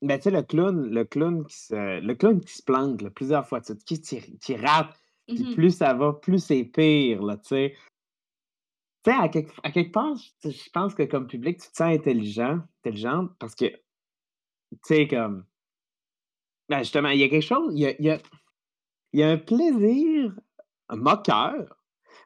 Mais 0.00 0.18
tu 0.18 0.24
sais, 0.24 0.30
le 0.30 0.42
clown, 0.42 0.88
le 0.88 1.04
clown 1.04 1.44
qui 1.46 1.56
se, 1.56 2.00
le 2.00 2.14
clown 2.14 2.40
qui 2.40 2.54
se 2.54 2.62
plante 2.62 3.02
là, 3.02 3.10
plusieurs 3.10 3.46
fois, 3.46 3.60
qui, 3.60 4.00
qui, 4.00 4.38
qui 4.38 4.56
rate, 4.56 4.94
puis 5.26 5.38
mm-hmm. 5.38 5.54
plus 5.54 5.76
ça 5.76 5.94
va, 5.94 6.12
plus 6.12 6.38
c'est 6.38 6.62
pire, 6.64 7.22
là, 7.22 7.36
tu 7.38 7.48
sais. 7.48 7.74
Tu 9.04 9.10
sais, 9.10 9.16
à 9.16 9.28
quelque, 9.28 9.52
à 9.62 9.70
quelque 9.70 9.92
part, 9.92 10.14
je 10.42 10.70
pense 10.72 10.94
que 10.94 11.02
comme 11.02 11.26
public, 11.26 11.60
tu 11.60 11.70
te 11.70 11.76
sens 11.76 11.94
intelligent, 11.94 12.60
intelligente 12.82 13.30
parce 13.38 13.54
que, 13.54 13.66
tu 13.66 14.78
sais, 14.82 15.06
comme. 15.06 15.44
Ben 16.70 16.78
justement, 16.78 17.10
il 17.10 17.20
y 17.20 17.24
a 17.24 17.28
quelque 17.28 17.42
chose, 17.42 17.74
il 17.74 17.80
y 17.80 17.86
a, 17.86 17.94
il 17.98 18.06
y 18.06 18.10
a, 18.10 18.18
il 19.12 19.20
y 19.20 19.22
a 19.22 19.28
un 19.28 19.36
plaisir 19.36 20.34
moqueur, 20.90 21.76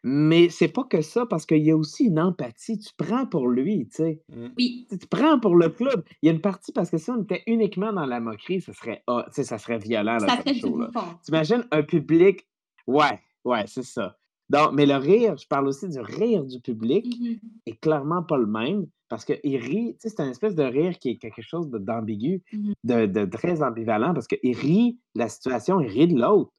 mais 0.04 0.48
c'est 0.48 0.68
pas 0.68 0.84
que 0.84 1.00
ça, 1.02 1.26
parce 1.26 1.46
qu'il 1.46 1.64
y 1.64 1.70
a 1.70 1.76
aussi 1.76 2.04
une 2.04 2.20
empathie. 2.20 2.78
Tu 2.78 2.90
prends 2.96 3.26
pour 3.26 3.48
lui, 3.48 3.88
tu 3.88 3.96
sais. 3.96 4.22
Mmh. 4.28 4.46
Oui. 4.56 4.86
Tu, 4.90 5.06
prends 5.08 5.40
pour 5.40 5.56
le 5.56 5.70
club. 5.70 6.04
Il 6.22 6.26
y 6.26 6.28
a 6.28 6.32
une 6.32 6.40
partie, 6.40 6.72
parce 6.72 6.90
que 6.90 6.98
si 6.98 7.10
on 7.10 7.22
était 7.22 7.42
uniquement 7.46 7.92
dans 7.92 8.06
la 8.06 8.20
moquerie, 8.20 8.60
ça 8.60 8.72
serait, 8.72 9.02
oh, 9.08 9.22
ça 9.30 9.58
serait 9.58 9.78
violent. 9.78 10.18
Là, 10.18 10.28
ça 10.28 10.36
serait 10.36 10.54
Tu 10.54 11.28
imagines 11.28 11.66
un 11.70 11.82
public. 11.82 12.46
Ouais, 12.86 13.20
ouais, 13.44 13.64
c'est 13.66 13.82
ça. 13.82 14.17
Donc, 14.50 14.72
mais 14.72 14.86
le 14.86 14.96
rire, 14.96 15.36
je 15.36 15.46
parle 15.46 15.68
aussi 15.68 15.88
du 15.88 16.00
rire 16.00 16.44
du 16.44 16.60
public, 16.60 17.06
mmh 17.06 17.34
est 17.66 17.80
clairement 17.80 18.22
pas 18.22 18.38
le 18.38 18.46
même 18.46 18.86
parce 19.08 19.24
qu'il 19.24 19.56
rit, 19.56 19.94
tu 19.94 20.08
sais, 20.08 20.14
c'est 20.14 20.22
une 20.22 20.30
espèce 20.30 20.54
de 20.54 20.62
rire 20.62 20.98
qui 20.98 21.10
est 21.10 21.16
quelque 21.16 21.42
chose 21.42 21.68
d'ambigu, 21.70 22.42
mmh 22.52 22.72
de, 22.84 23.24
très 23.26 23.62
ambivalent 23.62 24.14
parce 24.14 24.26
qu'il 24.26 24.56
rit 24.56 24.98
la 25.14 25.28
situation, 25.28 25.80
il 25.80 25.88
rit 25.88 26.08
de 26.08 26.18
l'autre. 26.18 26.52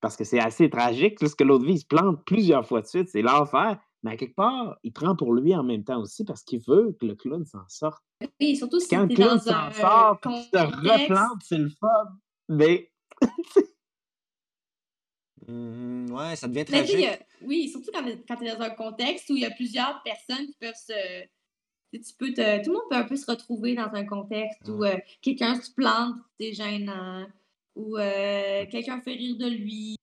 Parce 0.00 0.16
que 0.16 0.24
c'est 0.24 0.38
assez 0.38 0.68
tragique, 0.68 1.18
parce 1.18 1.34
que 1.34 1.44
l'autre 1.44 1.64
vie, 1.64 1.74
il 1.74 1.78
se 1.78 1.86
plante 1.86 2.22
plusieurs 2.26 2.66
fois 2.66 2.82
de 2.82 2.86
suite, 2.86 3.08
c'est 3.08 3.22
l'enfer. 3.22 3.78
Mais 4.02 4.12
à 4.12 4.16
quelque 4.16 4.34
part, 4.34 4.76
il 4.82 4.92
prend 4.92 5.16
pour 5.16 5.32
lui 5.32 5.56
en 5.56 5.64
même 5.64 5.82
temps 5.82 5.98
aussi 5.98 6.24
parce 6.24 6.42
qu'il 6.42 6.60
veut 6.68 6.94
que 7.00 7.06
le 7.06 7.14
clown 7.14 7.46
s'en 7.46 7.66
sorte. 7.68 8.04
Oui, 8.38 8.54
surtout 8.54 8.78
si 8.78 8.88
Quand 8.90 9.06
le 9.06 9.14
clown 9.14 9.38
s'en 9.38 9.70
sort, 9.72 10.20
qu'il 10.20 10.42
se 10.42 10.58
replante, 10.58 11.40
c'est 11.42 11.56
le 11.56 11.70
fun. 11.70 12.18
Mais 12.50 12.92
Mmh, 15.46 16.10
ouais, 16.12 16.36
ça 16.36 16.48
devient 16.48 16.64
tragique. 16.64 17.06
oui, 17.42 17.68
surtout 17.68 17.90
quand, 17.92 18.04
quand 18.26 18.36
tu 18.36 18.46
es 18.46 18.54
dans 18.54 18.62
un 18.62 18.70
contexte 18.70 19.28
où 19.30 19.36
il 19.36 19.42
y 19.42 19.46
a 19.46 19.50
plusieurs 19.50 20.02
personnes 20.02 20.46
qui 20.46 20.56
peuvent 20.58 20.74
se. 20.74 21.24
Tu 21.92 22.00
peux 22.18 22.32
te, 22.32 22.64
tout 22.64 22.70
le 22.70 22.76
monde 22.78 22.88
peut 22.90 22.96
un 22.96 23.04
peu 23.04 23.14
se 23.14 23.30
retrouver 23.30 23.76
dans 23.76 23.92
un 23.92 24.04
contexte 24.04 24.68
où 24.68 24.84
euh, 24.84 24.96
quelqu'un 25.22 25.60
se 25.60 25.70
plante, 25.70 26.16
c'est 26.40 26.52
gênant, 26.52 27.24
ou 27.76 27.96
euh, 27.96 28.66
quelqu'un 28.66 29.00
fait 29.00 29.12
rire 29.12 29.36
de 29.36 29.46
lui, 29.46 29.96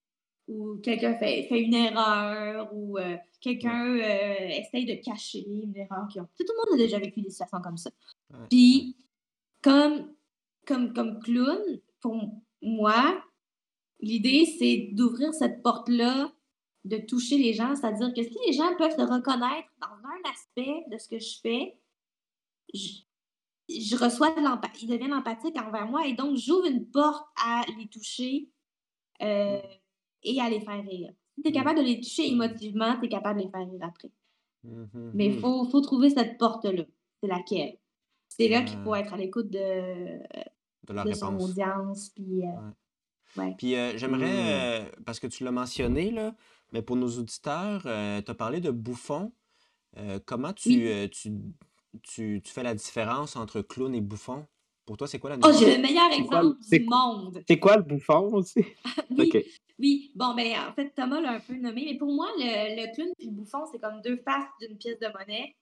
ou 0.48 0.76
quelqu'un 0.76 1.14
fait, 1.18 1.42
fait 1.42 1.60
une 1.60 1.74
erreur, 1.74 2.70
ou 2.72 2.96
euh, 2.96 3.16
quelqu'un 3.42 3.96
essaye 3.96 4.86
de 4.86 5.04
cacher 5.04 5.44
une 5.46 5.76
erreur. 5.76 6.08
Qui 6.10 6.20
ont... 6.20 6.28
Tout 6.38 6.46
le 6.48 6.70
monde 6.70 6.80
a 6.80 6.82
déjà 6.82 6.98
vécu 6.98 7.20
des 7.20 7.28
situations 7.28 7.60
comme 7.60 7.76
ça. 7.76 7.90
Puis, 8.48 8.96
comme, 9.60 10.14
comme, 10.66 10.94
comme 10.94 11.20
clown, 11.20 11.60
pour 12.00 12.16
moi, 12.62 13.22
l'idée, 14.02 14.44
c'est 14.58 14.90
d'ouvrir 14.92 15.32
cette 15.32 15.62
porte-là, 15.62 16.32
de 16.84 16.98
toucher 16.98 17.38
les 17.38 17.54
gens, 17.54 17.74
c'est-à-dire 17.76 18.12
que 18.12 18.22
si 18.22 18.36
les 18.46 18.52
gens 18.52 18.76
peuvent 18.76 18.90
se 18.90 19.00
reconnaître 19.00 19.68
dans 19.80 20.08
un 20.08 20.30
aspect 20.30 20.84
de 20.90 20.98
ce 20.98 21.08
que 21.08 21.18
je 21.18 21.38
fais, 21.40 21.78
je, 22.74 23.96
reçois 23.96 24.34
de 24.34 24.40
l'empathie, 24.40 24.86
ils 24.86 24.90
deviennent 24.90 25.14
empathiques 25.14 25.56
envers 25.56 25.86
moi 25.86 26.06
et 26.06 26.14
donc 26.14 26.36
j'ouvre 26.36 26.66
une 26.66 26.86
porte 26.86 27.24
à 27.36 27.62
les 27.78 27.86
toucher 27.86 28.48
euh, 29.22 29.62
et 30.24 30.40
à 30.40 30.50
les 30.50 30.60
faire 30.60 30.84
rire. 30.84 31.12
Si 31.34 31.42
tu 31.42 31.48
es 31.48 31.52
capable 31.52 31.78
de 31.78 31.84
les 31.84 32.00
toucher 32.00 32.28
émotivement, 32.28 32.98
tu 32.98 33.06
es 33.06 33.08
capable 33.08 33.40
de 33.40 33.44
les 33.44 33.50
faire 33.50 33.70
rire 33.70 33.80
après. 33.82 34.10
Mm-hmm. 34.66 35.10
Mais 35.14 35.26
il 35.26 35.38
faut, 35.38 35.64
faut, 35.66 35.80
trouver 35.80 36.10
cette 36.10 36.36
porte-là. 36.38 36.84
C'est 37.20 37.28
laquelle? 37.28 37.78
C'est 38.28 38.48
là 38.48 38.62
qu'il 38.62 38.78
faut 38.80 38.94
être 38.94 39.14
à 39.14 39.16
l'écoute 39.16 39.50
de, 39.50 40.18
de, 40.88 41.12
son 41.12 41.38
audience. 41.38 42.10
Puis, 42.10 42.42
euh, 42.44 42.70
puis 43.56 43.74
euh, 43.76 43.96
j'aimerais, 43.96 44.26
mmh. 44.26 44.86
euh, 44.86 44.90
parce 45.04 45.20
que 45.20 45.26
tu 45.26 45.44
l'as 45.44 45.50
mentionné, 45.52 46.10
là, 46.10 46.34
Mais 46.72 46.82
pour 46.82 46.96
nos 46.96 47.18
auditeurs, 47.18 47.82
tu 47.82 47.88
as 48.30 48.34
parlé 48.34 48.60
de 48.60 48.70
bouffon. 48.70 49.32
comment 50.26 50.52
tu, 50.52 50.70
Oui. 50.70 51.10
tu, 51.10 51.32
tu, 52.02 52.40
tu 52.44 52.52
fais 52.52 52.62
la 52.62 52.74
différence 52.74 53.36
entre 53.36 53.60
clown 53.62 53.94
et 53.94 54.00
bouffon? 54.00 54.46
Pour 54.86 54.96
toi, 54.96 55.06
c'est 55.06 55.18
quoi 55.18 55.30
la 55.30 55.36
Oh, 55.44 55.50
j'ai 55.58 55.76
le 55.76 55.82
meilleur 55.82 56.10
quoi 56.28 56.40
exemple 56.40 56.56
du 56.70 56.80
monde. 56.84 57.42
c'est 57.46 57.58
quoi 57.58 57.76
le 57.76 57.82
bouffon 57.82 58.32
aussi? 58.34 58.64
Oui, 59.10 59.30
OK. 59.34 59.44
oui. 59.78 60.12
Bon, 60.14 60.34
ben, 60.34 60.54
en 60.68 60.72
fait, 60.72 60.90
Thomas 60.94 61.20
l'a 61.20 61.32
un 61.32 61.40
peu 61.40 61.54
nommé, 61.54 61.84
mais 61.84 61.98
pour 61.98 62.12
moi, 62.12 62.28
le, 62.38 62.76
le 62.80 62.94
clown 62.94 63.08
et 63.18 63.26
le 63.26 63.32
bouffon, 63.32 63.64
c'est 63.70 63.78
comme 63.78 64.00
deux 64.02 64.16
faces 64.18 64.48
d'une 64.60 64.76
pièce 64.78 64.98
de 64.98 65.06
monnaie. 65.18 65.54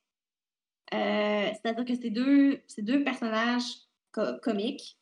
Euh, 0.92 1.50
c'est-à-dire 1.52 1.84
que 1.84 1.94
c'est 2.00 2.10
deux, 2.10 2.60
c'est 2.66 2.82
deux 2.82 3.04
personnages 3.04 3.64
co- 4.12 4.38
comiques. 4.42 4.98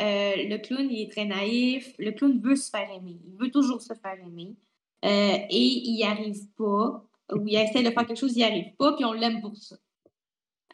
Euh, 0.00 0.34
le 0.36 0.58
clown, 0.58 0.88
il 0.90 1.02
est 1.02 1.10
très 1.10 1.24
naïf. 1.24 1.94
Le 1.98 2.12
clown 2.12 2.40
veut 2.40 2.56
se 2.56 2.70
faire 2.70 2.90
aimer. 2.90 3.18
Il 3.26 3.36
veut 3.36 3.50
toujours 3.50 3.82
se 3.82 3.94
faire 3.94 4.18
aimer. 4.20 4.54
Euh, 5.04 5.38
et 5.50 5.64
il 5.64 5.94
n'y 5.94 6.04
arrive 6.04 6.48
pas. 6.56 7.04
Ou 7.32 7.46
il 7.46 7.56
essaie 7.56 7.82
de 7.82 7.90
faire 7.90 8.06
quelque 8.06 8.18
chose, 8.18 8.32
il 8.32 8.38
n'y 8.38 8.44
arrive 8.44 8.74
pas, 8.76 8.94
puis 8.94 9.04
on 9.04 9.12
l'aime 9.12 9.40
pour 9.40 9.56
ça. 9.56 9.76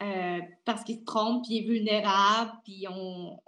Euh, 0.03 0.41
parce 0.65 0.85
qu'il 0.85 0.99
se 0.99 1.05
trompe, 1.05 1.45
puis 1.45 1.57
il 1.57 1.65
est 1.65 1.67
vulnérable, 1.67 2.53
puis 2.65 2.87
on, 2.89 3.41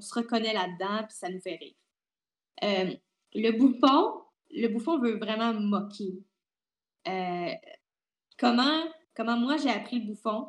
se 0.00 0.14
reconnaît 0.14 0.52
là-dedans, 0.52 1.06
puis 1.06 1.16
ça 1.16 1.28
nous 1.28 1.40
fait 1.40 1.56
rire. 1.56 2.98
Le 3.34 3.50
bouffon, 3.52 4.22
le 4.50 4.68
bouffon 4.68 4.98
veut 4.98 5.18
vraiment 5.18 5.52
moquer. 5.54 6.14
Comment, 8.38 8.84
comment 9.14 9.36
moi 9.38 9.56
j'ai 9.58 9.70
appris 9.70 10.00
le 10.00 10.06
bouffon 10.06 10.46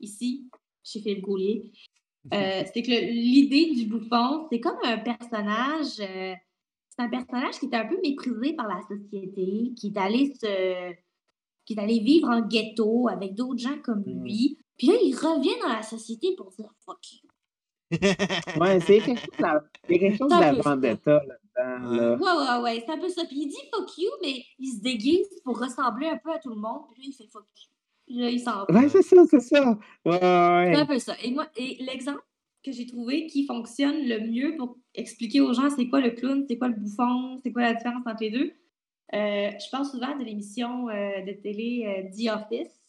ici, 0.00 0.48
chez 0.82 1.00
Philippe 1.00 1.22
Gaulier, 1.22 1.72
euh, 2.32 2.62
c'est 2.72 2.82
que 2.82 2.90
l'idée 2.90 3.70
du 3.74 3.86
bouffon, 3.86 4.46
c'est 4.50 4.60
comme 4.60 4.76
un 4.84 4.98
personnage, 4.98 5.98
euh, 6.00 6.34
c'est 6.90 7.02
un 7.02 7.08
personnage 7.08 7.58
qui 7.58 7.66
est 7.66 7.74
un 7.74 7.86
peu 7.86 7.98
méprisé 8.02 8.52
par 8.54 8.68
la 8.68 8.80
société, 8.82 9.72
qui 9.76 9.88
est 9.94 9.98
allé 9.98 10.34
se, 10.34 10.92
qui 11.64 11.74
est 11.74 11.78
allé 11.80 12.00
vivre 12.00 12.28
en 12.28 12.40
ghetto 12.40 13.08
avec 13.08 13.34
d'autres 13.34 13.60
gens 13.60 13.78
comme 13.82 14.02
Mm. 14.06 14.22
lui. 14.24 14.58
Puis 14.76 14.88
là, 14.88 14.94
il 15.02 15.14
revient 15.14 15.58
dans 15.62 15.68
la 15.72 15.82
société 15.82 16.34
pour 16.36 16.50
dire 16.50 16.70
fuck 16.84 16.98
you. 17.12 17.28
Ouais, 18.60 18.80
c'est 18.80 19.00
quelque 19.00 20.16
chose, 20.16 20.28
de- 20.30 20.40
la 20.40 20.54
ça. 20.54 20.62
vendetta 20.62 21.22
là-dedans. 21.26 21.90
Là. 21.90 22.16
Ouais, 22.16 22.62
ouais, 22.62 22.62
ouais, 22.62 22.84
c'est 22.86 22.92
un 22.92 22.98
peu 22.98 23.08
ça. 23.08 23.24
Puis 23.24 23.36
il 23.42 23.48
dit 23.48 23.56
fuck 23.74 23.98
you, 23.98 24.08
mais 24.22 24.44
il 24.58 24.72
se 24.72 24.80
déguise 24.80 25.26
pour 25.44 25.58
ressembler 25.58 26.06
un 26.06 26.16
peu 26.18 26.30
à 26.32 26.38
tout 26.38 26.50
le 26.50 26.56
monde. 26.60 26.82
Puis 26.92 27.02
là, 27.02 27.08
il 27.08 27.12
fait 27.14 27.30
fuck 27.30 27.44
you. 27.56 27.68
Là, 28.12 28.28
il 28.30 28.40
s'en 28.40 28.64
va. 28.64 28.66
Ouais, 28.72 28.88
c'est 28.88 29.02
ça, 29.02 29.24
c'est 29.30 29.40
ça. 29.40 29.78
Ouais, 30.04 30.12
ouais, 30.12 30.72
C'est 30.74 30.80
un 30.80 30.86
peu 30.86 30.98
ça. 30.98 31.14
Et 31.22 31.30
moi, 31.30 31.46
et 31.56 31.76
l'exemple 31.80 32.20
que 32.64 32.72
j'ai 32.72 32.86
trouvé 32.86 33.26
qui 33.26 33.46
fonctionne 33.46 34.06
le 34.06 34.20
mieux 34.26 34.56
pour 34.56 34.76
expliquer 34.94 35.40
aux 35.40 35.52
gens 35.54 35.70
c'est 35.70 35.88
quoi 35.88 36.00
le 36.00 36.10
clown, 36.10 36.44
c'est 36.48 36.58
quoi 36.58 36.68
le 36.68 36.74
bouffon, 36.74 37.38
c'est 37.42 37.52
quoi 37.52 37.62
la 37.62 37.74
différence 37.74 38.06
entre 38.06 38.20
les 38.22 38.30
deux, 38.30 38.52
euh, 39.14 39.50
je 39.58 39.70
parle 39.70 39.86
souvent 39.86 40.16
de 40.16 40.24
l'émission 40.24 40.88
euh, 40.88 41.22
de 41.22 41.32
télé 41.32 41.84
euh, 41.86 42.10
The 42.10 42.28
Office, 42.36 42.80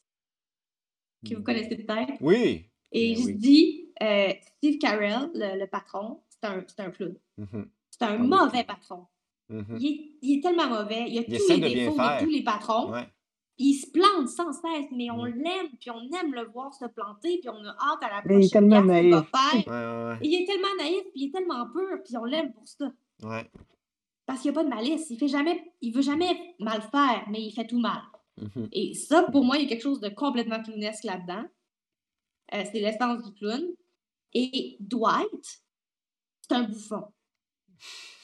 que 1.28 1.36
vous 1.36 1.44
connaissez 1.44 1.76
peut-être. 1.78 2.14
Oui. 2.22 2.66
Et 2.92 3.14
Ben 3.14 3.22
je 3.22 3.26
oui. 3.28 3.34
dis, 3.36 3.90
euh, 4.02 4.34
Steve 4.58 4.78
Carell, 4.80 5.30
le, 5.36 5.60
le 5.60 5.68
patron, 5.68 6.22
c'est 6.30 6.46
un, 6.50 6.64
c'est 6.68 6.82
un 6.82 6.90
clown. 6.92 7.16
Mhm, 7.38 7.70
C'est 7.92 8.04
un 8.06 8.20
oui. 8.22 8.28
mauvais 8.28 8.64
patron. 8.64 9.06
mhm. 9.50 9.78
Il 9.80 9.86
est, 9.88 10.10
il 10.22 10.38
est 10.38 10.42
tellement 10.42 10.68
mauvais. 10.68 11.06
Il 11.08 11.20
a 11.20 11.22
Il 11.28 11.38
tous 11.38 11.48
les 11.50 11.60
défauts 11.76 11.96
de 11.96 12.24
tous 12.24 12.30
les 12.30 12.44
patrons. 12.44 12.92
Ouais. 12.92 13.08
Il 13.64 13.74
se 13.76 13.90
plante 13.92 14.28
sans 14.28 14.52
cesse, 14.54 14.88
mais 14.92 15.12
on 15.12 15.24
Mm. 15.26 15.42
l'aime, 15.44 15.70
puis 15.80 15.92
on 15.92 16.02
aime 16.20 16.34
le 16.34 16.46
voir 16.48 16.74
se 16.74 16.86
planter, 16.86 17.38
puis 17.40 17.50
on 17.50 17.64
a 17.64 17.70
hâte 17.70 18.02
à 18.04 18.10
la 18.10 18.22
Mais 18.26 18.36
il 18.40 18.46
est 18.46 18.50
prochaine 18.50 18.70
tellement 18.70 18.82
qu'il 18.82 19.12
va 19.12 19.18
naïf. 19.20 19.30
faire. 19.30 19.68
Ouais, 19.68 20.10
ouais, 20.10 20.18
Et 20.22 20.28
il 20.30 20.42
est 20.42 20.46
tellement 20.46 20.76
naïf, 20.80 21.04
puis 21.12 21.12
il 21.16 21.28
est 21.28 21.32
tellement 21.32 21.66
pur, 21.68 21.98
puis 22.04 22.18
on 22.18 22.24
l'aime 22.26 22.52
pour 22.54 22.68
ça. 22.68 22.92
ouais. 23.24 23.52
Parce 24.26 24.42
qu'il 24.42 24.52
n'y 24.52 24.58
a 24.58 24.62
pas 24.62 24.70
de 24.70 24.74
malice. 24.74 25.10
Il 25.10 25.18
fait 25.18 25.28
jamais, 25.28 25.74
il 25.82 25.94
veut 25.94 26.02
jamais 26.02 26.56
mal 26.60 26.82
faire, 26.84 27.26
mais 27.30 27.42
il 27.42 27.52
fait 27.52 27.68
tout 27.68 27.80
mal. 27.80 28.02
Mhm. 28.38 28.70
Et 28.72 28.94
ça, 28.94 29.24
pour 29.24 29.44
moi, 29.44 29.58
il 29.58 29.64
y 29.64 29.66
a 29.66 29.70
quelque 29.70 29.82
chose 29.84 30.00
de 30.00 30.08
complètement 30.10 30.62
clownesque 30.64 31.04
là-dedans. 31.04 31.44
Euh, 32.54 32.64
c'est 32.72 32.80
l'essence 32.80 33.24
du 33.24 33.34
clown. 33.34 33.62
Et 34.34 34.78
Dwight, 34.80 35.62
c'est 36.42 36.56
un 36.56 36.64
bouffon. 36.64 37.04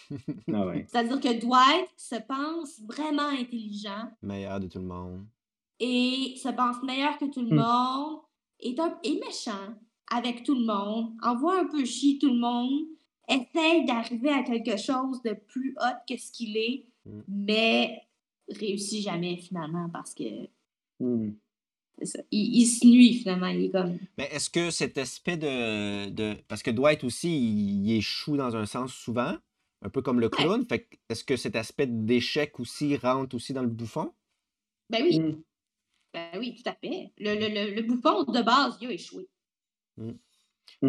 Ah 0.53 0.65
ouais. 0.65 0.85
C'est-à-dire 0.87 1.19
que 1.19 1.39
Dwight 1.39 1.89
se 1.97 2.15
pense 2.27 2.81
vraiment 2.81 3.27
intelligent 3.29 4.09
Meilleur 4.21 4.59
de 4.59 4.67
tout 4.67 4.79
le 4.79 4.85
monde. 4.85 5.25
et 5.79 6.33
se 6.41 6.49
pense 6.49 6.81
meilleur 6.83 7.17
que 7.17 7.25
tout 7.25 7.41
le 7.41 7.51
Hmm. 7.55 7.59
monde, 7.59 8.19
est, 8.59 8.79
un, 8.79 8.97
est 9.03 9.19
méchant 9.25 9.75
avec 10.11 10.43
tout 10.43 10.55
le 10.55 10.65
monde, 10.65 11.13
envoie 11.21 11.59
un 11.59 11.65
peu 11.67 11.83
chier 11.85 12.17
tout 12.17 12.29
le 12.29 12.39
monde, 12.39 12.85
essaye 13.27 13.85
d'arriver 13.85 14.29
à 14.29 14.41
quelque 14.43 14.77
chose 14.77 15.21
de 15.23 15.33
plus 15.33 15.75
hot 15.79 15.97
que 16.09 16.17
ce 16.17 16.31
qu'il 16.31 16.55
est, 16.57 16.85
Hmm. 17.05 17.21
mais 17.27 18.01
réussit 18.49 19.03
jamais 19.03 19.37
finalement 19.37 19.89
parce 19.89 20.13
que 20.13 20.23
Hmm. 20.99 21.31
c'est 21.99 22.05
ça. 22.05 22.19
Il, 22.31 22.55
il 22.61 22.65
se 22.65 22.85
nuit 22.87 23.13
finalement. 23.19 23.47
Il 23.47 23.65
est 23.65 23.69
comme. 23.71 23.97
Mais 24.17 24.27
est-ce 24.31 24.49
que 24.49 24.71
cet 24.71 24.97
aspect 24.97 25.37
de, 25.37 26.09
de- 26.09 26.35
Parce 26.47 26.63
que 26.63 26.71
Dwight 26.71 27.03
aussi, 27.03 27.29
il, 27.37 27.85
il 27.85 27.91
échoue 27.97 28.35
dans 28.37 28.55
un 28.55 28.65
sens 28.65 28.93
souvent, 28.93 29.35
un 29.81 29.89
peu 29.89 30.01
comme 30.01 30.19
le 30.19 30.29
clown. 30.29 30.65
Fait 30.67 30.89
est-ce 31.09 31.23
que 31.23 31.35
cet 31.37 31.55
aspect 31.55 31.87
d'échec 31.87 32.59
aussi 32.59 32.97
rentre 32.97 33.35
aussi 33.35 33.53
dans 33.53 33.61
le 33.63 33.69
bouffon? 33.69 34.13
Ben 34.89 35.03
oui, 35.03 35.19
Hmm. 35.19 35.41
ben 36.13 36.31
oui, 36.39 36.55
tout 36.55 36.69
à 36.69 36.73
fait. 36.75 37.11
Le, 37.17 37.35
le, 37.35 37.47
le, 37.49 37.75
le 37.75 37.81
bouffon, 37.83 38.23
de 38.23 38.41
base, 38.41 38.77
il 38.81 38.87
a 38.87 38.91
échoué. 38.91 39.27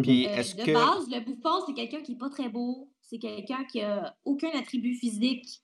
Puis 0.01 0.27
Euh, 0.27 0.35
est-ce 0.35 0.55
de 0.55 0.63
que. 0.63 0.71
base, 0.71 1.09
le 1.09 1.19
bouffon, 1.21 1.65
c'est 1.65 1.73
quelqu'un 1.73 2.01
qui 2.01 2.13
n'est 2.13 2.17
pas 2.17 2.29
très 2.29 2.49
beau. 2.49 2.91
C'est 3.01 3.19
quelqu'un 3.19 3.63
qui 3.65 3.81
a 3.81 4.15
aucun 4.23 4.49
attribut 4.51 4.93
physique 4.95 5.63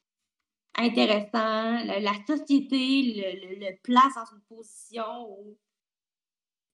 intéressant. 0.76 1.84
La, 1.86 2.00
la 2.00 2.14
société 2.28 3.02
le, 3.04 3.48
le- 3.56 3.60
le 3.66 3.78
place 3.84 4.14
dans 4.16 4.36
une 4.36 4.42
position 4.44 5.30
où 5.30 5.58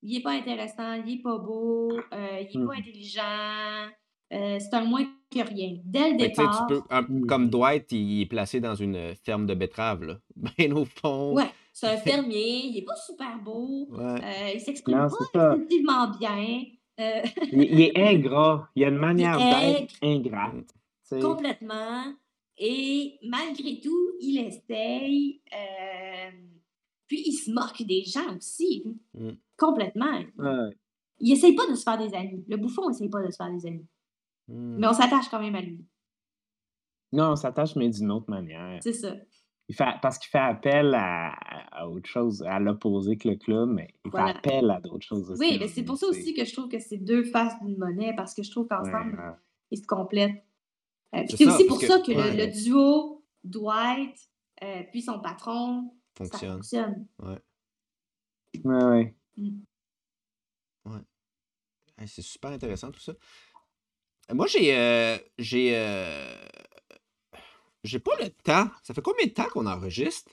il 0.01 0.13
n'est 0.13 0.23
pas 0.23 0.31
intéressant, 0.31 0.93
il 0.93 1.05
n'est 1.05 1.21
pas 1.21 1.37
beau, 1.37 1.91
euh, 2.13 2.43
il 2.49 2.59
n'est 2.59 2.65
pas 2.65 2.73
intelligent. 2.75 3.89
Euh, 4.33 4.59
c'est 4.59 4.73
un 4.75 4.85
moins 4.85 5.05
que 5.33 5.39
rien. 5.39 5.77
Dès 5.85 6.11
le 6.11 6.17
tu 6.17 6.27
départ, 6.27 6.67
peux, 6.67 6.81
un- 6.89 7.01
Mhm. 7.03 7.25
comme 7.25 7.49
Dwight, 7.49 7.91
il 7.91 8.21
est 8.21 8.25
placé 8.25 8.59
dans 8.59 8.75
une 8.75 9.15
ferme 9.23 9.45
de 9.45 9.53
betteraves, 9.53 10.03
là. 10.03 10.17
Ben 10.57 10.73
au 10.73 10.85
fond. 10.85 11.33
ouais, 11.33 11.49
c'est 11.73 11.87
un 11.87 11.97
fermier, 11.97 12.65
il 12.65 12.73
n'est 12.75 12.81
pas 12.83 12.95
super 12.95 13.37
beau, 13.43 13.87
Ouais. 13.91 14.03
euh, 14.23 14.51
il 14.55 14.59
s'exprime 14.61 14.97
pas 15.33 15.49
excessivement 15.57 16.07
bien. 16.19 16.63
euh, 16.99 17.21
Il, 17.51 17.61
il 17.63 17.81
est 17.81 17.97
ingrat. 17.97 18.69
Il 18.75 18.83
a 18.83 18.89
une 18.89 18.97
manière 18.97 19.39
est 19.39 19.79
d'être 19.79 19.95
ingrate. 20.01 20.67
tu 20.67 20.75
sais. 21.03 21.19
Complètement. 21.19 22.03
Et 22.57 23.17
malgré 23.23 23.79
tout, 23.79 24.11
il 24.19 24.37
essaye. 24.45 25.41
euh, 25.53 26.29
puis 27.07 27.23
il 27.25 27.33
se 27.33 27.49
moque 27.51 27.81
des 27.83 28.03
gens 28.05 28.35
aussi. 28.37 28.83
Mm. 29.13 29.31
Complètement. 29.57 30.19
Ouais. 30.37 30.69
Il 31.19 31.31
essaye 31.33 31.53
pas 31.55 31.67
de 31.67 31.75
se 31.75 31.83
faire 31.83 31.97
des 31.97 32.13
amis. 32.15 32.43
Le 32.47 32.57
bouffon 32.57 32.89
essaye 32.89 33.09
pas 33.09 33.21
de 33.25 33.31
se 33.31 33.35
faire 33.37 33.51
des 33.51 33.65
amis. 33.67 33.85
Hmm. 34.51 34.77
Mais 34.79 34.87
on 34.87 34.93
s'attache 34.93 35.29
quand 35.29 35.39
même 35.39 35.55
à 35.55 35.61
lui. 35.61 35.85
Non, 37.13 37.31
on 37.31 37.35
s'attache, 37.35 37.75
mais 37.75 37.89
d'une 37.89 38.11
autre 38.11 38.29
manière. 38.29 38.79
C'est 38.81 38.93
ça. 38.93 39.15
Il 39.67 39.75
fait, 39.75 39.85
parce 40.01 40.17
qu'il 40.17 40.29
fait 40.29 40.37
appel 40.39 40.93
à, 40.95 41.29
à 41.71 41.87
autre 41.87 42.09
chose, 42.09 42.41
à 42.43 42.59
l'opposé 42.59 43.17
que 43.17 43.29
le 43.29 43.35
club, 43.37 43.69
mais 43.69 43.93
il 44.05 44.11
Voilà. 44.11 44.33
fait 44.33 44.37
appel 44.39 44.69
à 44.69 44.81
d'autres 44.81 45.05
choses 45.05 45.31
aussi. 45.31 45.39
Oui, 45.41 45.57
mais 45.59 45.67
c'est 45.67 45.83
pour 45.83 45.97
ça 45.97 46.07
aussi 46.07 46.33
que 46.33 46.43
je 46.43 46.53
trouve 46.53 46.67
que 46.67 46.79
c'est 46.79 46.97
deux 46.97 47.23
faces 47.23 47.53
d'une 47.61 47.77
monnaie, 47.77 48.13
parce 48.15 48.33
que 48.33 48.43
je 48.43 48.51
trouve 48.51 48.63
Ouais, 48.63 48.77
qu'ensemble, 48.77 49.17
ouais. 49.17 49.33
ils 49.71 49.77
se 49.81 49.87
complètent. 49.87 50.43
Euh, 51.15 51.23
C'est 51.29 51.45
aussi 51.47 51.65
pour 51.65 51.79
que- 51.79 51.87
ça 51.87 51.99
que 52.01 52.11
le- 52.11 52.17
ouais. 52.17 52.47
le, 52.47 52.51
duo 52.51 53.25
Dwight 53.43 54.17
euh, 54.63 54.83
puis 54.91 55.01
son 55.01 55.19
patron, 55.19 55.93
ça 56.17 56.25
Fonctionne. 56.25 56.53
fonctionne. 56.55 57.07
Ouais, 57.19 57.41
ouais. 58.65 59.15
Hey, 61.97 62.07
c'est 62.07 62.21
super 62.23 62.51
intéressant 62.51 62.89
tout 62.91 62.99
ça. 62.99 63.13
Euh, 64.31 64.35
Moi, 64.35 64.47
j'ai. 64.47 64.75
euh, 64.77 65.17
j'ai. 65.37 65.71
euh, 65.75 66.33
j'ai 67.83 67.99
pas 67.99 68.11
le 68.19 68.29
temps. 68.29 68.69
Ça 68.83 68.93
fait 68.93 69.01
combien 69.01 69.25
de 69.25 69.31
temps 69.31 69.47
qu'on 69.51 69.65
enregistre? 69.65 70.31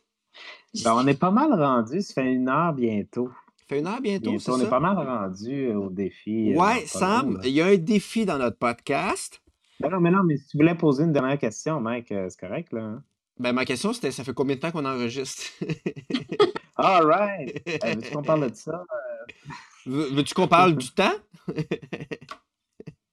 Ben, 0.84 0.92
on 0.94 1.06
est 1.06 1.18
pas 1.18 1.30
mal 1.30 1.52
rendu, 1.52 2.02
ça 2.02 2.14
fait 2.14 2.32
une 2.32 2.48
heure 2.48 2.72
bientôt. 2.74 3.30
Ça 3.56 3.64
fait 3.68 3.78
une 3.80 3.86
heure 3.86 4.00
bientôt, 4.00 4.30
Bientôt, 4.30 4.38
c'est 4.44 4.50
on 4.52 4.60
est 4.66 4.68
pas 4.70 4.80
mal 4.80 4.96
rendu 4.98 5.68
au 5.72 5.88
défi. 5.88 6.52
euh, 6.52 6.58
Ouais, 6.58 6.84
Sam, 6.86 7.40
il 7.44 7.50
y 7.50 7.60
a 7.62 7.66
un 7.66 7.76
défi 7.76 8.24
dans 8.26 8.38
notre 8.38 8.58
podcast. 8.58 9.40
Ben 9.80 9.88
non, 9.90 10.00
mais 10.00 10.10
non, 10.10 10.22
mais 10.24 10.36
si 10.36 10.46
tu 10.48 10.56
voulais 10.58 10.74
poser 10.74 11.04
une 11.04 11.12
dernière 11.12 11.38
question, 11.38 11.80
mec, 11.80 12.12
euh, 12.12 12.28
c'est 12.28 12.38
correct, 12.38 12.72
là. 12.72 12.82
hein? 12.82 13.02
Ben, 13.38 13.52
ma 13.52 13.64
question, 13.64 13.92
c'était 13.92 14.10
ça 14.10 14.24
fait 14.24 14.34
combien 14.34 14.56
de 14.56 14.60
temps 14.60 14.70
qu'on 14.72 14.84
enregistre? 14.84 15.42
All 16.76 17.06
right! 17.06 17.62
Euh, 17.84 17.94
veux-tu 17.94 18.10
qu'on 18.10 18.22
parle 18.22 18.50
de 18.50 18.54
ça? 18.54 18.84
Veux- 19.86 20.10
Veux-tu 20.14 20.34
qu'on 20.34 20.48
parle 20.48 20.76
du 20.76 20.90
temps? 20.92 21.14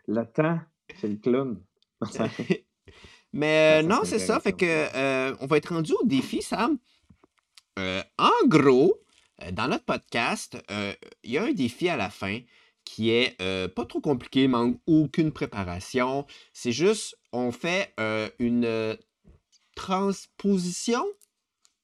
Le 0.07 0.23
temps, 0.25 0.59
c'est 0.99 1.07
le 1.07 1.17
clown. 1.17 1.61
Mais 3.33 3.81
euh, 3.81 3.81
Ça, 3.81 3.87
non, 3.87 3.95
serait 4.03 4.05
c'est 4.05 4.19
ça. 4.19 4.39
Fait 4.39 4.53
que 4.53 4.65
euh, 4.65 5.35
on 5.41 5.45
va 5.47 5.57
être 5.57 5.73
rendu 5.73 5.93
au 5.93 6.05
défi, 6.05 6.41
Sam. 6.41 6.77
Euh, 7.77 8.01
en 8.17 8.47
gros, 8.47 9.01
euh, 9.41 9.51
dans 9.51 9.67
notre 9.67 9.83
podcast, 9.85 10.57
euh, 10.71 10.93
il 11.23 11.31
y 11.31 11.37
a 11.37 11.43
un 11.43 11.51
défi 11.51 11.89
à 11.89 11.97
la 11.97 12.09
fin 12.09 12.39
qui 12.85 13.09
est 13.09 13.35
euh, 13.41 13.67
pas 13.67 13.85
trop 13.85 13.99
compliqué, 13.99 14.47
manque 14.47 14.79
aucune 14.87 15.31
préparation. 15.31 16.25
C'est 16.53 16.71
juste, 16.71 17.17
on 17.33 17.51
fait 17.51 17.93
euh, 17.99 18.29
une 18.39 18.65
euh, 18.65 18.95
transposition 19.75 21.03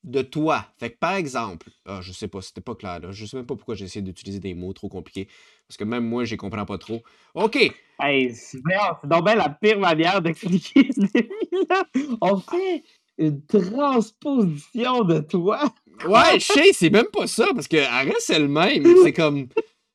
de 0.04 0.22
toi. 0.22 0.68
Fait 0.80 0.92
que 0.92 0.98
par 0.98 1.14
exemple, 1.14 1.70
ah, 1.86 2.00
je 2.02 2.12
sais 2.12 2.28
pas, 2.28 2.42
c'était 2.42 2.62
pas 2.62 2.76
clair, 2.76 3.00
là. 3.00 3.12
Je 3.12 3.26
sais 3.26 3.38
même 3.38 3.46
pas 3.46 3.56
pourquoi 3.56 3.76
j'ai 3.76 3.86
essayé 3.86 4.02
d'utiliser 4.02 4.40
des 4.40 4.54
mots 4.54 4.74
trop 4.74 4.90
compliqués. 4.90 5.28
Parce 5.72 5.78
que 5.78 5.86
même 5.86 6.04
moi, 6.06 6.26
je 6.26 6.36
comprends 6.36 6.66
pas 6.66 6.78
trop. 6.78 7.02
OK! 7.34 7.56
Hey, 7.98 8.36
c'est 8.36 8.60
donc 9.06 9.24
bien 9.24 9.36
la 9.36 9.48
pire 9.48 9.80
manière 9.80 10.22
d'expliquer 10.22 10.90
ce 10.92 11.00
défi-là. 11.00 11.84
On 12.20 12.36
fait 12.40 12.84
une 13.18 13.42
transposition 13.46 15.04
de 15.06 15.20
toi. 15.22 15.64
Ouais, 16.06 16.40
je 16.40 16.46
sais, 16.46 16.74
c'est 16.74 16.90
même 16.90 17.06
pas 17.06 17.26
ça, 17.28 17.48
parce 17.54 17.70
qu'elle 17.70 17.88
reste 17.88 18.30
elle-même. 18.32 18.84
C'est 19.02 19.14
comme. 19.14 19.48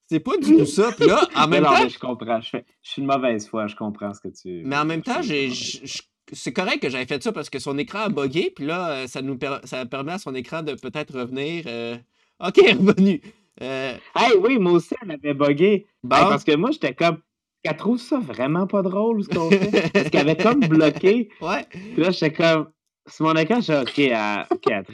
C'est 0.08 0.20
pas 0.20 0.38
du 0.38 0.56
tout 0.56 0.64
ça. 0.64 0.92
Puis 0.96 1.06
là, 1.08 1.28
en 1.34 1.46
même 1.46 1.64
non, 1.64 1.68
temps. 1.70 1.88
je 1.90 1.98
comprends. 1.98 2.40
Je, 2.40 2.48
fais- 2.48 2.64
je 2.82 2.90
suis 2.90 3.02
une 3.02 3.08
mauvaise 3.08 3.46
foi. 3.46 3.66
Je 3.66 3.76
comprends 3.76 4.14
ce 4.14 4.20
que 4.20 4.28
tu. 4.28 4.62
Mais 4.64 4.78
en 4.78 4.86
même 4.86 5.02
temps, 5.02 5.20
j'ai, 5.20 5.50
c'est 6.32 6.52
correct 6.54 6.80
que 6.80 6.88
j'avais 6.88 7.04
fait 7.06 7.22
ça 7.22 7.32
parce 7.32 7.50
que 7.50 7.58
son 7.58 7.76
écran 7.76 7.98
a 7.98 8.08
bugué, 8.08 8.50
puis 8.54 8.64
là, 8.64 8.90
euh, 8.90 9.06
ça 9.08 9.20
nous 9.20 9.36
per- 9.36 9.58
ça 9.64 9.84
permet 9.84 10.12
à 10.12 10.18
son 10.18 10.34
écran 10.34 10.62
de 10.62 10.72
peut-être 10.74 11.18
revenir. 11.18 11.64
euh, 11.66 11.96
Ok, 12.40 12.56
revenu. 12.66 13.20
Euh, 13.62 13.96
Hey, 14.14 14.32
oui, 14.40 14.58
moi 14.58 14.72
aussi, 14.72 14.94
elle 15.02 15.10
avait 15.12 15.34
bugué. 15.34 15.86
bon. 16.02 16.16
Hey, 16.16 16.22
parce 16.28 16.44
que 16.44 16.54
moi, 16.56 16.70
j'étais 16.70 16.94
comme. 16.94 17.18
Elle 17.64 17.76
trouve 17.76 17.98
ça 17.98 18.18
vraiment 18.20 18.66
pas 18.68 18.82
drôle, 18.82 19.24
ce 19.24 19.28
qu'on 19.28 19.50
fait. 19.50 19.90
Parce 19.92 20.08
qu'elle 20.10 20.28
avait 20.28 20.36
comme 20.42 20.60
bloqué. 20.60 21.30
Ouais. 21.40 21.64
Puis 21.70 21.96
là, 22.02 22.10
j'étais 22.10 22.32
comme. 22.32 22.70
Sur 23.08 23.26
mon 23.26 23.34
écran, 23.34 23.60
j'étais 23.60 24.12
OK, 24.50 24.66
elle, 24.70 24.84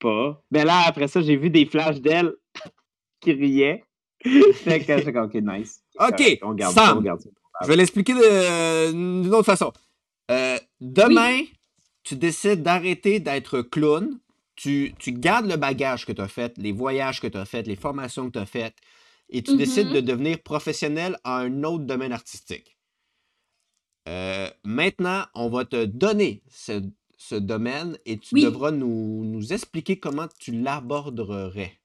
pas. 0.00 0.42
Mais 0.50 0.64
là, 0.64 0.82
après 0.86 1.08
ça, 1.08 1.22
j'ai 1.22 1.36
vu 1.36 1.50
des 1.50 1.66
flashs 1.66 2.00
d'elle 2.00 2.32
qui 3.20 3.32
riaient. 3.32 3.84
Fait 4.22 4.80
que 4.80 4.96
j'étais 4.96 5.12
comme 5.12 5.24
OK, 5.26 5.34
nice. 5.34 5.82
OK, 5.98 6.38
On 6.42 6.52
garde 6.54 6.74
ça, 6.74 6.86
Sam. 6.86 6.98
on 6.98 7.00
garde 7.00 7.20
ça. 7.20 7.30
Je 7.62 7.68
vais 7.68 7.76
l'expliquer 7.76 8.14
de- 8.14 8.92
d'une 9.22 9.32
autre 9.34 9.44
façon. 9.46 9.72
Euh, 10.30 10.56
demain, 10.80 11.40
tu 12.02 12.16
décides 12.16 12.62
d'arrêter 12.62 13.20
d'être 13.20 13.60
clown. 13.62 14.18
Tu, 14.56 14.94
tu 14.98 15.12
gardes 15.12 15.46
le 15.46 15.56
bagage 15.56 16.06
que 16.06 16.12
tu 16.12 16.20
as 16.20 16.28
fait, 16.28 16.56
les 16.58 16.72
voyages 16.72 17.20
que 17.20 17.26
tu 17.26 17.36
as 17.38 17.44
fait, 17.44 17.66
les 17.66 17.76
formations 17.76 18.26
que 18.26 18.32
tu 18.32 18.38
as 18.38 18.46
faites, 18.46 18.76
et 19.28 19.42
tu 19.42 19.56
décides 19.56 19.88
de 19.90 20.00
devenir 20.00 20.40
professionnel 20.42 21.18
à 21.24 21.38
un 21.38 21.64
autre 21.64 21.84
domaine 21.84 22.12
artistique. 22.12 22.78
Euh, 24.08 24.48
maintenant, 24.64 25.24
on 25.34 25.48
va 25.48 25.64
te 25.64 25.86
donner 25.86 26.42
ce, 26.48 26.82
ce 27.16 27.34
domaine 27.34 27.98
et 28.04 28.18
tu 28.18 28.34
Oui. 28.34 28.42
devras 28.44 28.70
nous, 28.70 29.24
nous 29.24 29.52
expliquer 29.52 29.98
comment 29.98 30.28
tu 30.38 30.52
l'aborderais. 30.52 31.80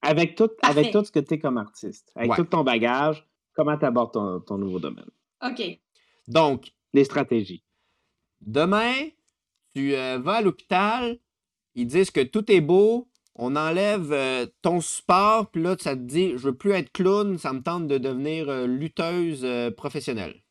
Avec 0.00 0.34
tout, 0.36 0.50
avec 0.62 0.90
tout 0.92 1.04
ce 1.04 1.12
que 1.12 1.20
tu 1.20 1.34
es 1.34 1.38
comme 1.38 1.58
artiste, 1.58 2.10
avec 2.16 2.30
Ouais. 2.30 2.36
tout 2.36 2.44
ton 2.44 2.64
bagage, 2.64 3.24
comment 3.54 3.76
tu 3.78 3.84
abordes 3.84 4.12
ton, 4.12 4.40
ton 4.40 4.58
nouveau 4.58 4.80
domaine? 4.80 5.10
OK. 5.44 5.62
Donc, 6.28 6.72
Les 6.94 7.04
stratégies. 7.04 7.64
Demain, 8.40 8.92
tu 9.74 9.94
euh, 9.94 10.18
vas 10.18 10.34
à 10.34 10.42
l'hôpital, 10.42 11.18
ils 11.74 11.86
disent 11.86 12.10
que 12.10 12.20
tout 12.22 12.50
est 12.50 12.60
beau, 12.60 13.08
on 13.34 13.56
enlève 13.56 14.12
euh, 14.12 14.46
ton 14.60 14.80
support, 14.80 15.50
puis 15.50 15.62
là, 15.62 15.76
ça 15.78 15.96
te 15.96 16.02
dit, 16.02 16.32
je 16.32 16.38
veux 16.48 16.56
plus 16.56 16.72
être 16.72 16.92
clown, 16.92 17.38
ça 17.38 17.52
me 17.52 17.62
tente 17.62 17.88
de 17.88 17.98
devenir 17.98 18.48
euh, 18.48 18.66
lutteuse 18.66 19.44
euh, 19.44 19.70
professionnelle. 19.70 20.42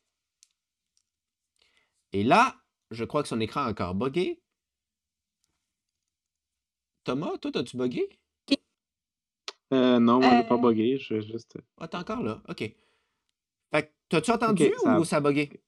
Et 2.12 2.24
là, 2.24 2.56
je 2.90 3.04
crois 3.04 3.22
que 3.22 3.28
son 3.28 3.40
écran 3.40 3.62
a 3.62 3.70
encore 3.70 3.94
buggé. 3.94 4.42
Thomas, 7.04 7.36
toi, 7.38 7.50
as-tu 7.54 7.76
buggé? 7.76 8.08
Euh, 9.72 9.98
non, 9.98 10.20
moi, 10.20 10.30
j'ai 10.36 10.48
pas 10.48 10.58
bugué. 10.58 10.98
Je 10.98 11.14
vais 11.14 11.22
juste. 11.22 11.56
Ah, 11.78 11.88
t'es 11.88 11.96
encore 11.96 12.22
là, 12.22 12.42
ok. 12.48 12.58
Fait 12.58 13.82
que, 13.82 13.88
t'as-tu 14.10 14.30
entendu 14.30 14.70
ça 14.82 14.96
a- 14.96 15.00
ou 15.00 15.04
ça 15.04 15.16
a 15.16 15.20
buggé? 15.20 15.62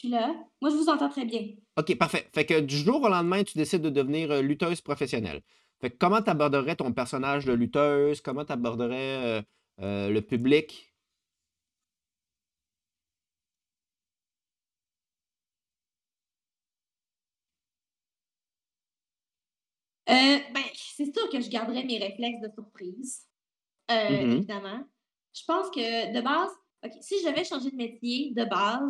Suis 0.00 0.08
là. 0.08 0.34
Moi, 0.62 0.70
je 0.70 0.76
vous 0.76 0.88
entends 0.88 1.10
très 1.10 1.26
bien. 1.26 1.46
OK, 1.76 1.94
parfait. 1.98 2.26
Fait 2.34 2.46
que 2.46 2.58
du 2.60 2.74
jour 2.74 3.02
au 3.02 3.08
lendemain, 3.10 3.44
tu 3.44 3.58
décides 3.58 3.82
de 3.82 3.90
devenir 3.90 4.30
euh, 4.30 4.40
lutteuse 4.40 4.80
professionnelle. 4.80 5.42
Fait 5.82 5.90
que 5.90 5.96
comment 5.98 6.22
tu 6.22 6.30
aborderais 6.30 6.74
ton 6.74 6.90
personnage 6.94 7.44
de 7.44 7.52
lutteuse? 7.52 8.22
Comment 8.22 8.46
tu 8.46 8.52
aborderais 8.52 9.44
le 9.78 10.20
public? 10.20 10.94
Euh, 20.08 20.12
ben, 20.52 20.62
c'est 20.74 21.12
sûr 21.14 21.28
que 21.30 21.40
je 21.40 21.48
garderais 21.48 21.84
mes 21.84 21.98
réflexes 21.98 22.40
de 22.40 22.50
surprise. 22.52 23.26
Euh, 23.90 24.08
Mhm. 24.10 24.32
Évidemment. 24.32 24.84
Je 25.34 25.42
pense 25.46 25.70
que 25.70 26.12
de 26.14 26.20
base, 26.20 26.50
si 27.00 27.20
je 27.22 27.28
devais 27.28 27.44
changer 27.44 27.70
de 27.70 27.76
métier 27.76 28.32
de 28.34 28.44
base, 28.44 28.82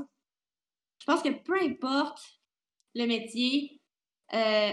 je 1.00 1.06
pense 1.06 1.22
que 1.22 1.30
peu 1.30 1.60
importe 1.62 2.22
le 2.94 3.06
métier, 3.06 3.80
euh, 4.34 4.72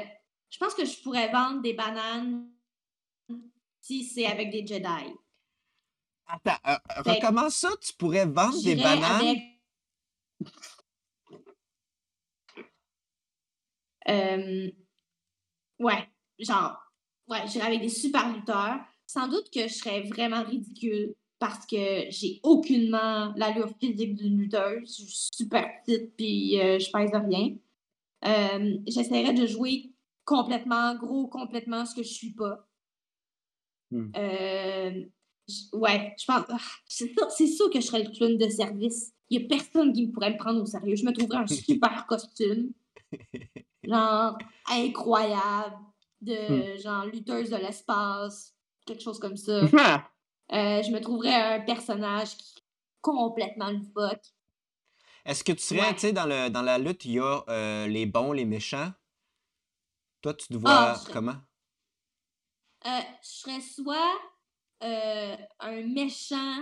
je 0.50 0.58
pense 0.60 0.74
que 0.74 0.86
je 0.86 1.02
pourrais 1.02 1.32
vendre 1.32 1.62
des 1.62 1.74
bananes 1.74 2.52
si 3.82 4.04
c'est 4.04 4.26
avec 4.26 4.52
des 4.52 4.66
Jedi. 4.68 5.14
Attends, 6.28 6.58
euh, 6.68 7.04
Fait- 7.04 7.12
recommence 7.14 7.56
ça, 7.56 7.70
tu 7.82 7.94
pourrais 7.94 8.26
vendre 8.26 8.62
des 8.62 8.76
bananes? 8.76 9.28
avec- 9.28 9.54
Euh, 14.10 14.72
ouais, 15.80 16.10
genre, 16.40 16.78
ouais, 17.28 17.46
j'irais 17.48 17.68
avec 17.68 17.82
des 17.82 17.90
super 17.90 18.32
lutteurs. 18.34 18.80
Sans 19.06 19.28
doute 19.28 19.50
que 19.54 19.68
je 19.68 19.74
serais 19.74 20.02
vraiment 20.04 20.44
ridicule 20.44 21.14
parce 21.40 21.66
que 21.66 22.06
j'ai 22.10 22.40
aucunement 22.44 23.34
l'allure 23.36 23.72
physique 23.80 24.16
d'une 24.16 24.38
lutteuse. 24.40 24.98
Je 24.98 25.04
suis 25.04 25.30
super 25.34 25.66
petite 25.86 26.16
puis 26.16 26.60
euh, 26.60 26.80
je 26.80 26.92
pèse 26.92 27.12
rien. 27.14 27.56
Euh, 28.26 28.78
J'essaierais 28.88 29.34
de 29.34 29.46
jouer 29.46 29.92
complètement 30.26 30.96
gros, 30.96 31.28
complètement 31.28 31.86
ce 31.86 31.96
que 31.96 32.04
je 32.04 32.12
suis 32.12 32.34
pas. 32.34 32.68
Hmm. 33.92 34.12
Euh, 34.18 35.06
ouais, 35.74 36.16
je 36.20 36.26
pense. 36.26 36.44
ah, 36.50 36.58
C'est 36.88 37.14
sûr, 37.14 37.32
c'est 37.32 37.48
sûr 37.48 37.70
que 37.70 37.80
je 37.80 37.86
serais 37.86 38.04
le 38.04 38.10
clown 38.10 38.38
de 38.38 38.50
service. 38.50 39.14
Il 39.30 39.40
n'y 39.40 39.46
a 39.46 39.48
personne 39.48 39.94
qui 39.94 40.08
me 40.08 40.12
pourrait 40.12 40.32
me 40.32 40.38
prendre 40.38 40.62
au 40.62 40.66
sérieux. 40.66 40.96
Je 40.96 41.06
me 41.06 41.14
trouverais 41.14 41.40
un 41.40 41.48
super 41.48 42.06
costume. 42.08 42.72
Genre, 43.84 44.38
incroyable. 44.70 45.76
De 46.20 46.78
genre 46.82 47.06
lutteuse 47.06 47.52
de 47.52 47.58
l'espace. 47.58 48.56
Quelque 48.86 49.04
chose 49.04 49.20
comme 49.20 49.38
ça. 49.38 49.62
Euh, 50.54 50.82
je 50.82 50.92
me 50.92 51.00
trouverais 51.02 51.34
un 51.34 51.60
personnage 51.62 52.38
qui 52.38 52.56
complètement 53.02 53.70
loufoque. 53.72 54.34
Est-ce 55.26 55.44
que 55.44 55.52
tu 55.52 55.60
serais, 55.60 55.82
Ouais. 55.82 55.94
tu 55.94 56.00
sais, 56.02 56.14
dans, 56.14 56.26
le, 56.26 56.50
dans 56.50 56.62
la 56.62 56.78
lutte, 56.78 57.06
il 57.06 57.14
y 57.14 57.20
a 57.20 57.44
euh, 57.50 57.88
les 57.88 58.06
bons, 58.06 58.32
les 58.32 58.46
méchants? 58.46 58.92
Toi, 60.22 60.34
tu 60.34 60.48
te 60.48 60.56
vois 60.56 60.72
Ah, 60.92 60.96
serais- 60.96 61.14
comment? 61.14 61.36
Euh, 62.86 62.90
je 63.22 63.28
serais 63.28 63.62
soit 63.62 64.14
euh, 64.84 65.36
un 65.60 65.82
méchant 65.84 66.62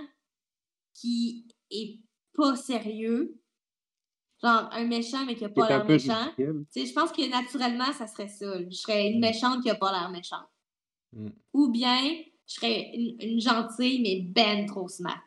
qui 0.93 1.47
est 1.69 1.99
pas 2.33 2.55
sérieux. 2.55 3.39
Genre 4.41 4.69
un 4.71 4.85
méchant 4.85 5.25
mais 5.25 5.35
qui 5.35 5.45
a 5.45 5.49
pas 5.49 5.67
l'air 5.69 5.85
méchant. 5.85 6.23
ridicule. 6.23 6.65
Tu 6.73 6.81
sais, 6.81 6.85
je 6.87 6.93
pense 6.93 7.11
que 7.11 7.29
naturellement, 7.29 7.91
ça 7.93 8.07
serait 8.07 8.27
ça. 8.27 8.59
Je 8.69 8.75
serais 8.75 9.07
une 9.09 9.17
Mm. 9.17 9.21
méchante 9.21 9.63
qui 9.63 9.69
a 9.69 9.75
pas 9.75 9.91
l'air 9.91 10.09
méchante. 10.09 10.47
Mm. 11.13 11.29
Ou 11.53 11.69
bien, 11.69 12.01
je 12.47 12.53
serais 12.53 12.91
une, 12.93 13.15
une 13.21 13.41
gentille, 13.41 14.01
mais 14.01 14.21
ben 14.21 14.65
trop 14.65 14.87
smart. 14.87 15.23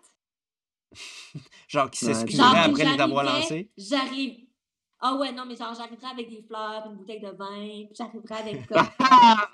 Genre, 1.68 1.90
qui 1.90 2.04
s'excuserait 2.04 2.58
après 2.60 2.84
les 2.84 3.00
avoir 3.00 3.24
lancés? 3.24 3.70
J'arrive. 3.76 4.47
Ah 5.00 5.14
ouais, 5.14 5.30
non, 5.30 5.44
mais 5.46 5.54
genre, 5.54 5.72
j'arriverais 5.76 6.10
avec 6.12 6.28
des 6.28 6.42
fleurs, 6.42 6.84
une 6.90 6.96
bouteille 6.96 7.20
de 7.20 7.28
vin, 7.28 7.46
puis 7.86 7.94
j'arriverais 7.96 8.40
avec 8.40 8.66
comme. 8.68 8.84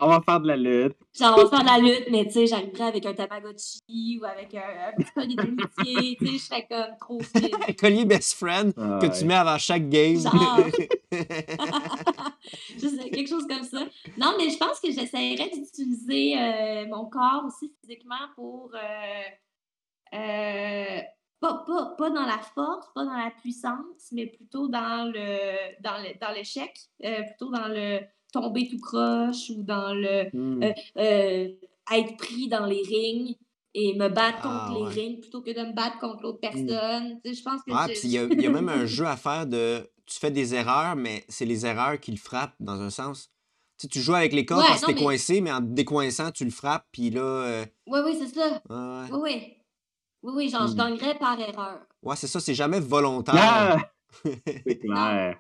On 0.01 0.09
va 0.09 0.23
faire 0.23 0.41
de 0.41 0.49
la 0.49 0.57
lutte. 0.57 0.97
Genre, 1.13 1.35
on 1.39 1.45
va 1.45 1.51
faire 1.51 1.61
de 1.61 1.67
la 1.67 1.79
lutte, 1.79 2.07
mais 2.11 2.25
tu 2.25 2.33
sais, 2.33 2.47
j'arriverais 2.47 2.85
avec 2.85 3.05
un 3.05 3.13
Tamagotchi 3.13 4.19
ou 4.21 4.25
avec 4.25 4.55
un, 4.55 4.61
un 4.89 4.93
petit 4.97 5.13
collier 5.13 5.35
d'amitié, 5.37 6.17
tu 6.19 6.27
sais, 6.27 6.33
je 6.33 6.39
serais 6.39 6.67
comme 6.67 6.97
trop 6.99 7.23
stylé. 7.23 7.51
Un 7.69 7.73
collier 7.75 8.05
best 8.07 8.35
friend 8.39 8.73
Ah, 8.79 8.99
que 9.03 9.07
ouais. 9.07 9.19
tu 9.19 9.25
mets 9.27 9.35
avant 9.35 9.59
chaque 9.59 9.87
game. 9.91 10.17
Genre. 10.19 10.33
Je 12.79 12.89
sais, 12.89 13.11
quelque 13.11 13.29
chose 13.29 13.47
comme 13.47 13.63
ça. 13.63 13.81
Non, 14.19 14.35
mais 14.39 14.51
je 14.51 14.59
pense 14.59 14.81
que 14.81 14.91
j'essaierais 14.91 15.51
d'utiliser 15.51 16.37
euh, 16.39 16.87
mon 16.89 17.07
corps 17.07 17.45
aussi 17.47 17.73
physiquement 17.81 18.17
pour. 18.35 18.71
euh, 18.75 20.17
euh, 20.17 21.01
pas, 21.45 21.65
pas, 21.67 21.95
pas 21.99 22.11
dans 22.11 22.27
la 22.27 22.39
force, 22.55 22.87
pas 22.95 23.05
dans 23.05 23.17
la 23.17 23.31
puissance, 23.43 24.11
mais 24.13 24.27
plutôt 24.27 24.69
dans 24.69 25.11
le 25.13 25.81
dans 25.83 25.99
le- 26.03 26.19
dans 26.21 26.33
l'échec, 26.35 26.73
euh, 27.05 27.23
plutôt 27.23 27.51
dans 27.51 27.69
le 27.69 28.01
tomber 28.33 28.69
tout 28.69 28.79
croche 28.81 29.51
ou 29.51 29.63
dans 29.63 29.93
le 29.95 30.25
Hmm. 30.33 30.63
euh, 30.63 30.73
euh, 30.99 31.49
être 31.93 32.17
pris 32.17 32.49
dans 32.49 32.67
les 32.67 32.83
rings 32.83 33.35
et 33.75 33.95
me 33.95 34.09
battre 34.09 34.39
Ah, 34.45 34.67
contre 34.69 34.81
ouais. 34.83 34.95
les 34.95 35.01
rings 35.03 35.21
plutôt 35.21 35.43
que 35.43 35.51
de 35.51 35.67
me 35.67 35.73
battre 35.73 35.99
contre 35.99 36.23
l'autre 36.23 36.41
personne. 36.41 37.21
Tu 37.25 37.31
sais, 37.35 37.41
Je 37.41 37.43
pense 37.43 37.61
que 37.63 37.73
Ah, 37.73 37.87
je- 37.89 37.93
puis 37.93 38.01
il 38.05 38.11
y, 38.13 38.19
a- 38.19 38.25
il 38.25 38.41
y 38.41 38.47
a 38.47 38.51
même 38.51 38.69
un 38.69 38.87
jeu 38.87 39.07
à 39.07 39.17
faire 39.17 39.47
de. 39.47 39.89
Tu 40.07 40.19
fais 40.19 40.31
des 40.31 40.55
erreurs, 40.55 40.97
mais 40.97 41.25
c'est 41.29 41.45
les 41.47 41.65
erreurs 41.67 41.99
qui 42.01 42.11
le 42.11 42.17
frappent 42.19 42.55
dans 42.61 42.81
un 42.81 42.91
sens. 42.91 43.31
Tu 43.79 43.83
sais, 43.83 43.89
tu 43.89 44.01
joues 44.01 44.15
avec 44.15 44.33
les 44.33 44.45
cordes 44.47 44.61
Ouais, 44.63 44.69
parce 44.69 44.83
que 44.83 44.87
t'es 44.87 44.93
mais- 44.95 45.01
coincé, 45.03 45.41
mais 45.41 45.51
en 45.53 45.61
décoinçant, 45.61 46.31
tu 46.31 46.45
le 46.45 46.51
frappes, 46.51 46.87
puis 46.93 47.11
là. 47.11 47.65
Oui, 47.89 48.01
oui, 48.05 48.17
c'est 48.21 48.29
ça. 48.39 48.63
Oui, 48.71 49.19
oui. 49.21 49.54
Oui, 50.25 50.33
oui, 50.37 50.49
genre, 50.49 50.67
je 50.67 50.73
Hmm. 50.73 50.77
gagnerais 50.77 51.19
par 51.19 51.39
erreur. 51.39 51.81
Ouais, 52.03 52.17
c'est 52.17 52.27
ça, 52.27 52.41
c'est 52.41 52.55
jamais 52.55 52.81
volontaire. 52.81 53.35
Ah! 53.39 53.77
C'est 54.67 54.79
clair. 54.79 55.39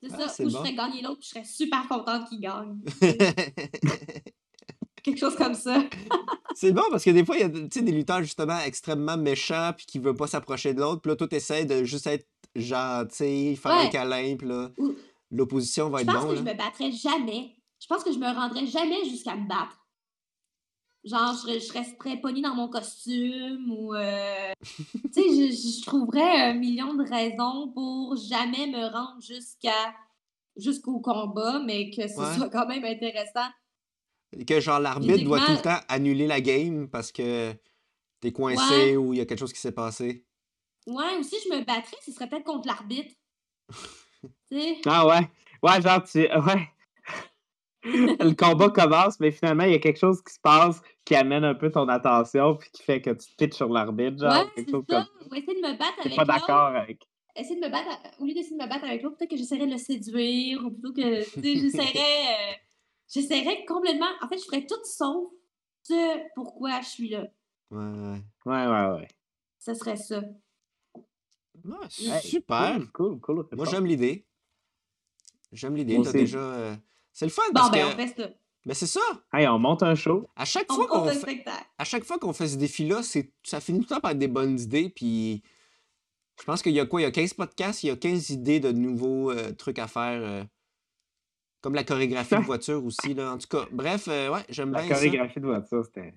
C'est 0.00 0.12
Ah, 0.14 0.28
ça. 0.28 0.42
Ou 0.42 0.46
bon. 0.46 0.50
je 0.50 0.56
ferais 0.58 0.74
gagner 0.74 1.02
l'autre, 1.02 1.18
puis 1.18 1.28
je 1.28 1.34
serais 1.34 1.44
super 1.44 1.86
contente 1.88 2.28
qu'il 2.28 2.40
gagne. 2.40 2.78
Quelque 5.02 5.18
chose 5.18 5.36
comme 5.36 5.54
ça. 5.54 5.82
C'est 6.54 6.72
bon 6.72 6.82
parce 6.90 7.04
que 7.04 7.10
des 7.10 7.24
fois, 7.24 7.36
il 7.36 7.40
y 7.42 7.44
a 7.44 7.48
tu 7.50 7.68
sais, 7.72 7.82
des 7.82 7.92
lutteurs 7.92 8.22
justement 8.22 8.58
extrêmement 8.60 9.16
méchants 9.16 9.72
puis 9.76 9.86
qui 9.86 9.98
ne 10.00 10.04
veulent 10.04 10.16
pas 10.16 10.26
s'approcher 10.26 10.74
de 10.74 10.80
l'autre. 10.80 11.00
Puis 11.02 11.10
là, 11.10 11.16
toi, 11.16 11.28
t'essaies 11.28 11.64
de 11.64 11.84
juste 11.84 12.06
être 12.06 12.26
gentil, 12.56 13.56
faire 13.56 13.72
un 13.72 13.86
câlin, 13.88 14.36
puis 14.36 14.48
là, 14.48 14.70
l'opposition 15.30 15.88
va 15.90 15.98
Je 15.98 16.02
être 16.04 16.12
pense 16.12 16.22
bon. 16.24 16.28
que 16.30 16.34
là. 16.34 16.38
je 16.40 16.44
me 16.44 16.54
battrais 16.56 16.92
jamais. 16.92 17.54
Je 17.80 17.86
pense 17.86 18.02
que 18.04 18.12
je 18.12 18.18
me 18.18 18.26
rendrais 18.26 18.66
jamais 18.66 19.04
jusqu'à 19.04 19.36
me 19.36 19.48
battre. 19.48 19.86
Genre, 21.08 21.34
je, 21.46 21.58
je 21.58 21.72
resterais 21.72 22.16
polie 22.20 22.42
dans 22.42 22.54
mon 22.54 22.68
costume 22.68 23.70
ou. 23.70 23.94
euh, 23.94 24.52
tu 24.62 25.10
sais, 25.12 25.22
je, 25.22 25.52
je 25.80 25.84
trouverais 25.86 26.50
un 26.50 26.54
million 26.54 26.94
de 26.94 27.02
raisons 27.08 27.72
pour 27.72 28.14
jamais 28.16 28.66
me 28.66 28.86
rendre 28.92 29.20
jusqu'à 29.20 29.94
jusqu'au 30.56 31.00
combat, 31.00 31.60
mais 31.64 31.90
que 31.90 32.06
ce 32.08 32.18
Ouais. 32.20 32.34
soit 32.34 32.50
quand 32.50 32.66
même 32.66 32.84
intéressant. 32.84 33.48
Que 34.46 34.60
genre 34.60 34.80
l'arbitre 34.80 35.24
doit 35.24 35.40
tout 35.40 35.52
le 35.52 35.62
temps 35.62 35.78
annuler 35.88 36.26
la 36.26 36.40
game 36.40 36.88
parce 36.88 37.10
que 37.12 37.54
t'es 38.20 38.32
coincé 38.32 38.74
Ouais. 38.74 38.96
ou 38.96 39.14
il 39.14 39.18
y 39.18 39.20
a 39.22 39.24
quelque 39.26 39.38
chose 39.38 39.52
qui 39.52 39.60
s'est 39.60 39.72
passé. 39.72 40.26
Ouais, 40.86 41.16
ou 41.18 41.22
si 41.22 41.36
je 41.44 41.54
me 41.54 41.64
battrais, 41.64 41.96
ce 42.04 42.12
serait 42.12 42.28
peut-être 42.28 42.44
contre 42.44 42.66
l'arbitre. 42.66 43.14
tu 44.50 44.60
sais? 44.60 44.78
Ah 44.86 45.06
ouais. 45.06 45.30
Ouais, 45.62 45.80
genre, 45.80 46.02
tu. 46.04 46.18
Ouais. 46.20 46.68
Le 47.84 48.34
combat 48.34 48.70
commence, 48.70 49.18
mais 49.20 49.30
finalement, 49.30 49.64
il 49.64 49.72
y 49.72 49.74
a 49.74 49.78
quelque 49.78 49.98
chose 49.98 50.20
qui 50.22 50.34
se 50.34 50.40
passe 50.40 50.80
qui 51.04 51.14
amène 51.14 51.44
un 51.44 51.54
peu 51.54 51.70
ton 51.70 51.88
attention 51.88 52.56
puis 52.56 52.68
qui 52.72 52.82
fait 52.82 53.00
que 53.00 53.10
tu 53.10 53.28
te 53.30 53.36
pitches 53.44 53.56
sur 53.56 53.68
l'arbitre, 53.68 54.18
genre, 54.18 54.32
ouais, 54.32 54.50
quelque 54.54 54.66
c'est 54.66 54.70
chose 54.72 54.84
ça. 54.90 55.06
comme 55.20 55.30
Ou 55.30 55.34
essayer 55.36 55.60
de 55.62 55.66
me 55.66 55.72
battre 55.78 56.00
avec 56.00 56.16
pas 56.16 56.24
l'autre. 56.24 56.46
d'accord 56.46 56.66
avec. 56.76 57.08
essayer 57.36 57.60
de 57.60 57.64
me 57.66 57.70
battre, 57.70 57.88
à- 57.90 58.20
au 58.20 58.26
lieu 58.26 58.34
d'essayer 58.34 58.56
de 58.58 58.62
me 58.62 58.68
battre 58.68 58.84
avec 58.84 59.02
l'autre, 59.02 59.16
peut-être 59.16 59.30
que 59.30 59.36
j'essaierais 59.36 59.66
de 59.66 59.72
le 59.72 59.78
séduire, 59.78 60.64
ou 60.64 60.70
plutôt 60.70 60.92
que, 60.92 61.24
tu 61.24 61.40
sais, 61.40 61.54
j'essaierais, 61.60 62.52
euh, 62.52 62.54
j'essaierais 63.08 63.64
complètement, 63.64 64.10
en 64.20 64.28
fait, 64.28 64.38
je 64.38 64.44
ferais 64.44 64.66
tout 64.66 64.74
sauf 64.84 65.30
ce 65.84 66.18
pourquoi 66.34 66.80
je 66.82 66.88
suis 66.88 67.08
là. 67.10 67.26
Ouais, 67.70 67.78
ouais. 67.84 68.20
Ouais, 68.44 68.66
ouais, 68.66 68.90
ouais. 69.00 69.08
Ce 69.60 69.72
serait 69.74 69.96
ça. 69.96 70.20
Ouais, 71.64 71.76
Hey, 71.98 72.20
super. 72.22 72.78
Cool, 72.92 73.20
cool, 73.20 73.20
cool. 73.20 73.46
Moi, 73.56 73.66
j'aime 73.66 73.86
l'idée. 73.86 74.26
J'aime 75.52 75.74
l'idée. 75.76 76.00
T'as 76.02 76.12
déjà. 76.12 76.38
euh, 76.38 76.74
C'est 77.12 77.24
le 77.26 77.30
fun 77.30 77.42
Bon, 77.48 77.52
parce 77.54 77.70
ben, 77.70 77.88
que. 77.88 77.94
on 77.94 77.96
fait 77.96 78.22
ça. 78.22 78.28
Ben, 78.66 78.74
c'est 78.74 78.86
ça. 78.86 79.00
Hey, 79.32 79.46
on 79.48 79.58
monte 79.58 79.82
un 79.82 79.94
show. 79.94 80.28
À 80.36 80.44
chaque 80.44 80.70
On, 80.70 80.74
fois 80.74 80.84
on 80.84 80.88
qu'on 80.88 81.04
fait 81.04 81.10
un 81.10 81.14
fait... 81.14 81.20
spectacle. 81.20 81.66
à 81.78 81.84
chaque 81.84 82.04
fois 82.04 82.18
qu'on 82.18 82.32
fait 82.32 82.48
ce 82.48 82.56
défi-là, 82.56 83.02
c'est... 83.02 83.32
ça 83.42 83.60
finit 83.60 83.78
tout 83.80 83.86
le 83.90 83.94
temps 83.96 84.00
par 84.00 84.10
être 84.12 84.18
des 84.18 84.28
bonnes 84.28 84.58
idées. 84.60 84.90
Puis 84.90 85.42
je 86.38 86.44
pense 86.44 86.62
qu'il 86.62 86.72
y 86.72 86.80
a 86.80 86.86
quoi? 86.86 87.00
Il 87.00 87.04
y 87.04 87.06
a 87.06 87.10
15 87.10 87.34
podcasts, 87.34 87.82
il 87.82 87.88
y 87.88 87.90
a 87.90 87.96
15 87.96 88.30
idées 88.30 88.60
de 88.60 88.70
nouveaux 88.72 89.30
euh, 89.30 89.52
trucs 89.52 89.78
à 89.78 89.86
faire. 89.88 90.20
euh, 90.22 90.44
comme 91.60 91.74
la 91.74 91.82
chorégraphie 91.84 92.36
de 92.36 92.40
voiture 92.44 92.84
aussi. 92.84 93.14
Là. 93.14 93.32
En 93.32 93.38
tout 93.38 93.48
cas, 93.48 93.64
bref, 93.72 94.04
euh, 94.08 94.30
ouais, 94.30 94.44
j'aime 94.48 94.70
La 94.72 94.80
bien 94.82 94.88
ça. 94.90 94.94
chorégraphie 94.94 95.40
de 95.40 95.46
voiture, 95.46 95.84
c'était. 95.84 96.14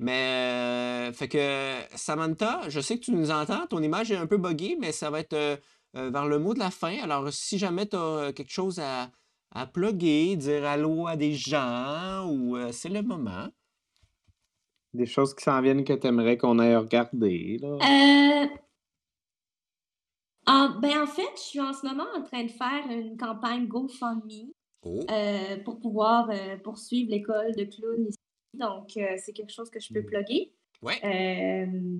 Mais, 0.00 1.08
euh, 1.08 1.12
fait 1.12 1.28
que, 1.28 1.74
Samantha, 1.96 2.60
je 2.68 2.80
sais 2.80 2.98
que 2.98 3.04
tu 3.04 3.12
nous 3.12 3.30
entends. 3.30 3.66
Ton 3.66 3.82
image 3.82 4.10
est 4.12 4.16
un 4.16 4.26
peu 4.26 4.36
buggée, 4.36 4.76
mais 4.80 4.92
ça 4.92 5.10
va 5.10 5.20
être 5.20 5.58
vers 5.94 6.26
le 6.26 6.38
mot 6.38 6.54
de 6.54 6.58
la 6.60 6.70
fin. 6.70 6.96
Alors, 7.02 7.32
si 7.32 7.58
jamais 7.58 7.86
tu 7.86 7.96
as 7.96 8.32
quelque 8.34 8.52
chose 8.52 8.78
à, 8.78 9.10
à 9.50 9.66
plugger, 9.66 10.36
dire 10.36 10.64
allô 10.64 11.06
à 11.06 11.16
des 11.16 11.34
gens, 11.34 12.26
ou 12.28 12.56
euh, 12.56 12.70
c'est 12.72 12.88
le 12.88 13.02
moment. 13.02 13.48
Des 14.94 15.06
choses 15.06 15.34
qui 15.34 15.44
s'en 15.44 15.60
viennent 15.60 15.84
que 15.84 15.92
tu 15.92 16.06
aimerais 16.06 16.36
qu'on 16.38 16.58
aille 16.58 16.76
regarder. 16.76 17.58
Là. 17.60 17.68
Euh, 17.68 18.46
en, 20.46 20.78
ben, 20.80 21.02
en 21.02 21.06
fait, 21.06 21.28
je 21.36 21.40
suis 21.40 21.60
en 21.60 21.72
ce 21.72 21.86
moment 21.86 22.06
en 22.16 22.22
train 22.22 22.44
de 22.44 22.50
faire 22.50 22.86
une 22.90 23.16
campagne 23.16 23.66
GoFundMe 23.66 24.50
Oh, 24.84 25.00
euh, 25.10 25.56
pour 25.64 25.80
pouvoir 25.80 26.30
euh, 26.30 26.56
poursuivre 26.58 27.10
l'école 27.10 27.52
de 27.56 27.64
clown 27.64 28.06
ici. 28.06 28.16
Donc, 28.54 28.96
euh, 28.96 29.16
c'est 29.18 29.32
quelque 29.32 29.52
chose 29.52 29.68
que 29.70 29.80
je 29.80 29.92
peux 29.92 30.00
Mm. 30.02 30.06
plugger. 30.06 30.52
ouais. 30.82 31.00
Euh, 31.04 31.98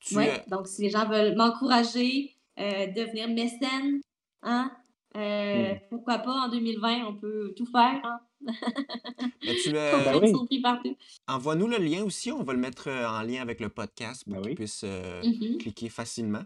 Tu, 0.00 0.16
Ouais, 0.16 0.42
donc 0.48 0.66
si 0.68 0.82
les 0.82 0.90
gens 0.90 1.08
veulent 1.08 1.36
m'encourager, 1.36 2.36
euh, 2.58 2.86
devenir 2.88 3.28
mécène, 3.28 4.00
hein, 4.42 4.70
euh, 5.16 5.74
Mm. 5.74 5.78
pourquoi 5.90 6.18
pas 6.18 6.32
en 6.32 6.48
2020, 6.48 7.06
on 7.06 7.14
peut 7.16 7.52
tout 7.56 7.66
faire, 7.66 8.00
hein, 8.04 8.20
ben, 8.40 9.56
tu, 9.62 9.70
euh, 9.76 10.04
Ben 10.04 10.20
oui. 10.22 10.96
envoie-nous 11.28 11.66
le 11.68 11.76
lien 11.78 12.02
aussi. 12.04 12.32
On 12.32 12.42
va 12.42 12.52
le 12.52 12.58
mettre 12.58 12.88
euh, 12.88 13.06
en 13.08 13.22
lien 13.22 13.40
avec 13.42 13.60
le 13.60 13.68
podcast 13.68 14.24
pour 14.24 14.34
Ben 14.34 14.40
qu'ils 14.42 14.50
oui. 14.50 14.54
puissent 14.56 14.84
euh, 14.84 15.22
Mhm. 15.22 15.58
cliquer 15.58 15.88
facilement. 15.88 16.42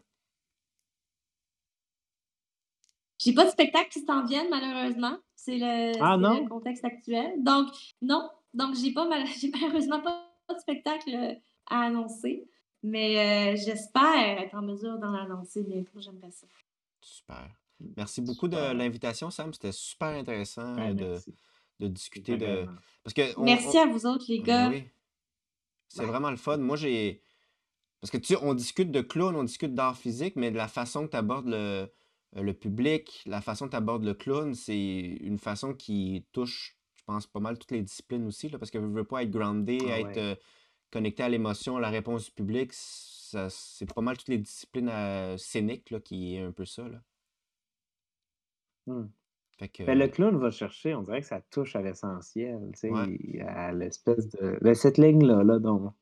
J'ai 3.18 3.32
pas 3.32 3.44
de 3.44 3.50
spectacle 3.50 3.88
qui 3.90 4.00
s'en 4.00 4.24
viennent, 4.24 4.50
malheureusement. 4.50 5.16
C'est 5.34 5.58
le, 5.58 5.92
Ah 6.02 6.16
le 6.16 6.48
contexte 6.48 6.84
actuel. 6.84 7.42
Donc, 7.42 7.68
non. 8.02 8.28
Donc, 8.52 8.74
j'ai 8.74 8.92
pas 8.92 9.06
mal- 9.08 9.24
j'ai 9.40 9.50
malheureusement 9.50 10.00
pas 10.00 10.28
de 10.54 10.58
spectacle 10.58 11.38
à 11.68 11.80
annoncer. 11.82 12.48
Mais 12.82 13.52
euh, 13.54 13.56
j'espère 13.56 14.40
être 14.42 14.54
en 14.54 14.62
mesure 14.62 14.98
d'en 14.98 15.14
annoncer 15.14 15.62
bientôt. 15.64 15.98
J'aimerais 15.98 16.30
ça. 16.30 16.46
Super. 17.00 17.48
Merci 17.96 18.20
beaucoup 18.22 18.48
de 18.48 18.56
l'invitation, 18.72 19.30
Sam. 19.30 19.52
C'était 19.52 19.72
super 19.72 20.08
intéressant 20.08 20.76
Ouais, 20.76 20.94
euh, 21.02 21.18
de, 21.80 21.88
discuter 21.88 22.36
de. 22.36 22.66
Parce 23.04 23.12
que 23.14 23.38
on- 23.38 23.44
Merci 23.44 23.76
on- 23.78 23.82
à 23.82 23.86
vous 23.86 24.06
autres, 24.06 24.24
les 24.28 24.38
Ben 24.38 24.44
gars. 24.44 24.68
oui. 24.70 24.84
C'est 25.88 26.00
Ouais. 26.00 26.06
vraiment 26.06 26.30
le 26.30 26.36
fun. 26.36 26.56
Moi, 26.56 26.76
j'ai. 26.76 27.20
Parce 28.00 28.10
que 28.10 28.16
tu 28.18 28.34
sais, 28.34 28.38
on 28.42 28.54
discute 28.54 28.90
de 28.90 29.00
clown, 29.02 29.34
on 29.36 29.44
discute 29.44 29.74
d'art 29.74 29.96
physique, 29.96 30.36
mais 30.36 30.50
de 30.50 30.56
la 30.56 30.68
façon 30.68 31.06
que 31.06 31.10
tu 31.12 31.16
abordes 31.16 31.46
le, 31.48 31.56
euh, 31.56 32.42
le 32.42 32.54
public, 32.54 33.22
la 33.26 33.40
façon 33.40 33.66
que 33.66 33.70
tu 33.70 33.76
abordes 33.76 34.04
le 34.04 34.14
clown, 34.14 34.54
c'est 34.54 34.76
une 35.20 35.38
façon 35.38 35.74
qui 35.74 36.24
touche, 36.32 36.76
je 36.96 37.02
pense, 37.04 37.26
pas 37.26 37.40
mal 37.40 37.58
toutes 37.58 37.70
les 37.72 37.82
disciplines 37.82 38.26
aussi, 38.26 38.48
là, 38.48 38.58
parce 38.58 38.70
que 38.70 38.80
je 38.80 38.86
veux 38.86 39.04
pas 39.04 39.22
être 39.22 39.30
groundé, 39.30 39.78
Ah 39.88 40.00
être 40.00 40.06
ouais. 40.08 40.18
euh, 40.18 40.34
connecté 40.90 41.22
à 41.22 41.28
l'émotion, 41.28 41.76
à 41.76 41.80
la 41.80 41.90
réponse 41.90 42.26
du 42.26 42.30
public. 42.32 42.70
ça- 42.72 43.48
C'est 43.50 43.92
pas 43.92 44.00
mal 44.02 44.16
toutes 44.16 44.28
les 44.28 44.38
disciplines 44.38 44.88
euh, 44.88 45.36
scéniques 45.36 45.90
là, 45.90 45.98
qui 46.00 46.36
est 46.36 46.40
un 46.42 46.52
peu 46.52 46.64
ça. 46.64 46.88
Là. 46.88 47.02
Hmm. 48.86 49.06
Fait 49.58 49.68
que, 49.68 49.82
Ben, 49.84 49.98
le 49.98 50.08
clown 50.08 50.36
va 50.36 50.50
chercher, 50.50 50.94
on 50.94 51.02
dirait 51.02 51.20
que 51.22 51.26
ça 51.26 51.40
touche 51.50 51.74
à 51.76 51.82
l'essentiel, 51.82 52.58
tu 52.74 52.78
sais, 52.80 52.90
Ouais. 52.90 53.40
à 53.40 53.72
l'espèce 53.72 54.28
de. 54.30 54.58
ben, 54.60 54.74
cette 54.74 54.98
ligne-là, 54.98 55.42
là, 55.44 55.58
dont 55.58 55.86
on 55.86 55.92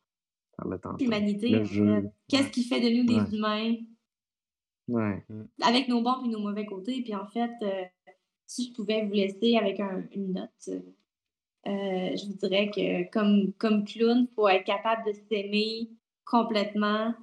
parlait 0.57 0.79
tantôt. 0.79 1.03
L'humanité, 1.05 1.57
en 1.61 1.65
fait. 1.65 2.11
Qu'est-ce 2.29 2.51
qui 2.51 2.65
fait 2.65 2.81
de 2.81 2.89
nous 2.97 3.05
des 3.07 3.21
Ouais. 3.21 3.37
humains? 3.37 3.75
Ouais. 4.87 5.25
avec 5.63 5.89
nos 5.89 6.03
bons 6.03 6.25
et 6.27 6.29
nos 6.29 6.41
mauvais 6.41 6.67
côtés. 6.67 7.01
Puis 7.03 7.15
en 7.15 7.27
fait, 7.27 7.51
euh, 7.63 7.85
si 8.47 8.69
je 8.69 8.75
pouvais 8.75 9.03
vous 9.07 9.13
laisser 9.15 9.57
avec 9.57 9.81
un- 9.81 10.05
une 10.13 10.35
note, 10.35 10.51
euh, 10.69 10.81
euh, 11.69 12.15
je 12.17 12.27
vous 12.27 12.35
dirais 12.35 12.71
que 12.71 13.11
comme, 13.11 13.55
comme 13.55 13.85
clown, 13.87 14.27
il 14.31 14.35
faut 14.35 14.47
être 14.47 14.65
capable 14.65 15.07
de 15.07 15.13
s'aimer 15.31 15.89
complètement 16.27 17.15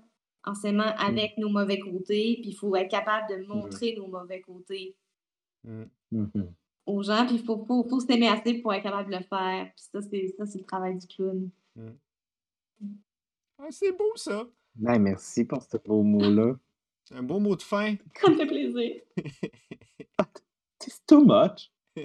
en 0.44 0.56
s'aimant 0.56 0.92
avec 0.98 1.38
nos 1.38 1.50
mauvais 1.50 1.78
côtés. 1.78 2.40
Puis 2.42 2.50
il 2.50 2.56
faut 2.56 2.76
être 2.76 2.90
capable 2.90 3.28
de 3.30 3.46
montrer 3.46 3.96
nos 3.96 4.08
mauvais 4.08 4.42
côtés 4.42 4.96
mm, 5.64 5.84
Mhm. 6.12 6.54
aux 6.86 7.04
gens. 7.04 7.26
Puis 7.26 7.36
il 7.36 7.44
faut, 7.46 7.64
faut, 7.66 7.84
faut 7.88 8.00
s'aimer 8.00 8.28
assez 8.28 8.56
pour 8.56 8.74
être 8.74 8.84
capable 8.84 9.12
de 9.12 9.18
le 9.18 9.24
faire. 9.24 9.72
Puis 9.76 9.86
ça, 9.92 10.02
c'est 10.02 10.28
ça, 10.38 10.46
c'est 10.46 10.60
le 10.60 10.66
travail 10.66 10.98
du 10.98 11.08
clown. 11.08 11.50
Ah, 13.58 13.68
c'est 13.70 13.92
beau 13.96 14.12
ça! 14.16 14.48
Ben, 14.76 14.98
merci 15.00 15.46
pour 15.46 15.62
ce 15.64 15.78
beau 15.78 16.02
mot-là. 16.04 16.56
C'est 17.06 17.16
un 17.18 17.24
beau 17.24 17.40
mot 17.40 17.56
de 17.56 17.62
fin. 17.62 17.96
Ça 18.20 18.30
me 18.30 18.36
fait 18.38 18.48
plaisir. 18.48 19.02
C'est 20.84 21.06
too 21.06 21.24
much. 21.24 21.72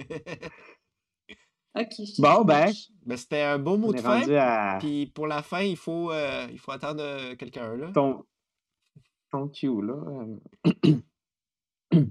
OK. 1.75 1.87
je 1.97 2.03
suis 2.05 2.21
Bon, 2.21 2.43
ben. 2.43 2.71
Ben, 3.05 3.17
c'était 3.17 3.41
un 3.41 3.57
beau 3.57 3.75
mot 3.77 3.91
de 3.91 3.99
fin. 3.99 4.21
à 4.37 4.77
Puis 4.79 5.07
pour 5.07 5.25
la 5.25 5.41
fin, 5.41 5.61
il 5.61 5.77
faut, 5.77 6.11
euh, 6.11 6.47
il 6.51 6.59
faut 6.59 6.71
attendre 6.71 7.01
euh, 7.01 7.35
quelqu'un 7.35 7.75
là. 7.75 7.91
ton, 7.91 8.23
ton 9.31 9.47
cue, 9.47 9.81
là. 9.81 9.95
euh, 10.85 10.95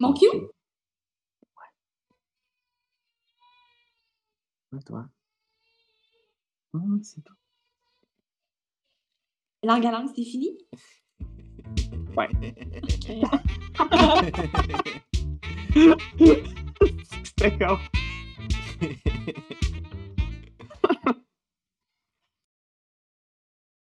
Mon 0.00 0.12
cue? 0.14 0.26
Ouais. 0.26 0.48
Ouais, 4.72 4.80
toi. 4.84 5.06
Ah, 6.74 6.78
c'est 7.02 7.22
toi. 7.22 7.36
Langue 9.62 9.84
à 9.86 9.90
langue, 9.92 10.08
c'est 10.16 10.24
fini? 10.24 10.56
Ouais. 12.16 12.28
OK. 12.82 13.12
Comme- 17.58 17.78